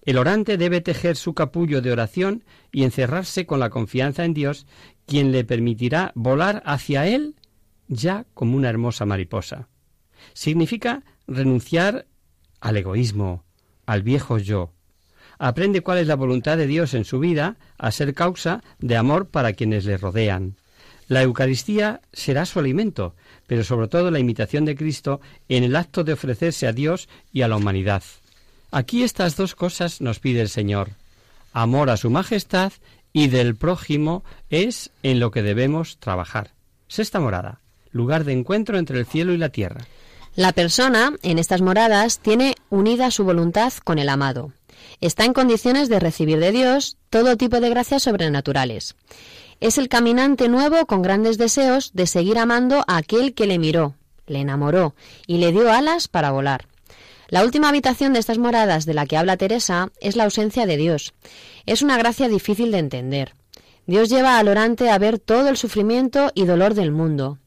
El 0.04 0.18
orante 0.18 0.58
debe 0.58 0.82
tejer 0.82 1.16
su 1.16 1.36
capullo 1.36 1.82
de 1.82 1.92
oración 1.92 2.44
y 2.72 2.84
encerrarse 2.84 3.46
con 3.46 3.60
la 3.60 3.70
confianza 3.70 4.26
en 4.26 4.34
Dios, 4.34 4.66
quien 5.06 5.32
le 5.32 5.44
permitirá 5.44 6.12
volar 6.16 6.64
hacia 6.66 7.08
él 7.08 7.36
ya 7.88 8.26
como 8.34 8.58
una 8.58 8.70
hermosa 8.70 9.06
mariposa. 9.06 9.68
Significa 10.34 11.04
renunciar 11.28 12.08
al 12.62 12.78
egoísmo, 12.78 13.44
al 13.86 14.02
viejo 14.02 14.40
yo. 14.40 14.74
Aprende 15.38 15.82
cuál 15.82 16.00
es 16.00 16.08
la 16.08 16.16
voluntad 16.16 16.58
de 16.58 16.68
Dios 16.68 16.94
en 16.94 17.06
su 17.06 17.20
vida 17.20 17.58
a 17.78 17.92
ser 17.92 18.14
causa 18.14 18.64
de 18.80 18.96
amor 18.96 19.30
para 19.30 19.54
quienes 19.54 19.86
le 19.86 19.98
rodean. 19.98 20.56
La 21.12 21.24
Eucaristía 21.24 22.00
será 22.14 22.46
su 22.46 22.58
alimento, 22.58 23.16
pero 23.46 23.66
sobre 23.66 23.90
todo 23.90 24.12
la 24.12 24.20
imitación 24.20 24.64
de 24.64 24.78
Cristo 24.78 25.20
en 25.50 25.66
el 25.66 25.76
acto 25.76 26.06
de 26.06 26.14
ofrecerse 26.14 26.68
a 26.68 26.72
Dios 26.72 27.10
y 27.34 27.42
a 27.42 27.50
la 27.50 27.58
humanidad. 27.58 28.02
Aquí 28.72 29.04
estas 29.04 29.36
dos 29.36 29.54
cosas 29.54 30.00
nos 30.00 30.20
pide 30.20 30.40
el 30.40 30.48
Señor. 30.48 30.92
Amor 31.52 31.90
a 31.90 31.98
su 31.98 32.10
majestad 32.10 32.72
y 33.12 33.28
del 33.28 33.58
prójimo 33.58 34.24
es 34.50 34.92
en 35.04 35.20
lo 35.20 35.32
que 35.32 35.42
debemos 35.42 35.98
trabajar. 35.98 36.52
Sexta 36.88 37.20
morada, 37.20 37.60
lugar 37.92 38.24
de 38.24 38.32
encuentro 38.32 38.78
entre 38.78 38.98
el 38.98 39.06
cielo 39.06 39.34
y 39.34 39.38
la 39.38 39.50
tierra. 39.50 39.86
La 40.38 40.54
persona, 40.54 41.12
en 41.24 41.40
estas 41.40 41.62
moradas, 41.62 42.20
tiene 42.20 42.56
unida 42.70 43.12
su 43.12 43.26
voluntad 43.26 43.74
con 43.84 44.00
el 44.00 44.08
amado. 44.08 44.54
Está 45.02 45.26
en 45.26 45.34
condiciones 45.34 45.90
de 45.90 46.00
recibir 46.00 46.40
de 46.40 46.54
Dios 46.54 46.96
todo 47.10 47.36
tipo 47.36 47.60
de 47.60 47.70
gracias 47.70 48.04
sobrenaturales. 48.04 48.96
Es 49.62 49.78
el 49.78 49.90
caminante 49.90 50.50
nuevo 50.50 50.88
con 50.88 51.04
grandes 51.04 51.38
deseos 51.38 51.94
de 51.94 52.08
seguir 52.08 52.40
amando 52.40 52.84
a 52.88 52.98
aquel 52.98 53.36
que 53.36 53.46
le 53.46 53.60
miró, 53.60 53.94
le 54.26 54.40
enamoró 54.40 54.96
y 55.28 55.38
le 55.38 55.52
dio 55.52 55.72
alas 55.72 56.08
para 56.08 56.32
volar. 56.32 56.68
La 57.30 57.44
última 57.44 57.70
habitación 57.70 58.12
de 58.12 58.20
estas 58.20 58.40
moradas 58.40 58.88
de 58.88 58.96
la 58.96 59.06
que 59.06 59.18
habla 59.18 59.38
Teresa 59.38 59.92
es 60.02 60.16
la 60.16 60.24
ausencia 60.24 60.66
de 60.66 60.78
Dios. 60.78 61.14
Es 61.68 61.84
una 61.84 61.96
gracia 61.96 62.28
difícil 62.28 62.72
de 62.72 62.80
entender. 62.80 63.36
Dios 63.86 64.10
lleva 64.10 64.40
al 64.40 64.48
orante 64.48 64.90
a 64.90 64.98
ver 64.98 65.20
todo 65.20 65.48
el 65.48 65.58
sufrimiento 65.58 66.32
y 66.34 66.46
dolor 66.46 66.74
del 66.74 66.92
mundo. 66.92 67.38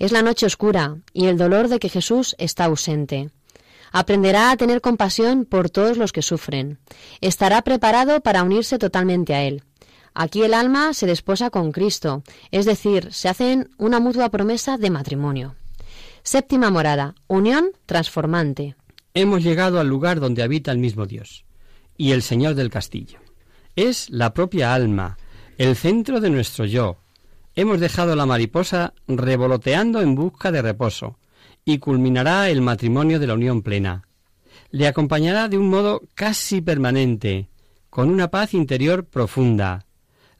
Es 0.00 0.10
la 0.10 0.22
noche 0.22 0.46
oscura 0.46 0.96
y 1.12 1.26
el 1.26 1.38
dolor 1.38 1.68
de 1.68 1.78
que 1.78 1.88
Jesús 1.88 2.34
está 2.38 2.64
ausente. 2.64 3.30
Aprenderá 3.92 4.50
a 4.50 4.56
tener 4.56 4.80
compasión 4.80 5.44
por 5.44 5.70
todos 5.70 5.96
los 5.96 6.10
que 6.10 6.22
sufren. 6.22 6.80
Estará 7.20 7.62
preparado 7.62 8.20
para 8.20 8.42
unirse 8.42 8.78
totalmente 8.78 9.34
a 9.34 9.44
Él. 9.44 9.62
Aquí 10.14 10.42
el 10.42 10.54
alma 10.54 10.92
se 10.94 11.06
desposa 11.06 11.50
con 11.50 11.72
Cristo, 11.72 12.22
es 12.50 12.66
decir, 12.66 13.12
se 13.12 13.28
hacen 13.28 13.70
una 13.78 14.00
mutua 14.00 14.28
promesa 14.30 14.76
de 14.76 14.90
matrimonio. 14.90 15.54
Séptima 16.22 16.70
morada, 16.70 17.14
unión 17.26 17.70
transformante. 17.86 18.76
Hemos 19.14 19.42
llegado 19.42 19.80
al 19.80 19.88
lugar 19.88 20.20
donde 20.20 20.42
habita 20.42 20.70
el 20.70 20.78
mismo 20.78 21.06
Dios 21.06 21.44
y 21.96 22.12
el 22.12 22.22
Señor 22.22 22.54
del 22.54 22.70
castillo. 22.70 23.18
Es 23.74 24.10
la 24.10 24.34
propia 24.34 24.74
alma, 24.74 25.18
el 25.58 25.76
centro 25.76 26.20
de 26.20 26.30
nuestro 26.30 26.64
yo. 26.64 26.98
Hemos 27.54 27.80
dejado 27.80 28.14
la 28.16 28.26
mariposa 28.26 28.94
revoloteando 29.08 30.00
en 30.00 30.14
busca 30.14 30.52
de 30.52 30.62
reposo 30.62 31.18
y 31.64 31.78
culminará 31.78 32.50
el 32.50 32.60
matrimonio 32.60 33.18
de 33.18 33.26
la 33.26 33.34
unión 33.34 33.62
plena. 33.62 34.02
Le 34.70 34.86
acompañará 34.86 35.48
de 35.48 35.58
un 35.58 35.68
modo 35.68 36.02
casi 36.14 36.60
permanente, 36.60 37.48
con 37.90 38.08
una 38.08 38.30
paz 38.30 38.54
interior 38.54 39.04
profunda, 39.04 39.84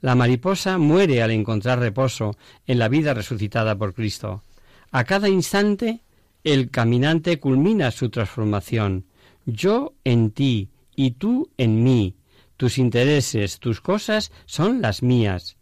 la 0.03 0.15
mariposa 0.15 0.77
muere 0.77 1.23
al 1.23 1.31
encontrar 1.31 1.79
reposo 1.79 2.35
en 2.67 2.77
la 2.77 2.89
vida 2.89 3.13
resucitada 3.13 3.77
por 3.77 3.93
Cristo. 3.93 4.43
A 4.91 5.05
cada 5.05 5.29
instante 5.29 6.01
el 6.43 6.69
caminante 6.71 7.39
culmina 7.39 7.89
su 7.89 8.09
transformación. 8.09 9.05
Yo 9.45 9.93
en 10.03 10.31
ti 10.31 10.71
y 10.93 11.11
tú 11.11 11.49
en 11.55 11.85
mí. 11.85 12.17
Tus 12.57 12.79
intereses, 12.79 13.59
tus 13.59 13.79
cosas 13.79 14.33
son 14.45 14.81
las 14.81 15.03
mías 15.03 15.55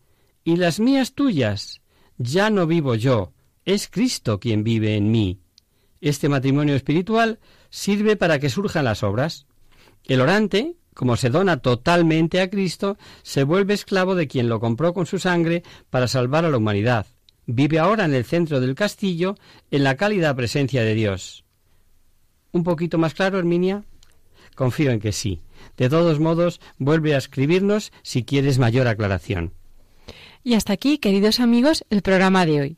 y 0.44 0.56
las 0.56 0.80
mías 0.80 1.14
tuyas. 1.14 1.82
Ya 2.18 2.50
no 2.50 2.66
vivo 2.66 2.96
yo, 2.96 3.34
es 3.64 3.88
Cristo 3.90 4.40
quien 4.40 4.64
vive 4.64 4.96
en 4.96 5.12
mí. 5.12 5.38
Este 6.02 6.30
matrimonio 6.30 6.74
espiritual 6.74 7.38
sirve 7.70 8.16
para 8.16 8.40
que 8.40 8.50
surjan 8.50 8.86
las 8.86 9.04
obras. 9.04 9.46
El 10.06 10.20
orante, 10.20 10.78
como 10.94 11.16
se 11.16 11.30
dona 11.30 11.58
totalmente 11.58 12.42
a 12.42 12.50
Cristo, 12.50 12.98
se 13.24 13.44
vuelve 13.44 13.74
esclavo 13.74 14.16
de 14.16 14.28
quien 14.28 14.50
lo 14.50 14.60
compró 14.60 14.94
con 14.94 15.06
su 15.06 15.20
sangre 15.20 15.64
para 15.90 16.08
salvar 16.08 16.46
a 16.46 16.50
la 16.50 16.58
humanidad. 16.58 17.06
Vive 17.46 17.80
ahora 17.80 18.06
en 18.06 18.14
el 18.14 18.26
centro 18.26 18.60
del 18.60 18.76
castillo, 18.76 19.36
en 19.72 19.84
la 19.84 19.96
cálida 19.96 20.36
presencia 20.36 20.84
de 20.84 20.94
Dios. 20.94 21.44
¿Un 22.52 22.64
poquito 22.64 22.98
más 22.98 23.14
claro, 23.14 23.40
Herminia? 23.40 23.84
Confío 24.56 24.92
en 24.92 25.00
que 25.00 25.12
sí. 25.12 25.42
De 25.78 25.90
todos 25.90 26.20
modos, 26.20 26.60
vuelve 26.78 27.16
a 27.16 27.18
escribirnos 27.18 27.92
si 28.04 28.24
quieres 28.24 28.60
mayor 28.60 28.88
aclaración. 28.88 29.54
Y 30.44 30.56
hasta 30.56 30.74
aquí, 30.74 30.98
queridos 30.98 31.40
amigos, 31.40 31.86
el 31.90 32.02
programa 32.02 32.46
de 32.46 32.62
hoy. 32.62 32.78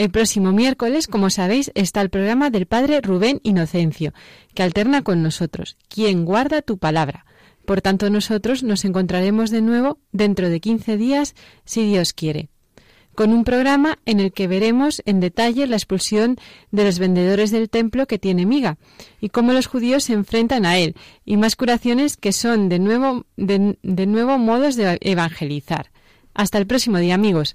El 0.00 0.10
próximo 0.10 0.52
miércoles, 0.52 1.06
como 1.06 1.28
sabéis, 1.28 1.70
está 1.74 2.00
el 2.00 2.08
programa 2.08 2.48
del 2.48 2.64
Padre 2.64 3.02
Rubén 3.02 3.38
Inocencio, 3.42 4.14
que 4.54 4.62
alterna 4.62 5.02
con 5.02 5.22
nosotros. 5.22 5.76
¿Quién 5.90 6.24
guarda 6.24 6.62
tu 6.62 6.78
palabra? 6.78 7.26
Por 7.66 7.82
tanto, 7.82 8.08
nosotros 8.08 8.62
nos 8.62 8.86
encontraremos 8.86 9.50
de 9.50 9.60
nuevo 9.60 9.98
dentro 10.10 10.48
de 10.48 10.58
15 10.58 10.96
días, 10.96 11.34
si 11.66 11.86
Dios 11.86 12.14
quiere, 12.14 12.48
con 13.14 13.34
un 13.34 13.44
programa 13.44 13.98
en 14.06 14.20
el 14.20 14.32
que 14.32 14.46
veremos 14.46 15.02
en 15.04 15.20
detalle 15.20 15.66
la 15.66 15.76
expulsión 15.76 16.38
de 16.70 16.84
los 16.84 16.98
vendedores 16.98 17.50
del 17.50 17.68
templo 17.68 18.06
que 18.06 18.18
tiene 18.18 18.46
miga 18.46 18.78
y 19.20 19.28
cómo 19.28 19.52
los 19.52 19.66
judíos 19.66 20.04
se 20.04 20.14
enfrentan 20.14 20.64
a 20.64 20.78
él, 20.78 20.96
y 21.26 21.36
más 21.36 21.56
curaciones 21.56 22.16
que 22.16 22.32
son 22.32 22.70
de 22.70 22.78
nuevo, 22.78 23.26
de, 23.36 23.76
de 23.82 24.06
nuevo 24.06 24.38
modos 24.38 24.76
de 24.76 24.96
evangelizar. 25.02 25.90
Hasta 26.32 26.56
el 26.56 26.66
próximo 26.66 26.96
día, 26.96 27.16
amigos. 27.16 27.54